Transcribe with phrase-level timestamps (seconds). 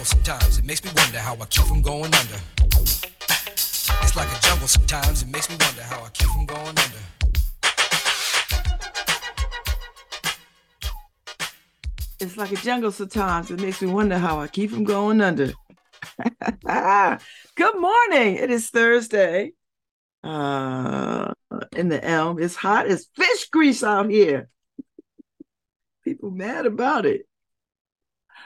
[0.00, 0.58] jungle sometimes.
[0.58, 2.40] It makes me wonder how I keep from going under.
[4.02, 5.22] It's like a jungle sometimes.
[5.22, 6.98] It makes me wonder how I keep from going under.
[12.20, 13.50] It's like a jungle sometimes.
[13.50, 15.52] It makes me wonder how I keep from going under.
[17.56, 18.36] Good morning.
[18.36, 19.52] It is Thursday.
[20.22, 21.32] Uh
[21.76, 22.40] in the elm.
[22.40, 24.48] It's hot as fish grease out here.
[26.04, 27.26] People mad about it.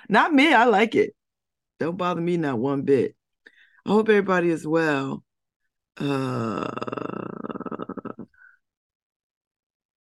[0.08, 0.52] Not me.
[0.52, 1.14] I like it.
[1.84, 3.14] Don't bother me not one bit.
[3.84, 5.22] I hope everybody is well.
[5.98, 6.66] Uh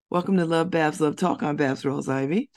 [0.08, 1.42] welcome to Love Babz Love Talk.
[1.42, 2.48] I'm Babz Rawls-Ivy.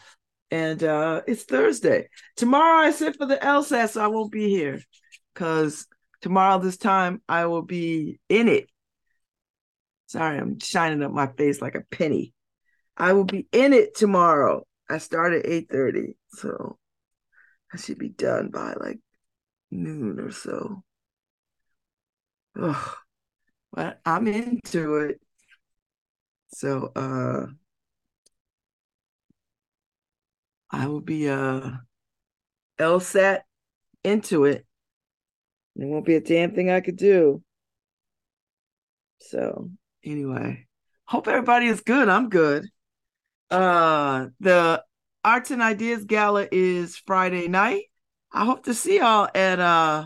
[0.49, 2.07] And uh it's Thursday.
[2.37, 4.79] Tomorrow I sit for the LSAT, so I won't be here
[5.33, 5.87] because
[6.21, 8.69] tomorrow this time I will be in it.
[10.05, 12.33] Sorry, I'm shining up my face like a penny.
[12.95, 14.65] I will be in it tomorrow.
[14.89, 16.79] I start at 8:30, so
[17.73, 18.99] I should be done by like
[19.71, 20.83] noon or so.
[22.55, 22.97] Oh,
[23.71, 25.21] but I'm into it.
[26.53, 27.47] So uh
[30.71, 31.71] I will be uh
[32.79, 33.41] LSAT
[34.03, 34.65] into it.
[35.75, 37.43] There won't be a damn thing I could do.
[39.19, 39.69] So
[40.03, 40.67] anyway,
[41.05, 42.09] hope everybody is good.
[42.09, 42.67] I'm good.
[43.49, 44.83] Uh the
[45.23, 47.83] Arts and Ideas Gala is Friday night.
[48.31, 50.05] I hope to see y'all at uh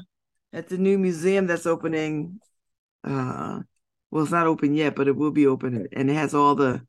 [0.54, 2.40] at the new museum that's opening.
[3.04, 3.62] Uh
[4.12, 6.86] well it's not open yet, but it will be open and it has all the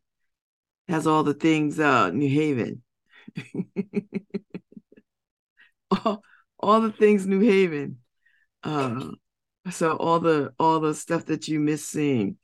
[0.89, 2.83] has all the things uh New Haven.
[6.05, 6.23] all,
[6.59, 7.99] all the things New Haven.
[8.63, 9.11] Uh
[9.71, 12.37] so all the all the stuff that you miss seeing.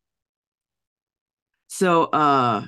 [1.69, 2.65] So uh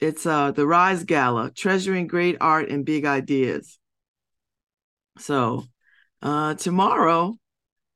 [0.00, 3.78] it's uh the Rise Gala, treasuring great art and big ideas.
[5.18, 5.64] So
[6.22, 7.36] uh tomorrow,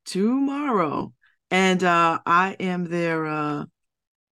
[0.05, 1.13] tomorrow.
[1.51, 3.65] And uh I am their uh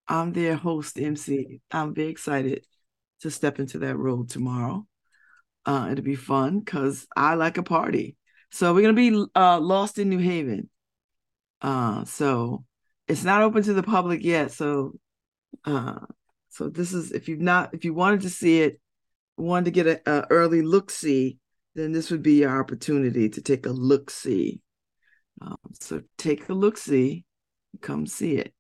[0.09, 1.61] I'm their host MC.
[1.71, 2.65] I'm very excited
[3.21, 4.87] to step into that role tomorrow.
[5.65, 8.17] Uh it'll be fun because I like a party.
[8.53, 10.71] So we're gonna be uh lost in New Haven.
[11.61, 12.65] Uh so
[13.09, 14.53] it's not open to the public yet.
[14.53, 14.93] So
[15.65, 16.01] uh
[16.51, 18.81] so this is if you've not if you wanted to see it,
[19.37, 21.39] wanted to get a, a early look see,
[21.77, 24.61] then this would be your opportunity to take a look see.
[25.43, 27.25] Um, so take a look see,
[27.83, 28.53] come see it.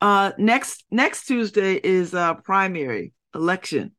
[0.00, 3.92] Uh, next next Tuesday is uh, primary election.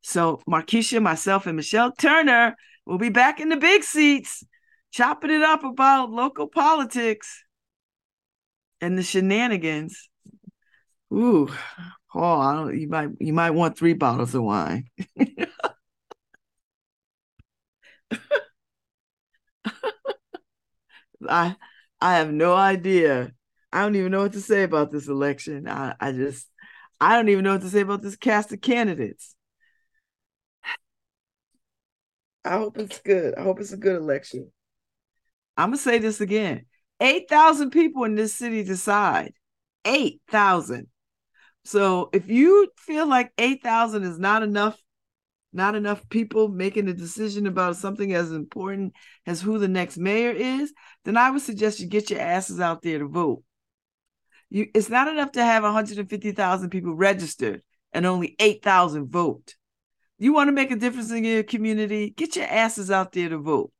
[0.00, 4.44] So Markeisha, myself, and Michelle Turner will be back in the big seats,
[4.90, 7.44] chopping it up about local politics
[8.80, 10.08] and the shenanigans.
[11.12, 11.48] Ooh,
[12.10, 12.80] Paul, don't.
[12.80, 14.88] You might you might want three bottles of wine.
[21.28, 21.56] I
[22.00, 23.32] I have no idea.
[23.72, 25.68] I don't even know what to say about this election.
[25.68, 26.46] I, I just
[27.00, 29.34] I don't even know what to say about this cast of candidates.
[32.44, 33.34] I hope it's good.
[33.36, 34.50] I hope it's a good election.
[35.56, 36.66] I'm gonna say this again.
[37.00, 39.34] 8,000 people in this city decide.
[39.84, 40.88] 8,000.
[41.64, 44.80] So if you feel like 8,000 is not enough,
[45.52, 48.92] not enough people making a decision about something as important
[49.26, 50.72] as who the next mayor is,
[51.04, 53.42] then I would suggest you get your asses out there to vote.
[54.50, 59.54] You, it's not enough to have 150,000 people registered and only 8,000 vote.
[60.18, 62.10] You want to make a difference in your community?
[62.10, 63.72] Get your asses out there to vote.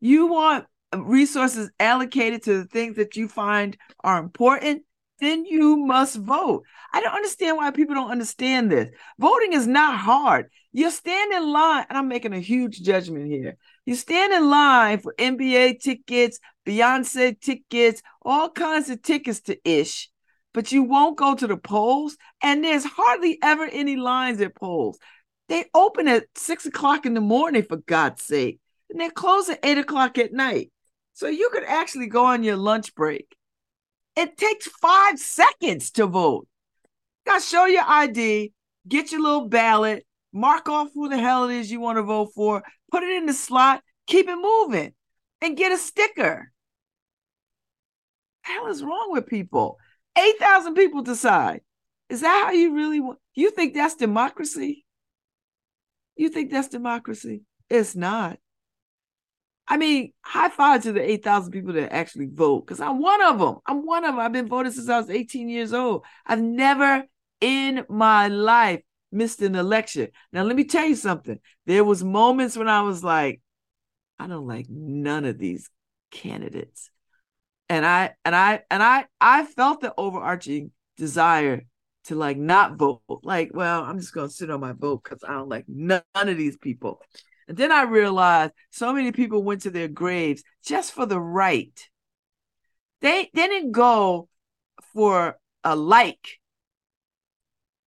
[0.00, 4.82] You want resources allocated to the things that you find are important?
[5.20, 6.64] Then you must vote.
[6.92, 8.88] I don't understand why people don't understand this.
[9.18, 10.50] Voting is not hard.
[10.72, 13.56] You stand in line, and I'm making a huge judgment here.
[13.84, 20.10] You stand in line for NBA tickets, Beyonce tickets, all kinds of tickets to ish,
[20.54, 22.16] but you won't go to the polls.
[22.42, 24.98] And there's hardly ever any lines at polls.
[25.48, 29.60] They open at six o'clock in the morning, for God's sake, and they close at
[29.64, 30.70] eight o'clock at night.
[31.14, 33.34] So you could actually go on your lunch break
[34.18, 36.48] it takes five seconds to vote.
[37.24, 38.52] You gotta show your ID,
[38.88, 42.30] get your little ballot, mark off who the hell it is you want to vote
[42.34, 44.92] for, put it in the slot, keep it moving,
[45.40, 46.50] and get a sticker.
[48.44, 49.78] The hell is wrong with people?
[50.18, 51.60] 8,000 people decide.
[52.08, 53.20] Is that how you really want?
[53.34, 54.84] You think that's democracy?
[56.16, 57.42] You think that's democracy?
[57.70, 58.38] It's not.
[59.68, 63.38] I mean, high five to the 8,000 people that actually vote because I'm one of
[63.38, 63.56] them.
[63.66, 64.20] I'm one of them.
[64.20, 66.04] I've been voting since I was 18 years old.
[66.26, 67.04] I've never
[67.40, 68.80] in my life
[69.12, 70.08] missed an election.
[70.32, 71.38] Now, let me tell you something.
[71.66, 73.42] There was moments when I was like,
[74.18, 75.68] I don't like none of these
[76.10, 76.90] candidates.
[77.68, 81.62] And I and I and I I felt the overarching desire
[82.04, 83.02] to like not vote.
[83.22, 86.36] Like, well, I'm just gonna sit on my vote because I don't like none of
[86.38, 87.02] these people.
[87.48, 91.88] And then I realized so many people went to their graves just for the right.
[93.00, 94.28] They, they didn't go
[94.92, 96.38] for a like.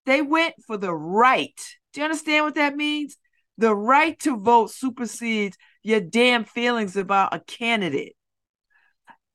[0.05, 1.59] They went for the right.
[1.93, 3.17] Do you understand what that means?
[3.59, 8.15] The right to vote supersedes your damn feelings about a candidate.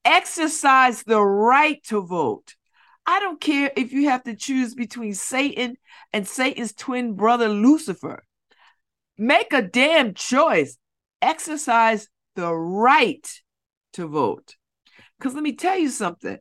[0.05, 2.57] Exercise the right to vote.
[3.07, 5.77] I don't care if you have to choose between Satan
[6.13, 8.25] and Satan's twin brother Lucifer.
[9.19, 10.77] Make a damn choice.
[11.23, 13.27] Exercise the right
[13.95, 14.57] to vote.
[15.19, 16.39] Because let me tell you something.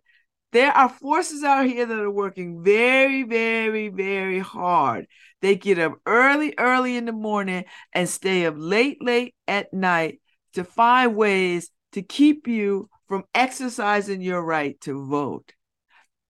[0.52, 5.08] There are forces out here that are working very, very, very hard.
[5.42, 10.22] They get up early, early in the morning and stay up late, late at night
[10.54, 15.54] to find ways to keep you from exercising your right to vote.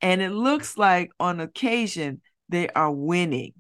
[0.01, 3.53] And it looks like on occasion they are winning.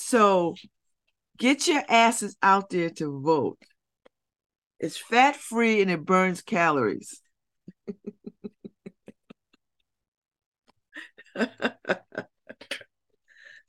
[0.00, 0.54] So
[1.38, 3.58] get your asses out there to vote.
[4.80, 7.20] It's fat free and it burns calories.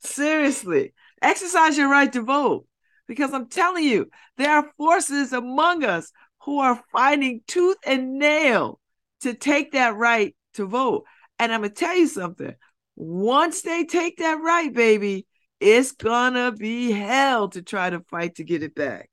[0.00, 2.66] Seriously, exercise your right to vote
[3.06, 4.08] because I'm telling you,
[4.38, 6.10] there are forces among us
[6.44, 8.80] who are fighting tooth and nail
[9.20, 11.04] to take that right to vote.
[11.38, 12.54] And I'm going to tell you something
[12.96, 15.26] once they take that right, baby,
[15.62, 19.08] it's gonna be hell to try to fight to get it back.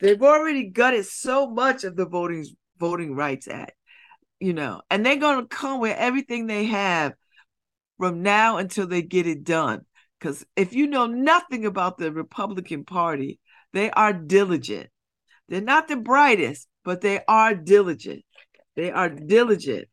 [0.00, 2.46] They've already gutted so much of the voting
[2.78, 3.74] voting rights act,
[4.40, 7.12] you know, and they're gonna come with everything they have
[7.98, 9.82] from now until they get it done.
[10.18, 13.38] Because if you know nothing about the Republican Party,
[13.72, 14.88] they are diligent.
[15.48, 18.24] They're not the brightest, but they are diligent.
[18.76, 19.88] They are diligent.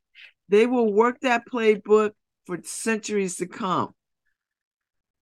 [0.47, 2.11] They will work that playbook
[2.45, 3.93] for centuries to come.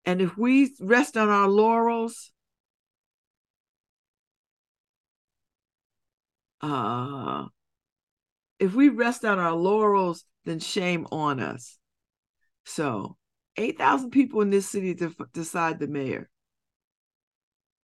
[0.08, 2.32] And if we rest on our laurels,
[6.62, 7.44] uh,
[8.58, 11.76] if we rest on our laurels, then shame on us.
[12.64, 13.18] So,
[13.58, 16.30] 8,000 people in this city to decide the mayor.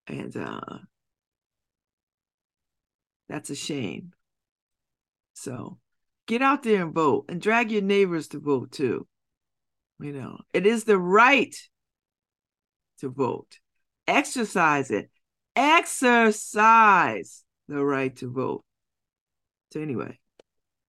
[0.07, 0.79] And uh,
[3.29, 4.13] that's a shame.
[5.35, 5.77] So,
[6.25, 9.05] get out there and vote and drag your neighbors to vote too.
[9.99, 11.55] You know, it is the right
[13.05, 13.59] to vote.
[14.07, 15.09] Exercise it.
[15.55, 18.63] Exercise the right to vote.
[19.71, 20.19] So, anyway,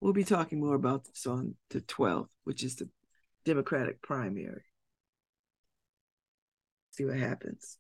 [0.00, 2.88] we'll be talking more about this on the 12th, which is the
[3.44, 4.62] Democratic primary.
[6.92, 7.78] See what happens.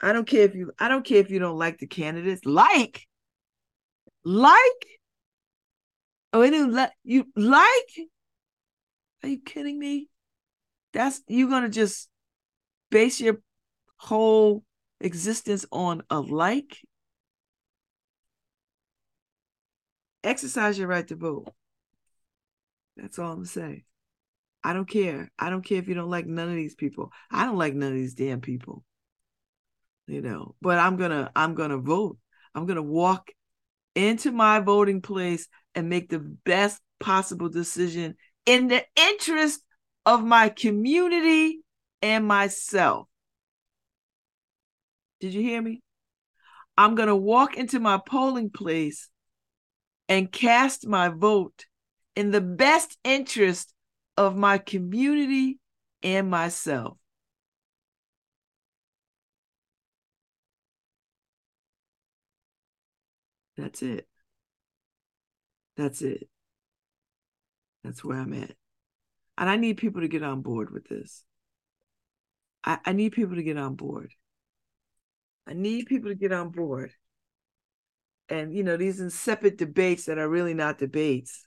[0.00, 2.46] I don't care if you I don't care if you don't like the candidates.
[2.46, 3.06] Like,
[4.24, 4.86] like,
[6.32, 7.90] oh, didn't let you like.
[9.22, 10.08] Are you kidding me?
[10.92, 12.09] That's you're gonna just
[12.90, 13.40] base your
[13.96, 14.64] whole
[15.00, 16.78] existence on a like,
[20.22, 21.52] exercise your right to vote.
[22.96, 23.84] That's all I'm saying.
[24.62, 25.30] I don't care.
[25.38, 27.10] I don't care if you don't like none of these people.
[27.30, 28.84] I don't like none of these damn people.
[30.06, 32.18] You know, but I'm gonna I'm gonna vote.
[32.54, 33.30] I'm gonna walk
[33.94, 39.60] into my voting place and make the best possible decision in the interest
[40.04, 41.60] of my community
[42.02, 43.08] and myself.
[45.20, 45.82] Did you hear me?
[46.76, 49.08] I'm going to walk into my polling place
[50.08, 51.66] and cast my vote
[52.16, 53.72] in the best interest
[54.16, 55.58] of my community
[56.02, 56.96] and myself.
[63.56, 64.08] That's it.
[65.76, 66.28] That's it.
[67.84, 68.52] That's where I'm at.
[69.38, 71.24] And I need people to get on board with this.
[72.64, 74.12] I, I need people to get on board.
[75.46, 76.92] I need people to get on board.
[78.28, 81.46] And you know, these insipid debates that are really not debates,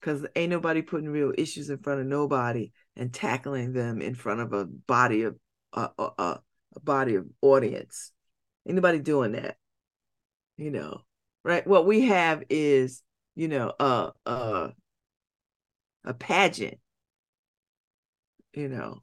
[0.00, 4.40] because ain't nobody putting real issues in front of nobody and tackling them in front
[4.40, 5.36] of a body of
[5.72, 6.40] a, a,
[6.76, 8.12] a body of audience.
[8.68, 9.56] Anybody doing that?
[10.56, 11.00] You know,
[11.42, 11.66] right?
[11.66, 13.02] What we have is,
[13.34, 14.68] you know, uh, uh,
[16.04, 16.78] a pageant.
[18.52, 19.02] You know,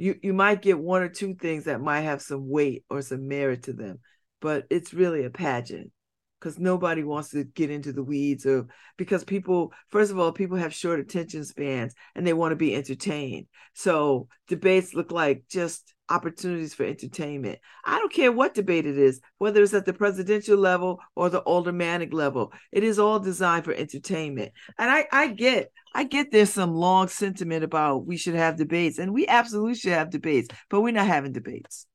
[0.00, 3.28] you you might get one or two things that might have some weight or some
[3.28, 3.98] merit to them
[4.40, 5.92] but it's really a pageant
[6.40, 10.56] because nobody wants to get into the weeds of because people first of all people
[10.56, 13.46] have short attention spans and they want to be entertained.
[13.74, 17.58] So debates look like just opportunities for entertainment.
[17.84, 21.42] I don't care what debate it is whether it's at the presidential level or the
[21.42, 24.52] aldermanic level it is all designed for entertainment.
[24.78, 28.98] And i i get i get there's some long sentiment about we should have debates
[28.98, 31.86] and we absolutely should have debates but we're not having debates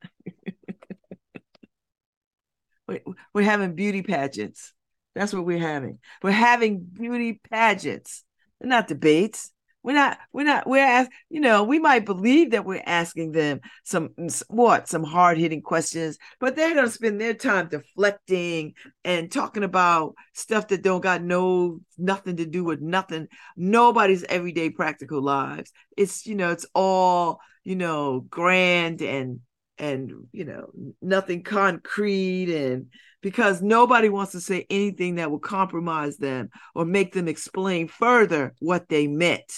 [2.87, 4.73] we're having beauty pageants.
[5.15, 5.99] That's what we're having.
[6.21, 8.23] We're having beauty pageants,
[8.59, 9.51] They're not debates.
[9.81, 13.61] We're not, we're not, we're ask, you know, we might believe that we're asking them
[13.83, 14.09] some
[14.47, 18.73] what, some hard-hitting questions, but they're gonna spend their time deflecting
[19.03, 24.71] and talking about stuff that don't got no nothing to do with nothing, nobody's everyday
[24.71, 25.71] practical lives.
[25.95, 29.41] It's, you know, it's all, you know, grand and
[29.77, 30.69] and you know
[31.01, 32.87] nothing concrete and
[33.21, 38.53] because nobody wants to say anything that will compromise them or make them explain further
[38.59, 39.51] what they meant.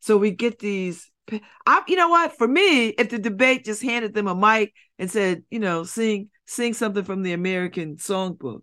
[0.00, 1.10] So we get these
[1.66, 2.36] I, you know what?
[2.36, 6.30] For me if the debate just handed them a mic and said you know sing
[6.46, 8.60] sing something from the american songbook.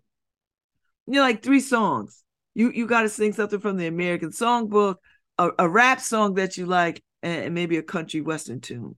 [1.06, 2.22] You know like three songs.
[2.54, 4.96] You you got to sing something from the american songbook
[5.38, 8.96] a, a rap song that you like and, and maybe a country western tune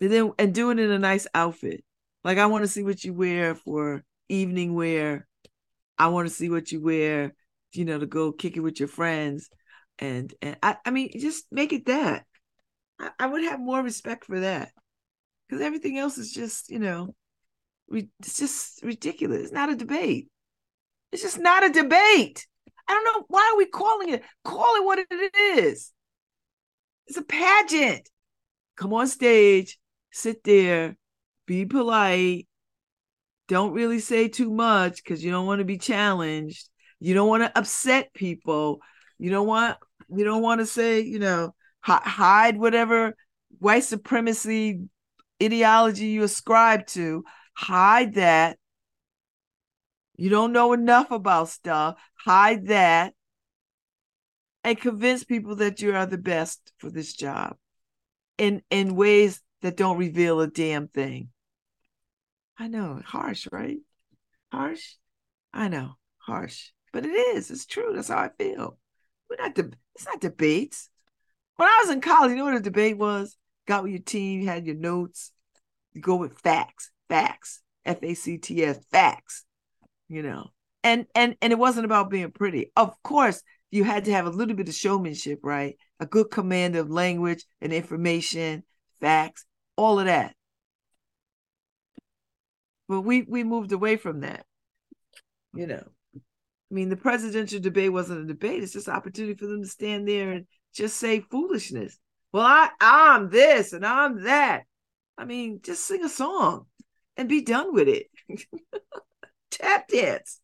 [0.00, 1.84] and then and do it in a nice outfit.
[2.24, 5.26] Like I want to see what you wear for evening wear.
[5.98, 7.34] I want to see what you wear,
[7.72, 9.48] you know, to go kick it with your friends.
[9.98, 12.24] And and I, I mean, just make it that.
[12.98, 14.72] I, I would have more respect for that.
[15.48, 17.14] Because everything else is just, you know,
[17.88, 19.44] it's just ridiculous.
[19.44, 20.28] It's not a debate.
[21.12, 22.46] It's just not a debate.
[22.88, 24.22] I don't know why are we calling it.
[24.44, 25.92] Call it what it is.
[27.06, 28.08] It's a pageant.
[28.76, 29.78] Come on stage,
[30.16, 30.96] sit there,
[31.46, 32.46] be polite.
[33.48, 36.68] Don't really say too much because you don't want to be challenged.
[36.98, 38.80] You don't want to upset people.
[39.18, 39.76] You don't want
[40.08, 43.14] you don't want to say, you know, hide whatever
[43.58, 44.80] white supremacy
[45.42, 47.22] ideology you ascribe to.
[47.54, 48.58] Hide that.
[50.16, 51.96] You don't know enough about stuff.
[52.14, 53.12] Hide that.
[54.64, 57.56] And convince people that you are the best for this job
[58.38, 61.30] in in ways that don't reveal a damn thing.
[62.58, 63.78] I know, harsh, right?
[64.52, 64.94] Harsh.
[65.52, 67.50] I know, harsh, but it is.
[67.50, 67.92] It's true.
[67.94, 68.78] That's how I feel.
[69.28, 69.54] We're not.
[69.54, 70.90] De- it's not debates.
[71.56, 73.36] When I was in college, you know what a debate was?
[73.66, 75.32] Got with your team, you had your notes.
[75.94, 79.44] You go with facts, facts, F A C T S, facts.
[80.08, 80.50] You know,
[80.84, 82.70] and and and it wasn't about being pretty.
[82.76, 85.76] Of course, you had to have a little bit of showmanship, right?
[85.98, 88.62] A good command of language and information,
[89.00, 89.44] facts,
[89.76, 90.34] all of that.
[92.88, 94.44] But we we moved away from that.
[95.54, 95.84] You know.
[96.14, 99.68] I mean, the presidential debate wasn't a debate, it's just an opportunity for them to
[99.68, 101.96] stand there and just say foolishness.
[102.32, 104.64] Well, I I'm this and I'm that.
[105.16, 106.66] I mean, just sing a song
[107.16, 108.08] and be done with it.
[109.50, 110.40] Tap dance.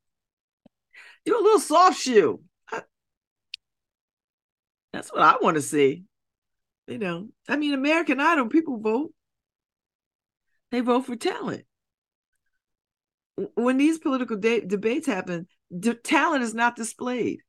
[1.24, 2.40] Do a little soft shoe.
[4.92, 6.04] That's what I want to see.
[6.86, 9.12] You know, I mean, American Idol, people vote.
[10.70, 11.64] They vote for talent.
[13.54, 15.46] When these political de- debates happen,
[15.76, 17.40] de- talent is not displayed.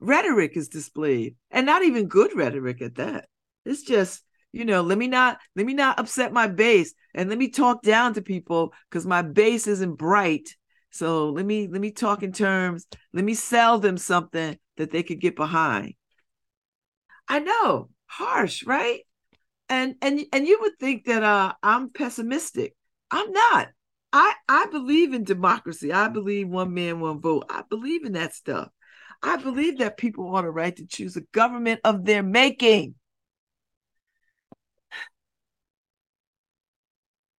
[0.00, 3.28] Rhetoric is displayed, and not even good rhetoric at that.
[3.64, 4.22] It's just,
[4.52, 7.82] you know, let me not let me not upset my base, and let me talk
[7.82, 10.56] down to people because my base isn't bright.
[10.90, 12.86] So let me let me talk in terms.
[13.12, 15.94] Let me sell them something that they could get behind.
[17.28, 19.00] I know, harsh, right?
[19.68, 22.74] and and and you would think that uh I'm pessimistic.
[23.10, 23.68] I'm not.
[24.12, 25.92] I I believe in democracy.
[25.92, 27.46] I believe one man, one vote.
[27.50, 28.68] I believe in that stuff.
[29.22, 32.96] I believe that people want a right to choose a government of their making.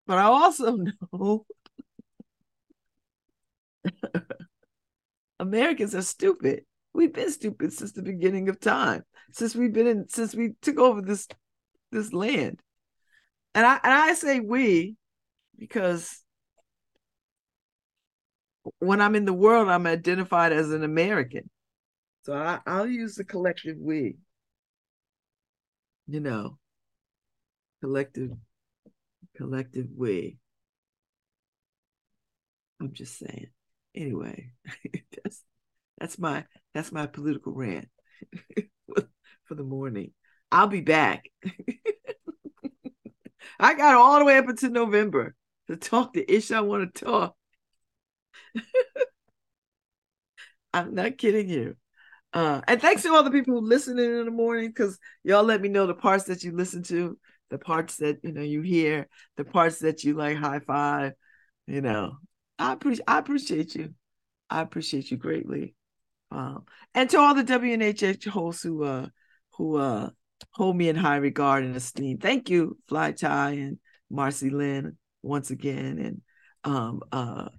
[0.07, 0.77] But I also
[1.13, 1.45] know
[5.39, 6.65] Americans are stupid.
[6.95, 9.03] We've been stupid since the beginning of time.
[9.33, 11.27] Since we've been in since we took over this
[11.91, 12.61] this land.
[13.53, 14.95] And I and I say we
[15.59, 16.23] because
[18.79, 21.49] when I'm in the world, I'm identified as an American.
[22.23, 24.15] So I, I'll use the collective we.
[26.07, 26.59] You know,
[27.81, 28.31] collective,
[29.35, 30.37] collective we.
[32.79, 33.47] I'm just saying.
[33.93, 34.51] Anyway,
[35.23, 35.43] that's
[35.99, 37.87] that's my that's my political rant
[39.45, 40.11] for the morning.
[40.51, 41.25] I'll be back.
[43.59, 45.35] I got all the way up until November.
[45.67, 47.35] to talk the ish I want to talk.
[50.73, 51.75] I'm not kidding you.
[52.33, 55.61] Uh, and thanks to all the people who listening in the morning because y'all let
[55.61, 57.17] me know the parts that you listen to,
[57.49, 61.13] the parts that you know you hear, the parts that you like high five.
[61.65, 62.17] You know,
[62.59, 63.93] I appreciate I appreciate you.
[64.49, 65.75] I appreciate you greatly.
[66.31, 69.07] Um, and to all the WNHH hosts who uh
[69.53, 70.09] who uh
[70.51, 72.17] hold me in high regard and esteem.
[72.17, 73.79] Thank you, Fly Tie and
[74.09, 76.21] Marcy Lynn once again, and
[76.63, 77.49] um uh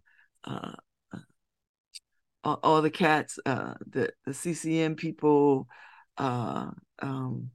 [0.44, 0.73] uh
[2.46, 5.68] all, all the cats, uh, the the CCM people,
[6.16, 6.70] uh,
[7.00, 7.50] um,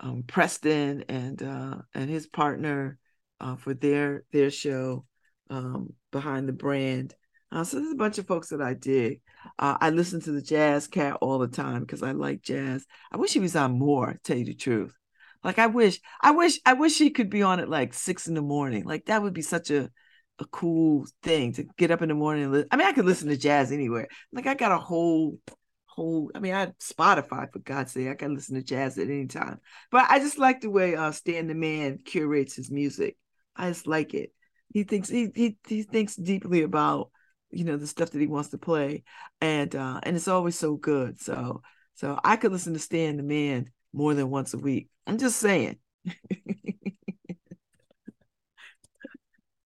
[0.00, 2.98] um, Preston and uh, and his partner
[3.40, 5.06] uh, for their their show
[5.48, 7.14] um, behind the brand.
[7.52, 9.20] Uh, so there's a bunch of folks that I dig.
[9.58, 12.86] Uh, I listen to the Jazz Cat all the time because I like jazz.
[13.12, 14.18] I wish he was on more.
[14.24, 14.96] Tell you the truth,
[15.44, 18.34] like I wish, I wish, I wish he could be on at like six in
[18.34, 18.84] the morning.
[18.84, 19.90] Like that would be such a
[20.38, 22.44] a cool thing to get up in the morning.
[22.44, 24.08] And I mean, I could listen to jazz anywhere.
[24.32, 25.38] Like I got a whole,
[25.84, 26.30] whole.
[26.34, 28.08] I mean, I Spotify for God's sake.
[28.08, 29.60] I can listen to jazz at any time.
[29.90, 33.16] But I just like the way uh, Stan the Man curates his music.
[33.54, 34.32] I just like it.
[34.72, 37.10] He thinks he he he thinks deeply about
[37.52, 39.04] you know the stuff that he wants to play,
[39.40, 41.20] and uh, and it's always so good.
[41.20, 41.62] So
[41.94, 44.88] so I could listen to Stan the Man more than once a week.
[45.06, 45.78] I'm just saying.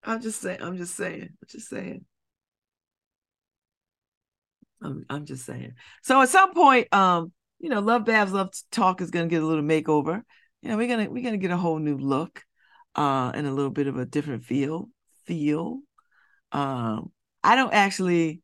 [0.03, 0.61] I'm just saying.
[0.61, 1.21] I'm just saying.
[1.23, 2.05] I'm just saying.
[4.81, 5.73] I'm, I'm just saying.
[6.03, 9.45] So at some point, um, you know, Love Babz Love Talk is gonna get a
[9.45, 10.21] little makeover.
[10.61, 12.43] You know, we're gonna we're gonna get a whole new look,
[12.95, 14.89] uh, and a little bit of a different feel.
[15.25, 15.79] Feel.
[16.51, 17.11] Um,
[17.45, 18.41] I don't actually.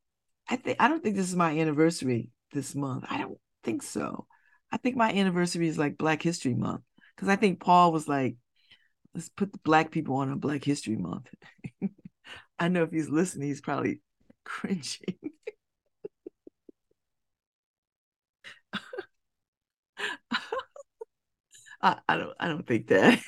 [0.50, 3.06] I think I don't think this is my anniversary this month.
[3.10, 4.28] I don't think so.
[4.72, 6.84] I think my anniversary is like Black History Month
[7.16, 8.36] because I think Paul was like,
[9.16, 11.30] let's put the black people on a Black History Month.
[12.60, 14.02] I know if he's listening, he's probably
[14.46, 15.18] cringing.
[21.82, 23.20] I, I don't I don't think that.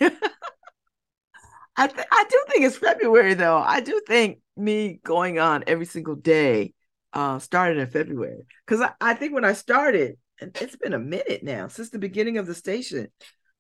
[1.76, 3.58] I th- I do think it's February though.
[3.58, 6.74] I do think me going on every single day
[7.14, 11.00] uh, started in February because I, I think when I started, and it's been a
[11.00, 13.08] minute now since the beginning of the station.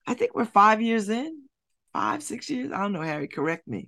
[0.05, 1.43] I think we're five years in,
[1.93, 2.71] five, six years.
[2.71, 3.87] I don't know, Harry, correct me.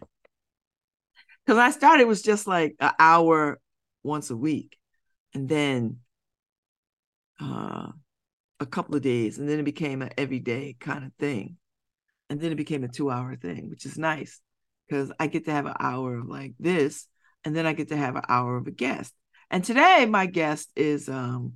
[1.46, 3.60] Because I started, it was just like an hour
[4.04, 4.78] once a week.
[5.34, 5.98] And then
[7.42, 7.88] uh,
[8.60, 9.38] a couple of days.
[9.38, 11.58] And then it became an everyday kind of thing.
[12.30, 14.40] And then it became a two hour thing, which is nice
[14.88, 17.08] because I get to have an hour of like this.
[17.44, 19.14] And then I get to have an hour of a guest.
[19.52, 21.54] And today, my guest is, um,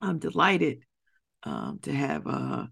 [0.00, 0.82] I'm delighted
[1.44, 2.66] um, to have uh,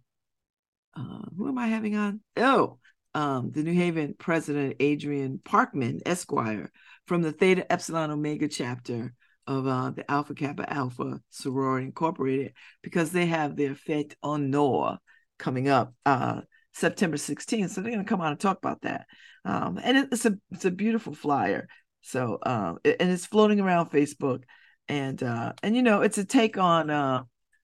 [0.97, 2.21] uh, who am I having on?
[2.37, 2.79] Oh,
[3.15, 6.71] um, the New Haven president, Adrian Parkman, Esquire,
[7.07, 9.15] from the Theta Epsilon Omega chapter
[9.47, 14.99] of uh, the Alpha Kappa Alpha Sorority Incorporated, because they have their fete honneur
[15.39, 16.41] coming up uh,
[16.75, 17.71] September 16th.
[17.71, 19.07] So they're going to come on and talk about that.
[19.45, 21.69] Um, and it's a it's a beautiful flyer.
[22.03, 22.39] So
[22.85, 24.43] it, and it's floating around Facebook,
[24.89, 27.23] and uh, and you know it's a take on uh,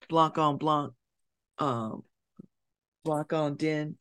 [0.09, 0.93] Blanc on Blanc
[1.59, 2.03] um,
[3.03, 3.97] Blanc on Den.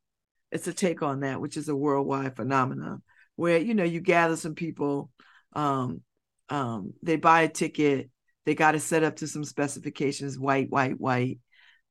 [0.52, 3.02] It's a take on that, which is a worldwide phenomenon
[3.40, 5.10] where you know you gather some people,
[5.54, 6.02] um,
[6.50, 8.10] um, they buy a ticket,
[8.44, 11.38] they got to set up to some specifications, white, white, white,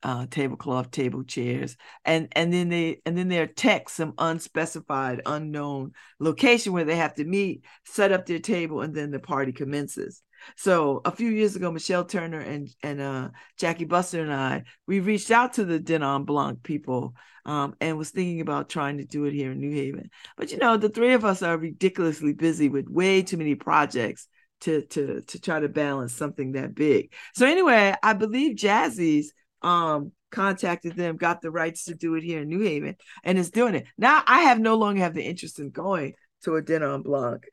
[0.03, 5.91] uh, tablecloth, table chairs, and and then they and then they're text some unspecified, unknown
[6.19, 10.21] location where they have to meet, set up their table, and then the party commences.
[10.55, 14.99] So a few years ago, Michelle Turner and and uh, Jackie Buster and I, we
[14.99, 19.05] reached out to the Dîner en Blanc people um, and was thinking about trying to
[19.05, 20.09] do it here in New Haven.
[20.37, 24.27] But you know, the three of us are ridiculously busy with way too many projects
[24.61, 27.13] to to to try to balance something that big.
[27.33, 32.41] So anyway, I believe Jazzy's um contacted them, got the rights to do it here
[32.41, 33.85] in New Haven, and is doing it.
[33.97, 37.43] Now I have no longer have the interest in going to a Dîner en Blanc.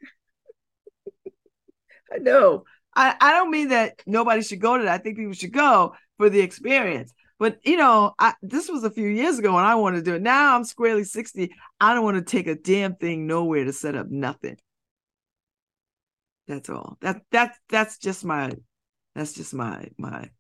[2.13, 2.65] I know
[2.97, 5.01] I, I don't mean that nobody should go to that.
[5.01, 7.13] I think people should go for the experience.
[7.39, 10.15] But you know, I, this was a few years ago and I wanted to do
[10.15, 10.23] it.
[10.23, 11.53] Now I'm squarely 60.
[11.79, 14.57] I don't want to take a damn thing nowhere to set up nothing.
[16.49, 16.97] That's all.
[17.03, 18.53] That that that's just my
[19.15, 20.31] that's just my my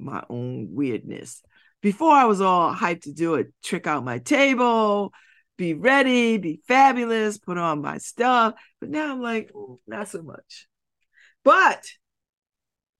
[0.00, 1.42] my own weirdness.
[1.82, 5.12] Before I was all hyped to do it, trick out my table,
[5.56, 8.54] be ready, be fabulous, put on my stuff.
[8.80, 10.68] But now I'm like, mm, not so much.
[11.44, 11.86] But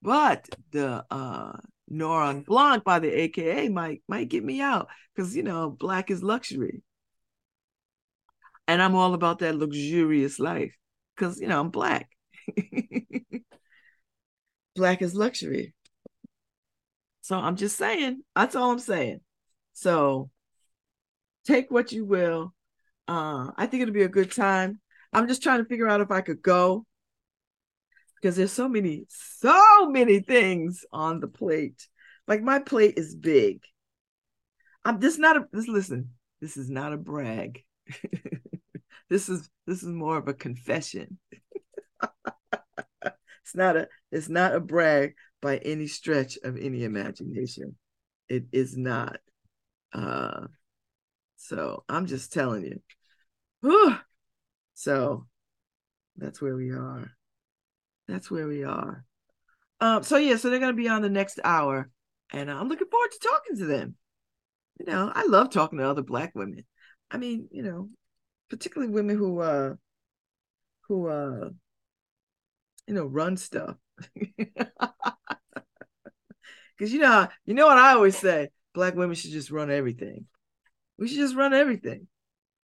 [0.02, 1.52] but the uh
[1.88, 6.22] Noir Blanc by the AKA might might get me out because you know black is
[6.22, 6.82] luxury.
[8.70, 10.72] And I'm all about that luxurious life
[11.16, 12.08] because, you know, I'm black.
[14.76, 15.74] black is luxury.
[17.30, 19.20] So I'm just saying, that's all I'm saying.
[19.72, 20.30] So
[21.44, 22.52] take what you will.
[23.06, 24.80] Uh, I think it'll be a good time.
[25.12, 26.84] I'm just trying to figure out if I could go
[28.16, 31.86] because there's so many, so many things on the plate.
[32.26, 33.62] Like my plate is big.
[34.84, 37.62] I'm this not a this listen, this is not a brag.
[39.08, 41.20] this is this is more of a confession.
[43.04, 47.76] it's not a it's not a brag by any stretch of any imagination.
[48.28, 49.18] It is not.
[49.92, 50.46] Uh
[51.36, 52.80] so I'm just telling you.
[53.62, 53.96] Whew.
[54.74, 55.26] So
[56.16, 57.10] that's where we are.
[58.08, 59.04] That's where we are.
[59.80, 61.90] Um, so yeah, so they're gonna be on the next hour,
[62.32, 63.94] and I'm looking forward to talking to them.
[64.78, 66.64] You know, I love talking to other black women.
[67.10, 67.88] I mean, you know,
[68.50, 69.74] particularly women who uh
[70.88, 71.50] who uh
[72.90, 73.76] you know run stuff.
[76.76, 80.26] Cause you know, you know what I always say, black women should just run everything.
[80.98, 82.08] We should just run everything.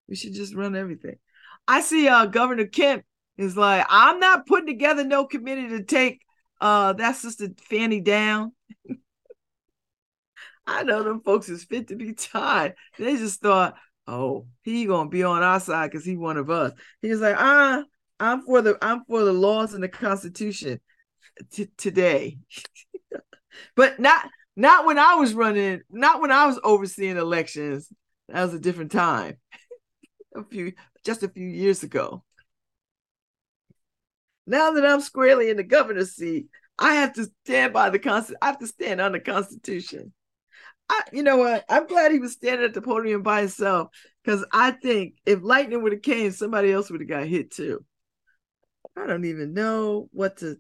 [0.09, 1.19] We should just run everything.
[1.69, 3.05] I see uh Governor Kemp
[3.39, 6.23] is like, I'm not putting together no committee to take
[6.61, 8.51] uh that sister Fani down.
[10.67, 12.75] I know them folks is fit to be tied.
[12.99, 13.77] They just thought,
[14.09, 16.73] oh, he gonna be on our side because he one of us.
[17.01, 17.85] He was like, ah,
[18.19, 20.81] I'm for the I'm for the laws and the Constitution
[21.53, 22.39] t- today,
[23.77, 27.93] but not not when I was running, not when I was overseeing elections.
[28.29, 29.37] That was a different time,
[30.35, 30.73] a few
[31.05, 32.25] just a few years ago.
[34.47, 36.47] Now that I'm squarely in the governor's seat,
[36.79, 38.39] I have to stand by the constitution.
[38.43, 40.13] I have to stand on the Constitution.
[40.89, 41.65] I, you know what?
[41.69, 43.89] I'm glad he was standing at the podium by himself
[44.23, 47.85] because I think if lightning would have came, somebody else would have got hit too.
[48.97, 50.57] I don't even know what to.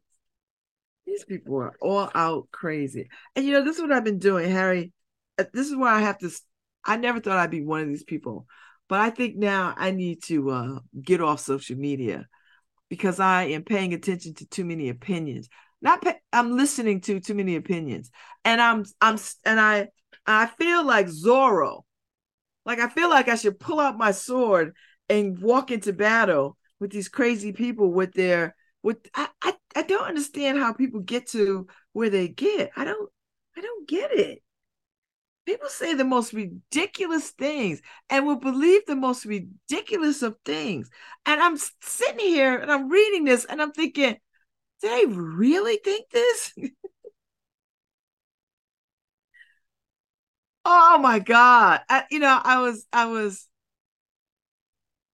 [1.07, 4.51] These people are all out crazy, and you know this is what I've been doing,
[4.51, 4.92] Harry.
[5.38, 6.31] Uh, this is why I have to.
[6.85, 8.46] I never thought I'd be one of these people,
[8.88, 12.27] but I think now I need to uh, get off social media
[12.88, 15.49] because I am paying attention to too many opinions.
[15.81, 18.11] Not pay, I'm listening to too many opinions,
[18.44, 19.88] and I'm I'm and I
[20.27, 21.83] I feel like Zorro,
[22.64, 24.75] like I feel like I should pull out my sword
[25.09, 30.09] and walk into battle with these crazy people with their with I, I I don't
[30.09, 32.71] understand how people get to where they get.
[32.77, 33.11] I don't
[33.57, 34.43] I don't get it.
[35.47, 40.91] People say the most ridiculous things and will believe the most ridiculous of things.
[41.25, 44.17] And I'm sitting here and I'm reading this and I'm thinking,
[44.83, 46.53] do they really think this?
[50.65, 51.81] oh my God.
[51.89, 53.47] I, you know, I was, I was,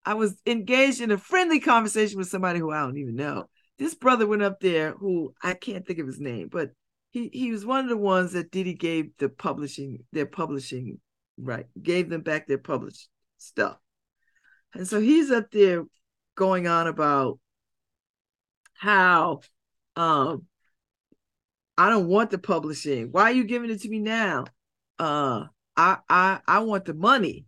[0.05, 3.49] I was engaged in a friendly conversation with somebody who I don't even know.
[3.77, 6.71] This brother went up there who I can't think of his name, but
[7.11, 10.99] he he was one of the ones that Diddy gave the publishing their publishing
[11.37, 13.77] right gave them back their published stuff,
[14.73, 15.83] and so he's up there
[16.35, 17.39] going on about
[18.73, 19.41] how
[19.95, 20.45] um
[21.77, 23.09] I don't want the publishing.
[23.11, 24.45] Why are you giving it to me now?
[24.99, 27.45] Uh I I I want the money.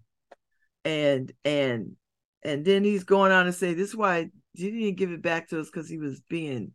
[0.86, 1.96] And and
[2.44, 5.50] and then he's going on to say this is why he didn't give it back
[5.50, 6.74] to us because he was being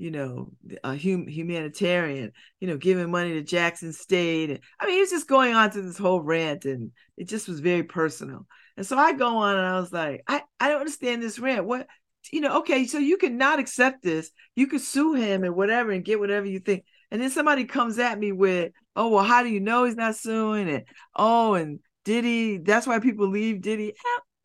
[0.00, 0.50] you know,
[0.82, 4.48] a hum- humanitarian, you know, giving money to Jackson State.
[4.48, 7.46] and, I mean, he was just going on to this whole rant and it just
[7.46, 8.46] was very personal.
[8.78, 11.66] And so I go on and I was like, I, I don't understand this rant.
[11.66, 11.86] What,
[12.32, 14.30] you know, okay, so you cannot accept this.
[14.54, 16.84] You could sue him and whatever and get whatever you think.
[17.10, 20.16] And then somebody comes at me with, oh, well, how do you know he's not
[20.16, 20.70] suing?
[20.70, 23.92] And oh, and Diddy, that's why people leave Diddy.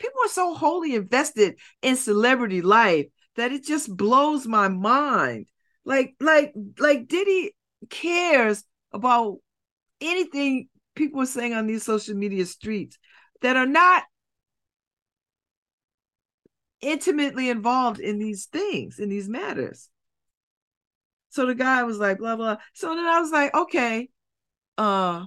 [0.06, 5.48] People are so wholly invested in celebrity life that it just blows my mind.
[5.84, 7.56] Like, like, like Diddy
[7.90, 9.38] cares about
[10.00, 13.00] anything people are saying on these social media streets
[13.42, 14.04] that are not
[16.82, 19.90] intimately involved in these things, in these matters.
[21.30, 22.58] So the guy was like, blah, blah.
[22.74, 24.10] So then I was like, okay,
[24.78, 25.26] uh,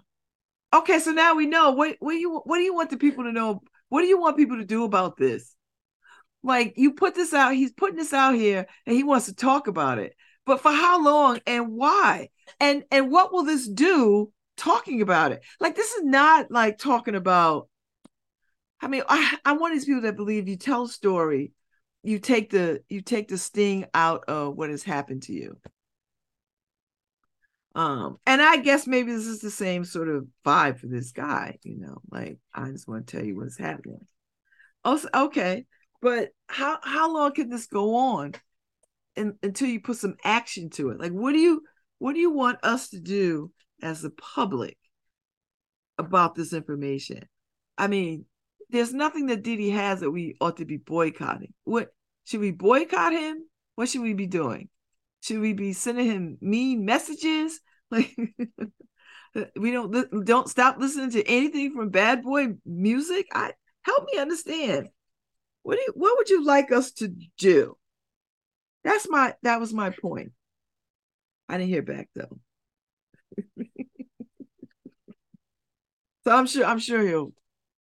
[0.72, 3.32] okay, so now we know what what you what do you want the people to
[3.32, 3.62] know?
[3.88, 5.54] What do you want people to do about this?
[6.42, 9.66] Like you put this out, he's putting this out here and he wants to talk
[9.66, 10.14] about it.
[10.46, 12.30] But for how long and why?
[12.60, 15.42] And and what will this do talking about it?
[15.60, 17.68] Like this is not like talking about
[18.80, 21.52] I mean, I, I'm one of these people that believe you tell a story,
[22.02, 25.58] you take the you take the sting out of what has happened to you.
[27.74, 31.58] Um, and I guess maybe this is the same sort of vibe for this guy,
[31.62, 34.00] you know, like I just want to tell you what's happening.
[34.84, 35.66] Also, okay,
[36.00, 38.32] but how how long can this go on
[39.16, 41.00] and, until you put some action to it?
[41.00, 41.62] Like what do you
[41.98, 43.52] what do you want us to do
[43.82, 44.76] as the public
[45.98, 47.28] about this information?
[47.76, 48.24] I mean,
[48.70, 51.52] there's nothing that Diddy has that we ought to be boycotting.
[51.64, 51.88] What
[52.24, 53.48] should we boycott him?
[53.74, 54.68] What should we be doing?
[55.22, 57.60] Should we be sending him mean messages?
[57.90, 58.14] Like
[59.56, 63.28] we don't don't stop listening to anything from Bad Boy music.
[63.32, 63.52] I
[63.82, 64.88] help me understand.
[65.62, 67.76] What do you, what would you like us to do?
[68.84, 70.32] That's my that was my point.
[71.48, 72.38] I didn't hear back though.
[76.24, 77.32] so I'm sure I'm sure he'll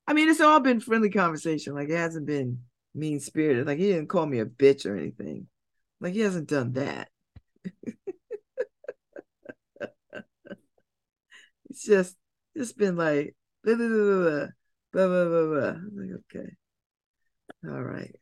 [0.07, 1.73] I mean it's all been friendly conversation.
[1.73, 2.59] Like it hasn't been
[2.93, 3.67] mean spirited.
[3.67, 5.47] Like he didn't call me a bitch or anything.
[6.01, 7.09] Like he hasn't done that.
[11.69, 12.15] it's just
[12.55, 14.47] it's been like blah blah blah
[14.91, 15.75] blah blah blah blah.
[15.95, 16.55] Like okay,
[17.67, 18.15] all right,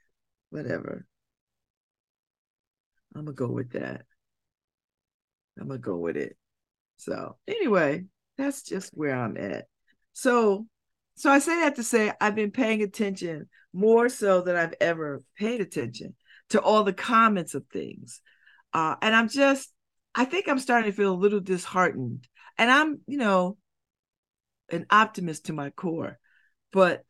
[0.49, 1.05] whatever.
[3.15, 4.05] I'm gonna go with that.
[5.59, 6.37] I'm gonna go with it.
[6.97, 8.05] So anyway,
[8.37, 9.65] that's just where I'm at.
[10.13, 10.67] So
[11.15, 15.23] so I say that to say I've been paying attention more so than I've ever
[15.37, 16.15] paid attention
[16.49, 18.21] to all the comments of things.
[18.75, 19.71] Uh, and I'm just,
[20.13, 22.27] I think I'm starting to feel a little disheartened.
[22.57, 23.57] And I'm, you know,
[24.69, 26.19] an optimist to my core,
[26.73, 27.05] but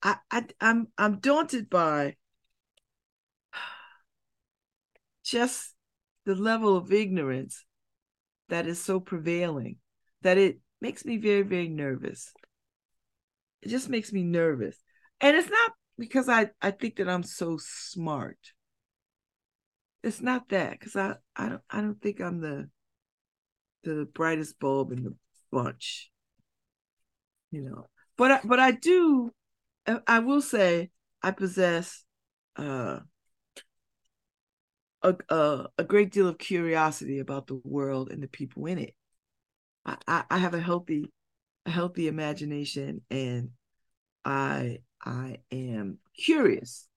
[0.00, 2.14] I, I I'm I'm daunted by
[5.24, 5.74] just
[6.24, 7.64] the level of ignorance
[8.48, 9.78] that is so prevailing
[10.22, 12.32] that it makes me very very nervous.
[13.62, 14.76] It just makes me nervous.
[15.20, 18.38] And it's not because i i think that i'm so smart
[20.02, 22.68] it's not that because i i don't i don't think i'm the
[23.84, 25.14] the brightest bulb in the
[25.50, 26.10] bunch
[27.50, 27.86] you know.
[28.16, 29.32] But I, but i do
[30.06, 30.90] i will say
[31.22, 32.04] i possess
[32.56, 32.98] uh
[35.02, 38.94] a, a, a great deal of curiosity about the world and the people in it.
[39.86, 41.12] I, I, I have a healthy
[41.64, 43.50] a healthy imagination and
[44.24, 46.88] I I am curious,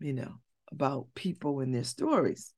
[0.00, 0.34] you know,
[0.72, 2.52] about people and their stories.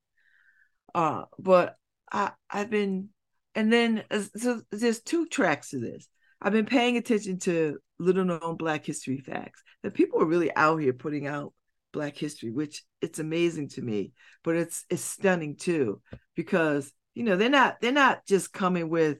[0.94, 1.76] Uh, but
[2.10, 3.10] I I've been
[3.54, 4.04] and then
[4.36, 6.08] so there's two tracks to this.
[6.40, 10.78] I've been paying attention to little known Black history facts that people are really out
[10.78, 11.52] here putting out
[11.92, 16.00] Black history, which it's amazing to me, but it's it's stunning too
[16.34, 19.18] because you know they're not they're not just coming with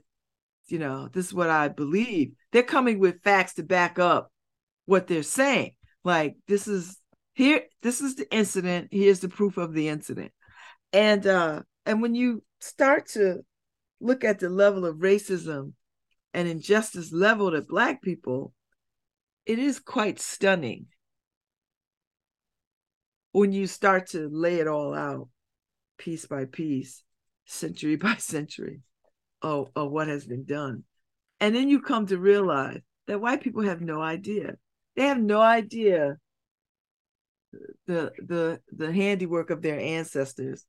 [0.71, 2.33] you know, this is what I believe.
[2.53, 4.33] They're coming with facts to back up
[4.87, 5.73] what they're saying.
[6.05, 6.97] Like this is
[7.41, 8.89] here, this is the incident.
[8.91, 10.31] Here's the proof of the incident.
[10.93, 13.41] And uh, and when you start to
[13.99, 15.73] look at the level of racism
[16.35, 18.53] and injustice leveled at black people,
[19.47, 20.89] it is quite stunning
[23.33, 25.29] when you start to lay it all out
[25.97, 27.03] piece by piece,
[27.47, 28.81] century by century
[29.41, 30.85] of, of what has been done.
[31.41, 34.57] And then you come to realize that white people have no idea.
[34.95, 36.19] They have no idea
[37.87, 40.65] the the the handiwork of their ancestors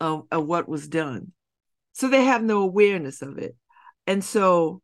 [0.00, 1.32] of, of what was done.
[1.92, 3.56] So they have no awareness of it.
[4.06, 4.82] And so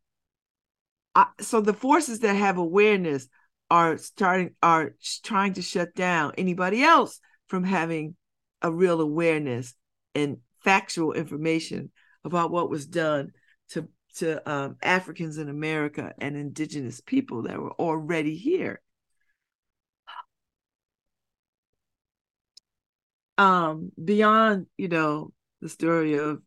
[1.15, 3.29] I, so the forces that have awareness
[3.71, 8.17] are starting are trying to shut down anybody else from having
[8.63, 9.75] a real awareness
[10.15, 11.91] and factual information
[12.25, 13.33] about what was done
[13.71, 18.81] to to um, Africans in America and indigenous people that were already here.
[23.41, 26.43] Um, beyond, you know, the story of,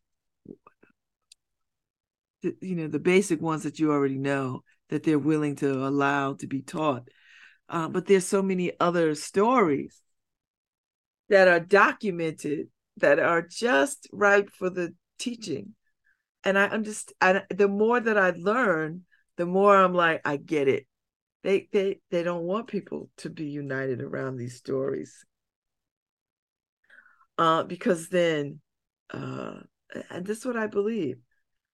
[2.44, 6.34] the, you know, the basic ones that you already know that they're willing to allow
[6.36, 7.08] to be taught.
[7.68, 10.00] Uh, but there's so many other stories
[11.30, 15.74] that are documented that are just ripe for the teaching.
[16.44, 19.06] And I, I'm the more that I learn,
[19.38, 20.86] the more I'm like, I get it.
[21.42, 25.26] They, they, they don't want people to be united around these stories.
[27.38, 28.60] Uh, because then,
[29.12, 29.56] uh,
[30.10, 31.18] and this is what I believe,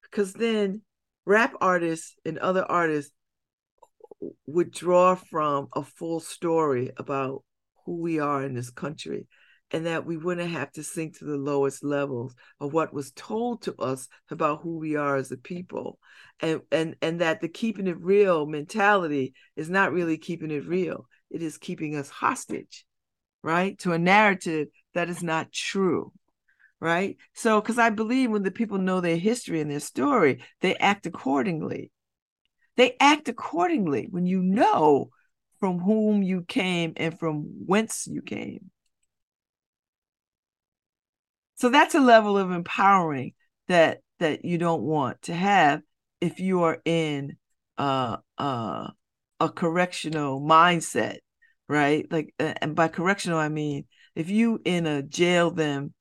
[0.03, 0.81] because then
[1.25, 3.11] rap artists and other artists
[4.45, 7.43] would draw from a full story about
[7.85, 9.27] who we are in this country
[9.71, 13.61] and that we wouldn't have to sink to the lowest levels of what was told
[13.61, 15.99] to us about who we are as a people.
[16.39, 21.05] And and and that the keeping it real mentality is not really keeping it real.
[21.29, 22.85] It is keeping us hostage
[23.41, 23.77] right?
[23.79, 26.11] To a narrative that is not true
[26.81, 27.17] right?
[27.33, 31.05] So because i believe when the people know their history and their story they act
[31.05, 31.91] accordingly.
[32.77, 35.09] They act accordingly when you know
[35.59, 38.71] from whom you came and from whence you came.
[41.55, 43.33] So that's a level of empowering
[43.67, 45.81] that that you don't want to have
[46.21, 47.37] if you are in
[47.77, 48.89] uh, uh,
[49.39, 51.17] a correctional mindset,
[51.69, 52.05] right?
[52.11, 55.93] Like, and by correctional, I mean if you in a jail them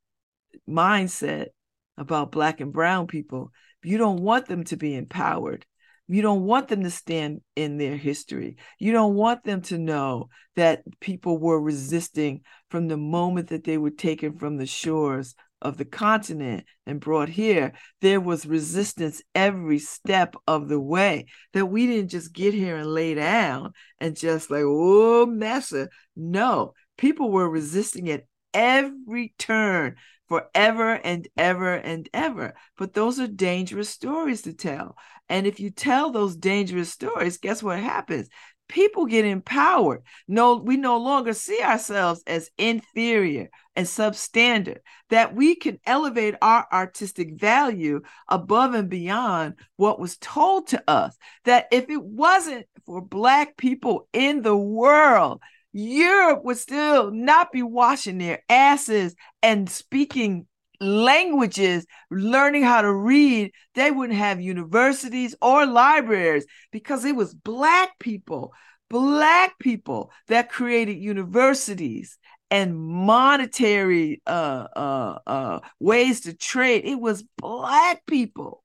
[0.69, 1.49] mindset
[1.97, 3.53] about black and brown people,
[3.85, 5.65] you don't want them to be empowered.
[6.09, 8.57] You don't want them to stand in their history.
[8.79, 13.77] You don't want them to know that people were resisting from the moment that they
[13.77, 19.79] were taken from the shores of the continent and brought here, there was resistance every
[19.79, 21.27] step of the way.
[21.53, 25.89] That we didn't just get here and lay down and just like, oh, massa.
[26.17, 29.97] No, people were resisting at every turn
[30.29, 32.55] forever and ever and ever.
[32.77, 34.97] But those are dangerous stories to tell.
[35.29, 38.29] And if you tell those dangerous stories, guess what happens?
[38.69, 40.03] People get empowered.
[40.27, 44.79] No, we no longer see ourselves as inferior and substandard,
[45.11, 51.17] that we can elevate our artistic value above and beyond what was told to us.
[51.45, 55.41] That if it wasn't for Black people in the world,
[55.73, 60.47] Europe would still not be washing their asses and speaking
[60.81, 63.53] languages, learning how to read.
[63.75, 68.53] They wouldn't have universities or libraries because it was Black people,
[68.89, 72.19] Black people that created universities
[72.51, 76.85] and monetary uh, uh, uh, ways to trade.
[76.85, 78.65] It was Black people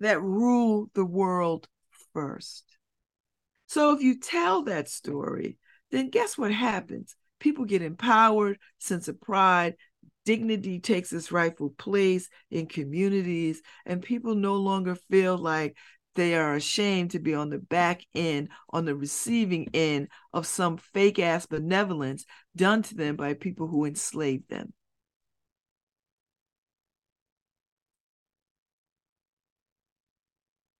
[0.00, 1.68] that ruled the world
[2.12, 2.64] first.
[3.66, 5.58] So if you tell that story,
[5.90, 7.16] then guess what happens?
[7.38, 9.76] People get empowered, sense of pride,
[10.24, 15.76] dignity takes its rightful place in communities, and people no longer feel like
[16.16, 20.78] they are ashamed to be on the back end, on the receiving end of some
[20.78, 22.24] fake ass benevolence
[22.56, 24.72] done to them by people who enslaved them.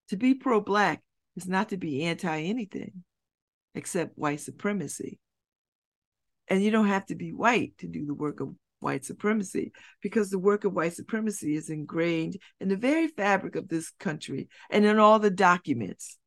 [0.08, 1.02] To be pro Black
[1.36, 3.04] is not to be anti anything
[3.74, 5.18] except white supremacy.
[6.48, 10.30] And you don't have to be white to do the work of white supremacy because
[10.30, 14.84] the work of white supremacy is ingrained in the very fabric of this country and
[14.84, 16.18] in all the documents.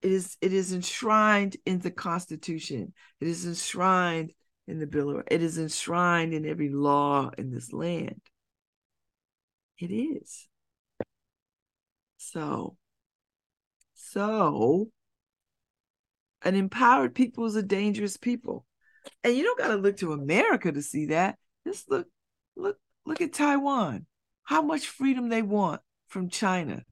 [0.00, 2.92] It is, it is enshrined in the Constitution.
[3.20, 4.32] It is enshrined
[4.68, 8.20] in the Bill of It is enshrined in every law in this land.
[9.78, 10.46] It is.
[12.18, 12.76] So
[14.10, 14.90] so,
[16.42, 18.64] an empowered people is a dangerous people.
[19.24, 21.36] And you don't got to look to America to see that.
[21.66, 22.06] Just look,
[22.56, 24.06] look, look at Taiwan.
[24.44, 26.82] How much freedom they want from China.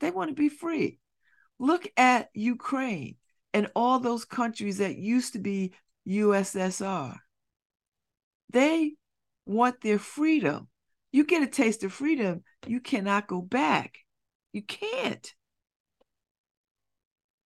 [0.00, 0.98] They want to be free.
[1.58, 3.16] Look at Ukraine
[3.52, 5.72] and all those countries that used to be
[6.08, 7.16] USSR.
[8.50, 8.94] They
[9.46, 10.68] want their freedom.
[11.12, 13.98] You get a taste of freedom, you cannot go back.
[14.52, 15.32] You can't.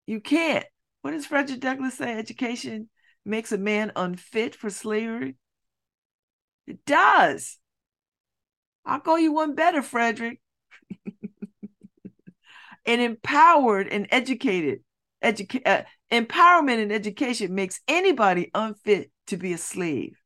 [0.07, 0.65] You can't.
[1.09, 2.19] What does Frederick Douglass say?
[2.19, 2.91] Education
[3.25, 5.37] makes a man unfit for slavery.
[6.67, 7.57] It does.
[8.85, 10.39] I'll go you one better, Frederick.
[12.85, 14.81] and empowered and educated,
[15.25, 20.21] educa- uh, empowerment and education makes anybody unfit to be a slave.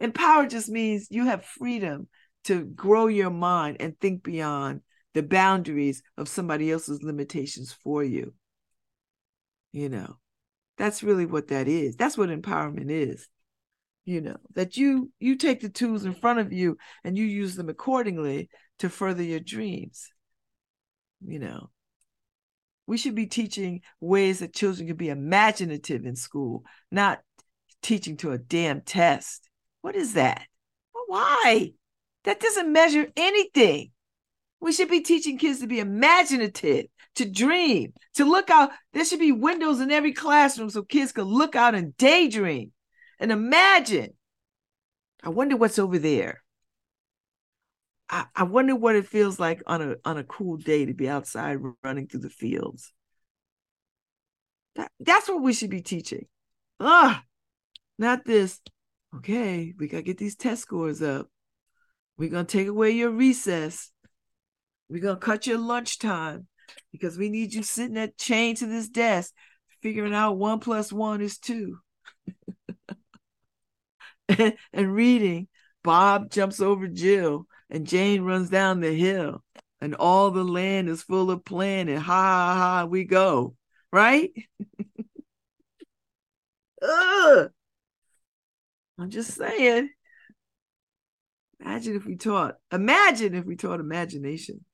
[0.00, 2.08] Empowered just means you have freedom
[2.42, 4.80] to grow your mind and think beyond
[5.14, 8.34] the boundaries of somebody else's limitations for you.
[9.72, 10.18] You know,
[10.76, 11.96] that's really what that is.
[11.96, 13.28] That's what empowerment is.
[14.04, 17.56] You know, that you you take the tools in front of you and you use
[17.56, 20.10] them accordingly to further your dreams.
[21.20, 21.70] You know,
[22.86, 27.20] we should be teaching ways that children can be imaginative in school, not
[27.82, 29.48] teaching to a damn test.
[29.82, 30.46] What is that?
[31.06, 31.72] Why?
[32.24, 33.90] That doesn't measure anything.
[34.60, 38.70] We should be teaching kids to be imaginative, to dream, to look out.
[38.92, 42.72] There should be windows in every classroom so kids can look out and daydream
[43.20, 44.14] and imagine.
[45.22, 46.42] I wonder what's over there.
[48.10, 51.08] I, I wonder what it feels like on a on a cool day to be
[51.08, 52.92] outside running through the fields.
[54.76, 56.26] That, that's what we should be teaching.
[56.80, 57.22] Ah,
[57.98, 58.60] not this.
[59.16, 61.28] Okay, we gotta get these test scores up.
[62.16, 63.90] We're gonna take away your recess.
[64.88, 66.46] We're gonna cut your lunchtime
[66.92, 69.32] because we need you sitting at chained to this desk,
[69.82, 71.78] figuring out one plus one is two.
[74.72, 75.48] and, reading.
[75.84, 79.42] Bob jumps over Jill and Jane runs down the hill.
[79.80, 83.54] and all the land is full of plan and ha ha ha we go
[83.92, 84.30] right
[86.82, 87.50] Ugh.
[88.98, 89.90] i'm just saying
[91.60, 94.64] imagine if we taught imagine if we taught imagination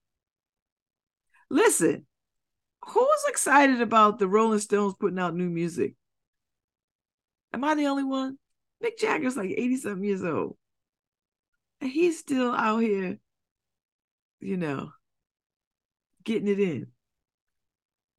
[1.55, 2.05] listen
[2.87, 5.95] who's excited about the rolling stones putting out new music
[7.53, 8.37] am i the only one
[8.85, 10.57] mick jagger's like 80 something years old
[11.81, 13.19] and he's still out here
[14.45, 14.93] you know,
[16.23, 16.89] getting it in.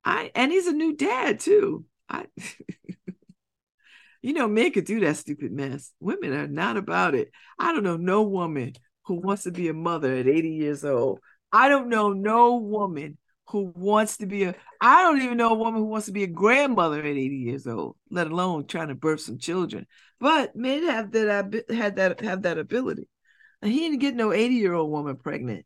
[0.03, 1.86] I and he's a new dad too.
[2.09, 2.25] I
[4.21, 5.91] you know, men could do that stupid mess.
[5.99, 7.31] Women are not about it.
[7.59, 8.73] I don't know no woman
[9.05, 11.19] who wants to be a mother at 80 years old.
[11.51, 13.17] I don't know no woman
[13.63, 16.23] who wants to be a I don't even know a woman who wants to be
[16.23, 19.87] a grandmother at 80 years old, let alone trying to birth some children.
[20.19, 23.07] But men have that had that have that ability.
[23.61, 25.65] And he didn't get no 80 year old woman pregnant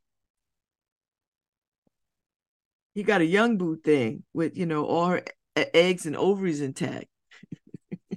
[2.94, 5.24] he got a young boo thing with you know all her
[5.56, 7.08] eggs and ovaries intact.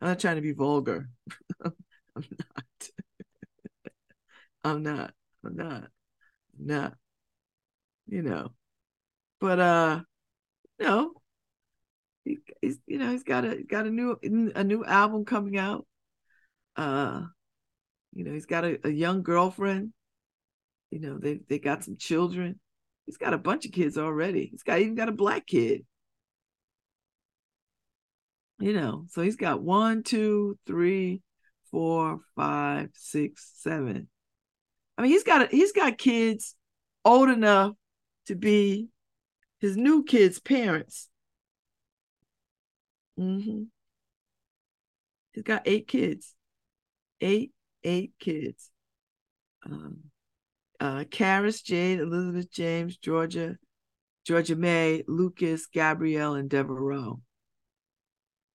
[0.00, 1.08] I'm not trying to be vulgar.
[2.16, 2.90] I'm not.
[4.64, 5.14] I'm not.
[5.44, 5.84] I'm not.
[6.58, 6.94] I'm not.
[8.06, 8.52] You know.
[9.40, 10.00] But uh
[10.78, 11.12] no.
[12.24, 14.16] He, he's you know, he's got a got a new
[14.54, 15.86] a new album coming out.
[16.76, 17.22] Uh
[18.14, 19.92] you know, he's got a, a young girlfriend.
[20.90, 22.60] You know, they they got some children.
[23.06, 24.46] He's got a bunch of kids already.
[24.46, 25.84] He's got even got a black kid.
[28.60, 31.22] You know, so he's got one, two, three,
[31.72, 34.08] four, five, six, seven.
[34.96, 36.54] I mean, he's got he's got kids
[37.04, 37.72] old enough
[38.26, 38.88] to be
[39.60, 41.08] his new kids' parents.
[43.18, 43.64] Mm-hmm.
[45.32, 46.34] He's got eight kids.
[47.20, 47.52] Eight,
[47.84, 48.70] eight kids.
[49.64, 49.98] Um,
[50.80, 53.56] uh, Karis, Jade, Elizabeth James, Georgia,
[54.26, 57.20] Georgia May, Lucas, Gabriel, and Deveraux.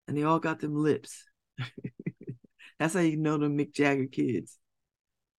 [0.08, 1.24] And they all got them lips.
[2.80, 4.58] That's how you know them Mick Jagger kids.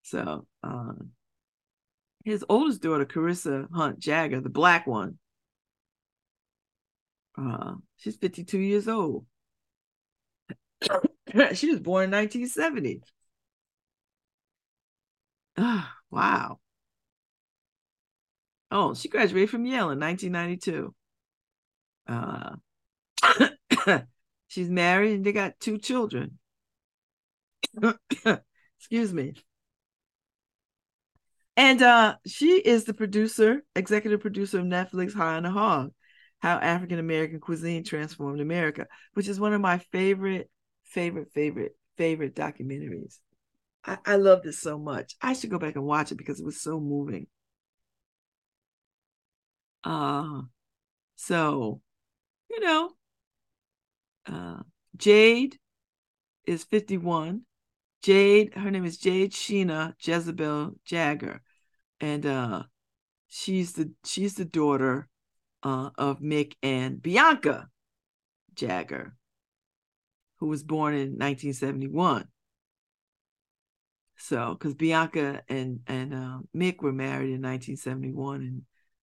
[0.02, 1.10] So um,
[2.28, 5.18] his oldest daughter, Carissa Hunt Jagger, the black one,
[7.38, 9.24] uh, she's 52 years old.
[11.54, 13.02] she was born in 1970.
[15.56, 16.58] Ah, wow.
[18.70, 20.94] Oh, she graduated from Yale in 1992.
[22.06, 22.56] Uh,
[24.48, 26.38] she's married and they got two children.
[28.78, 29.34] Excuse me.
[31.58, 35.90] And uh, she is the producer, executive producer of Netflix High on the Hog,
[36.38, 40.48] How African American Cuisine Transformed America, which is one of my favorite,
[40.84, 43.18] favorite, favorite, favorite documentaries.
[43.84, 45.16] I, I love this so much.
[45.20, 47.26] I should go back and watch it because it was so moving.
[49.82, 50.42] Uh,
[51.16, 51.80] so,
[52.48, 52.92] you know,
[54.28, 54.60] uh,
[54.96, 55.58] Jade
[56.46, 57.42] is 51.
[58.02, 61.42] Jade, her name is Jade Sheena Jezebel Jagger.
[62.00, 62.62] And uh,
[63.28, 65.08] she's the she's the daughter
[65.62, 67.68] uh, of Mick and Bianca
[68.54, 69.16] Jagger,
[70.36, 72.26] who was born in 1971.
[74.16, 78.62] So, because Bianca and and uh, Mick were married in 1971, and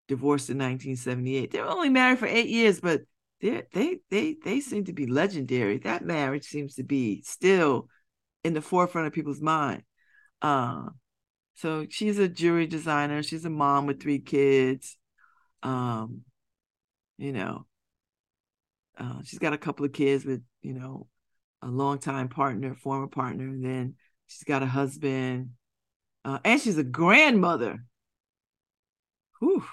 [0.08, 1.50] divorced in 1978.
[1.50, 3.02] They were only married for eight years, but
[3.40, 5.78] they they they they seem to be legendary.
[5.78, 7.88] That marriage seems to be still
[8.42, 9.82] in the forefront of people's mind.
[10.42, 10.88] Uh,
[11.54, 13.22] so she's a jewelry designer.
[13.22, 14.96] She's a mom with three kids.
[15.62, 16.22] Um,
[17.18, 17.66] you know,
[18.98, 21.06] uh, she's got a couple of kids with you know
[21.62, 23.94] a longtime partner, former partner, and then
[24.26, 25.50] she's got a husband,
[26.24, 27.84] uh, and she's a grandmother.
[29.38, 29.64] Whew.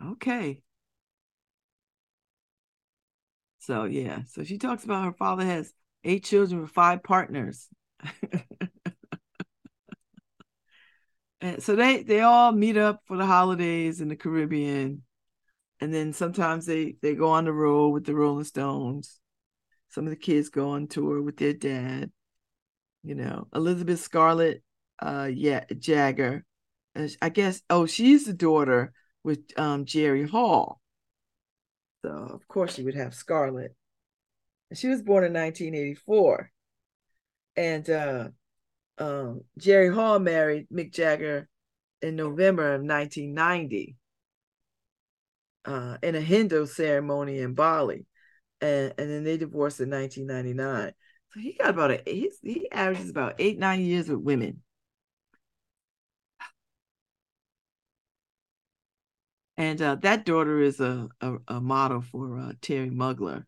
[0.00, 0.62] Okay.
[3.60, 5.72] So yeah, so she talks about her father has
[6.04, 7.68] eight children with five partners.
[11.44, 15.02] and so they they all meet up for the holidays in the Caribbean.
[15.78, 19.20] And then sometimes they they go on the road with the Rolling Stones.
[19.90, 22.10] Some of the kids go on tour with their dad.
[23.02, 24.62] You know, Elizabeth Scarlett
[25.00, 26.46] uh yeah, Jagger.
[27.20, 30.80] I guess oh, she's the daughter with um, Jerry Hall.
[32.02, 33.76] So of course she would have Scarlett.
[34.72, 36.50] She was born in 1984.
[37.56, 38.28] And uh,
[38.98, 41.48] um, Jerry Hall married Mick Jagger
[42.02, 43.96] in November of 1990
[45.64, 48.06] uh, in a Hindu ceremony in Bali.
[48.60, 50.92] And, and then they divorced in 1999.
[51.32, 54.62] So he got about a he averages about eight, nine years with women.
[59.56, 63.44] And uh, that daughter is a, a, a model for uh, Thierry Mugler.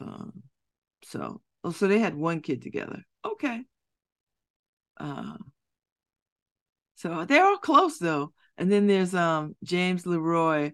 [0.00, 0.42] Um,
[1.02, 3.02] so, oh, so they had one kid together.
[3.24, 3.64] Okay.
[4.98, 5.36] Uh,
[6.94, 8.32] so they're all close though.
[8.56, 10.72] And then there's um James Leroy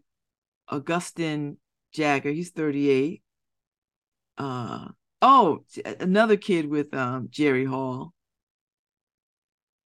[0.68, 1.58] Augustin
[1.92, 2.30] Jagger.
[2.30, 3.22] He's 38.
[4.38, 4.88] Uh
[5.22, 5.64] oh,
[5.98, 8.12] another kid with um Jerry Hall.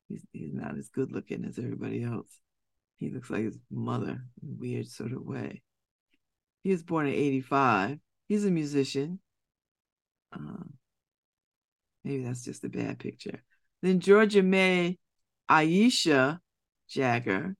[0.08, 2.28] He's, he's not as good looking as everybody else.
[2.98, 5.62] He looks like his mother in a weird sort of way.
[6.62, 7.98] He was born in 85.
[8.28, 9.18] He's a musician.
[10.32, 10.64] Uh,
[12.04, 13.42] maybe that's just a bad picture.
[13.82, 14.98] Then Georgia May
[15.50, 16.38] Aisha
[16.88, 17.56] Jagger,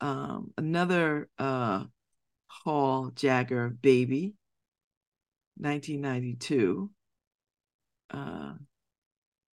[0.00, 1.84] um, another uh,
[2.46, 4.34] Hall Jagger baby,
[5.56, 6.90] 1992.
[8.10, 8.54] Uh,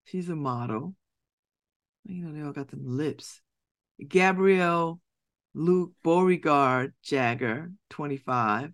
[0.03, 0.95] she's a model.
[2.03, 3.41] You know, they all got them lips.
[4.07, 4.99] Gabriel
[5.53, 8.71] Luke Beauregard Jagger, 25.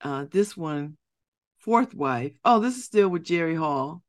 [0.00, 0.96] Uh, this one,
[1.58, 2.32] fourth wife.
[2.44, 4.02] Oh, this is still with Jerry Hall.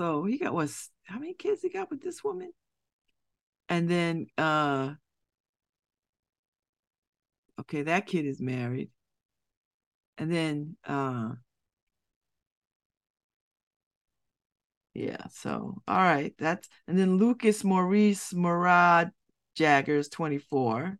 [0.00, 0.70] So he got what?
[1.04, 2.54] How many kids he got with this woman?
[3.68, 4.94] And then, uh,
[7.60, 8.88] okay, that kid is married.
[10.16, 11.32] And then, uh,
[14.94, 15.26] yeah.
[15.32, 19.12] So, all right, that's and then Lucas Maurice Morad
[19.54, 20.98] Jaggers, 24.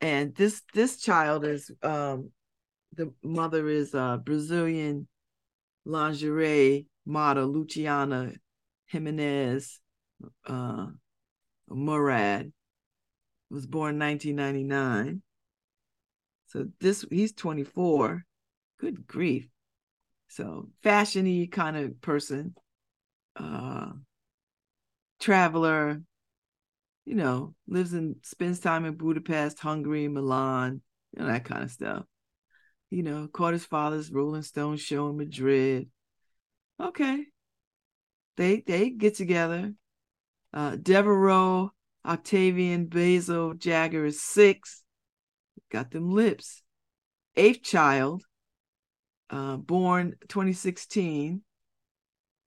[0.00, 2.32] And this this child is um
[2.92, 5.06] the mother is a Brazilian
[5.84, 8.32] lingerie model Luciana
[8.86, 9.80] Gimenez
[10.46, 10.86] uh,
[11.68, 12.52] Morad
[13.50, 15.22] was born 1999.
[16.46, 18.24] So this he's 24.
[18.78, 19.48] Good grief.
[20.28, 22.54] So fashiony kind of person,
[23.36, 23.92] uh,
[25.20, 26.02] traveler,
[27.04, 30.80] you know, lives and spends time in Budapest, Hungary, Milan,
[31.12, 32.04] you know, that kind of stuff.
[32.90, 35.88] You know, caught his father's Rolling Stone show in Madrid.
[36.80, 37.26] Okay.
[38.36, 39.74] They they get together.
[40.52, 41.70] Uh Deveraux,
[42.04, 44.82] Octavian, Basil, Jagger is six.
[45.70, 46.62] Got them lips.
[47.36, 48.24] Eighth child,
[49.30, 51.42] uh, born 2016.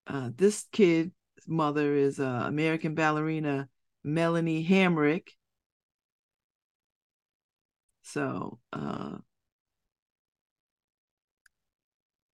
[0.08, 1.12] Uh, this kid's
[1.48, 3.68] mother is uh, American ballerina
[4.04, 5.30] Melanie Hamrick.
[8.04, 9.18] So uh,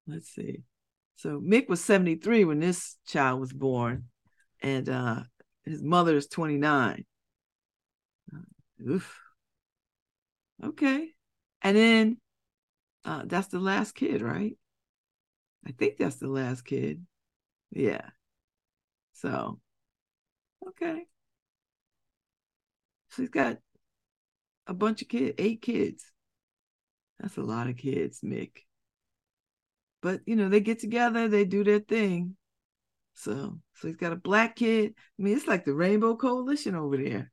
[0.07, 0.63] let's see.
[1.21, 4.05] So Mick was 73 when this child was born,
[4.59, 5.19] and uh,
[5.63, 7.05] his mother is 29.
[8.33, 9.19] Uh, oof.
[10.63, 11.09] Okay.
[11.61, 12.17] And then
[13.05, 14.57] uh, that's the last kid, right?
[15.63, 17.05] I think that's the last kid.
[17.69, 18.09] Yeah.
[19.13, 19.59] So,
[20.69, 21.03] okay.
[23.09, 23.59] So he's got
[24.65, 26.03] a bunch of kids, eight kids.
[27.19, 28.63] That's a lot of kids, Mick.
[30.01, 32.35] But you know, they get together, they do their thing.
[33.13, 34.93] So, so he's got a black kid.
[34.97, 37.31] I mean, it's like the Rainbow Coalition over there.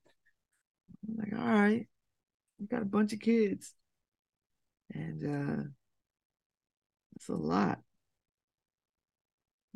[1.08, 1.86] I'm like, all right,
[2.58, 3.72] we got a bunch of kids,
[4.94, 5.62] and uh
[7.16, 7.80] it's a lot.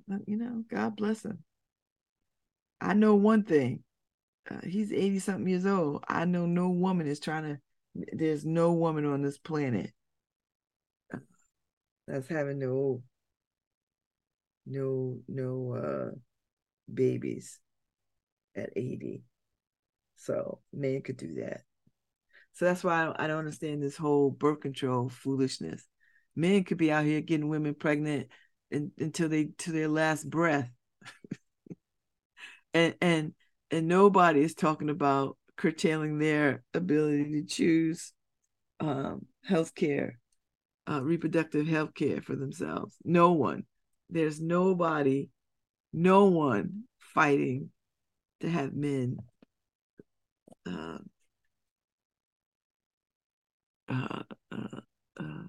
[0.07, 1.43] But you know, God bless him.
[2.81, 3.85] I know one thing.
[4.51, 6.05] Uh, he's 80 something years old.
[6.09, 7.61] I know no woman is trying to,
[8.13, 9.93] there's no woman on this planet
[12.07, 13.03] that's having no
[14.67, 16.15] no no uh
[16.93, 17.59] babies
[18.57, 19.23] at 80
[20.17, 21.63] so men could do that.
[22.55, 25.85] So that's why I don't, I don't understand this whole birth control foolishness.
[26.37, 28.29] Men could be out here getting women pregnant
[28.71, 30.71] in, until they to their last breath.
[32.75, 33.35] And and
[33.71, 38.15] and nobody is talking about curtailing their ability to choose
[38.81, 40.19] um, health care
[40.89, 42.97] uh, reproductive health care for themselves.
[43.05, 43.65] No one.
[44.11, 45.31] There's nobody,
[45.93, 47.71] no one fighting
[48.41, 49.19] to have men
[50.67, 50.99] uh,
[53.89, 54.81] uh, uh,
[55.19, 55.43] uh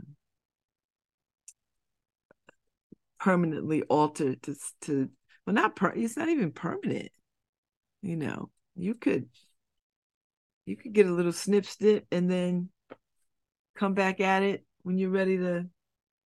[3.19, 5.09] permanently altered to to
[5.45, 7.09] well not per it's not even permanent
[8.01, 9.29] you know you could
[10.65, 12.69] you could get a little snip snip and then
[13.75, 15.65] come back at it when you're ready to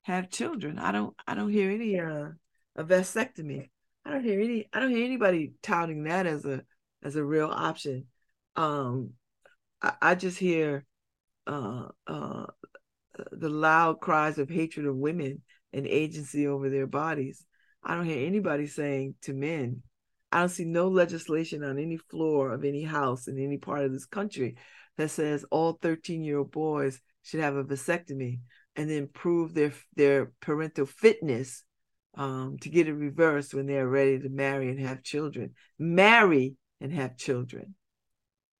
[0.02, 0.78] have children.
[0.78, 2.30] I don't I don't hear any uh
[2.74, 3.70] a vasectomy.
[4.04, 6.62] I don't hear any I don't hear anybody touting that as a
[7.02, 8.06] as a real option.
[8.56, 9.10] Um
[9.80, 10.84] I, I just hear
[11.46, 12.46] uh uh
[13.32, 15.42] the loud cries of hatred of women
[15.72, 17.44] and agency over their bodies.
[17.82, 19.82] I don't hear anybody saying to men,
[20.32, 23.92] I don't see no legislation on any floor of any house in any part of
[23.92, 24.56] this country
[24.96, 28.38] that says all 13 year old boys should have a vasectomy
[28.76, 31.64] and then prove their their parental fitness
[32.14, 35.54] um, to get it reversed when they're ready to marry and have children.
[35.78, 37.74] Marry and have children.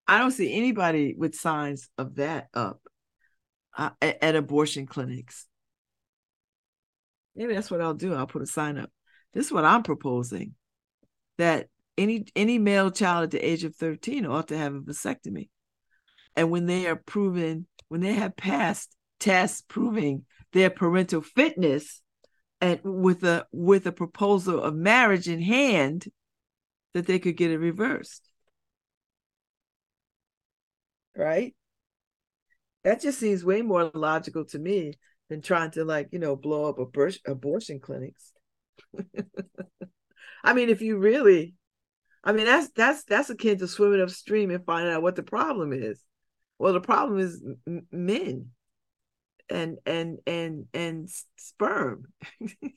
[0.09, 2.81] I don't see anybody with signs of that up
[3.77, 5.47] uh, at, at abortion clinics.
[7.37, 8.15] Maybe that's what I'll do.
[8.15, 8.91] I'll put a sign up.
[9.33, 10.55] This is what I'm proposing
[11.39, 15.51] that any any male child at the age of 13 ought to have a vasectomy.
[16.37, 22.03] And when they are proven, when they have passed tests proving their parental fitness
[22.61, 26.07] and with a with a proposal of marriage in hand,
[26.95, 28.29] that they could get it reversed.
[31.17, 31.55] Right?
[32.85, 34.95] That just seems way more logical to me
[35.29, 38.33] than trying to like, you know, blow up abortion, abortion clinics.
[40.45, 41.55] I mean, if you really,
[42.23, 45.73] I mean, that's that's that's akin to swimming upstream and finding out what the problem
[45.73, 46.01] is.
[46.59, 47.43] Well, the problem is
[47.93, 48.51] men
[49.49, 52.07] and and and and sperm.
[52.41, 52.77] it's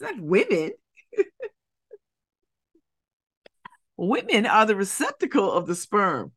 [0.00, 0.72] not women.
[3.96, 6.32] women are the receptacle of the sperm.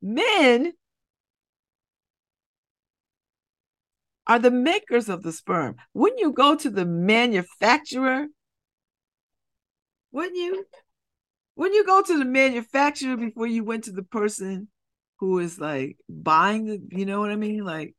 [0.00, 0.72] Men
[4.26, 5.76] are the makers of the sperm.
[5.94, 8.26] Wouldn't you go to the manufacturer?
[10.12, 10.66] Wouldn't you?
[11.58, 14.68] Wouldn't you go to the manufacturer before you went to the person
[15.18, 17.64] who is like buying the, you know what I mean?
[17.64, 17.96] Like,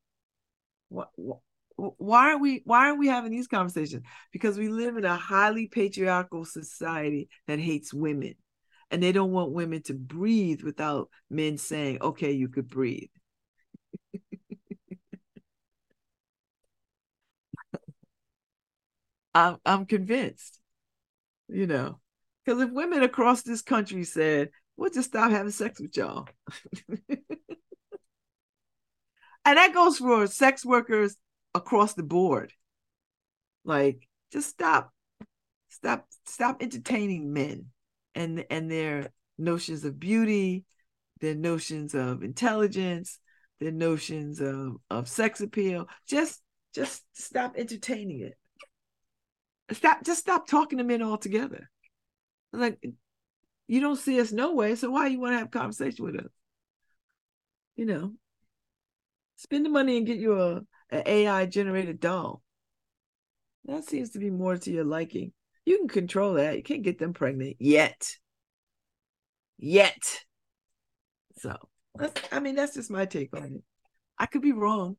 [0.89, 1.39] what, what
[1.75, 4.05] why aren't we why aren't we having these conversations?
[4.31, 8.35] Because we live in a highly patriarchal society that hates women.
[8.91, 13.09] And they don't want women to breathe without men saying, okay, you could breathe.
[19.33, 20.59] I'm I'm convinced,
[21.49, 21.99] you know,
[22.49, 26.27] because if women across this country said, "We'll just stop having sex with y'all,"
[26.89, 27.19] and
[29.45, 31.15] that goes for sex workers
[31.53, 32.51] across the board,
[33.63, 34.91] like just stop,
[35.67, 37.67] stop, stop entertaining men
[38.15, 40.65] and and their notions of beauty,
[41.21, 43.19] their notions of intelligence,
[43.59, 45.87] their notions of of sex appeal.
[46.07, 46.41] Just
[46.73, 48.39] just stop entertaining it
[49.71, 51.69] Stop, just stop talking to men altogether.
[52.51, 52.83] Like,
[53.67, 56.31] you don't see us no way, so why you want to have conversation with us?
[57.75, 58.13] You know,
[59.35, 62.41] spend the money and get you a an AI generated doll.
[63.65, 65.33] That seems to be more to your liking.
[65.65, 66.57] You can control that.
[66.57, 68.17] You can't get them pregnant yet.
[69.59, 70.25] Yet.
[71.37, 71.55] So,
[72.31, 73.63] I mean, that's just my take on it.
[74.17, 74.97] I could be wrong.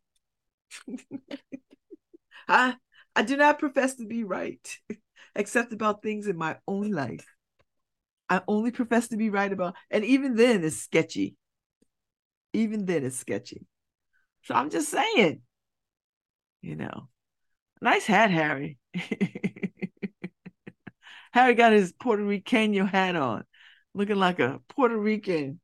[2.48, 2.76] I
[3.16, 4.78] I do not profess to be right,
[5.34, 7.26] except about things in my own life.
[8.31, 11.37] I only profess to be right about, and even then it's sketchy.
[12.53, 13.66] Even then it's sketchy.
[14.45, 15.43] So I'm just saying,
[16.62, 17.09] you know,
[17.83, 18.78] nice hat, Harry.
[21.33, 23.45] Harry got his Puerto Rican hat on,
[23.95, 25.61] looking like a Puerto Rican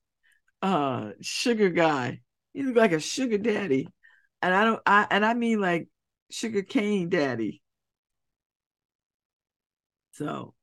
[0.62, 2.20] uh sugar guy.
[2.54, 3.88] He look like a sugar daddy.
[4.42, 5.88] And I don't I and I mean like
[6.30, 7.62] sugar cane daddy.
[10.10, 10.54] So,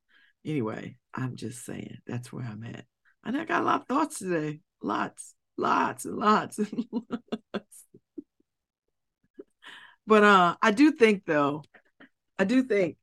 [0.45, 2.85] anyway, I'm just saying that's where I'm at.
[3.23, 4.59] And I got a lot of thoughts today.
[4.81, 6.15] Lots, lots, and
[7.53, 7.85] lots,
[10.05, 11.63] but uh I do think though,
[12.37, 12.97] I do think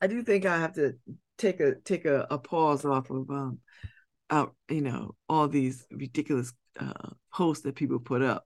[0.00, 0.94] I do think I have to
[1.38, 3.58] take a take a, a pause off of um
[4.30, 8.44] out you know all these ridiculous uh posts that people put up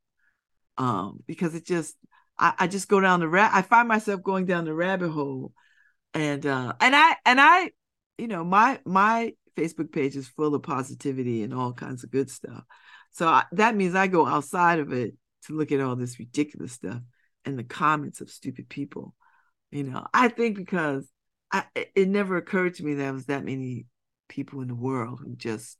[0.78, 1.96] um because it just
[2.40, 3.52] I, I just go down the rat.
[3.54, 5.52] I find myself going down the rabbit hole,
[6.14, 7.70] and uh, and I and I,
[8.20, 12.30] you know, my my Facebook page is full of positivity and all kinds of good
[12.30, 12.64] stuff.
[13.12, 15.14] So I, that means I go outside of it
[15.46, 17.00] to look at all this ridiculous stuff
[17.44, 19.14] and the comments of stupid people.
[19.70, 21.08] You know, I think because
[21.50, 23.86] I, it never occurred to me that there was that many
[24.28, 25.78] people in the world who just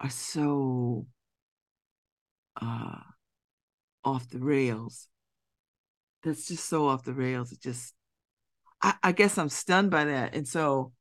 [0.00, 1.06] are so
[2.60, 3.00] uh,
[4.04, 5.08] off the rails.
[6.22, 7.52] That's just so off the rails.
[7.52, 7.94] It just,
[8.82, 10.34] I, I guess I'm stunned by that.
[10.34, 10.92] And so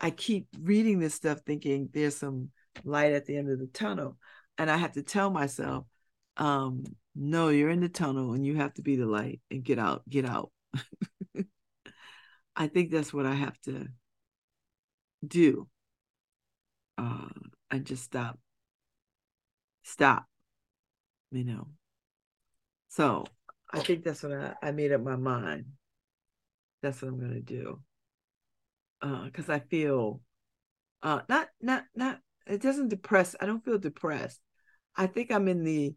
[0.00, 2.50] I keep reading this stuff thinking there's some
[2.84, 4.16] light at the end of the tunnel.
[4.56, 5.84] And I have to tell myself,
[6.36, 6.84] um,
[7.14, 10.02] no, you're in the tunnel and you have to be the light and get out,
[10.08, 10.50] get out.
[12.56, 13.88] I think that's what I have to
[15.26, 15.68] do.
[16.96, 17.28] Uh,
[17.70, 18.38] and just stop.
[19.84, 20.26] Stop.
[21.30, 21.68] You know.
[22.88, 23.26] So
[23.72, 25.66] I think that's what I, I made up my mind.
[26.82, 27.80] That's what I'm to do.
[29.00, 30.20] because uh, I feel
[31.02, 33.36] uh, not not not it doesn't depress.
[33.40, 34.40] I don't feel depressed.
[34.96, 35.94] I think I'm in the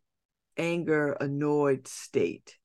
[0.58, 2.58] anger, annoyed state,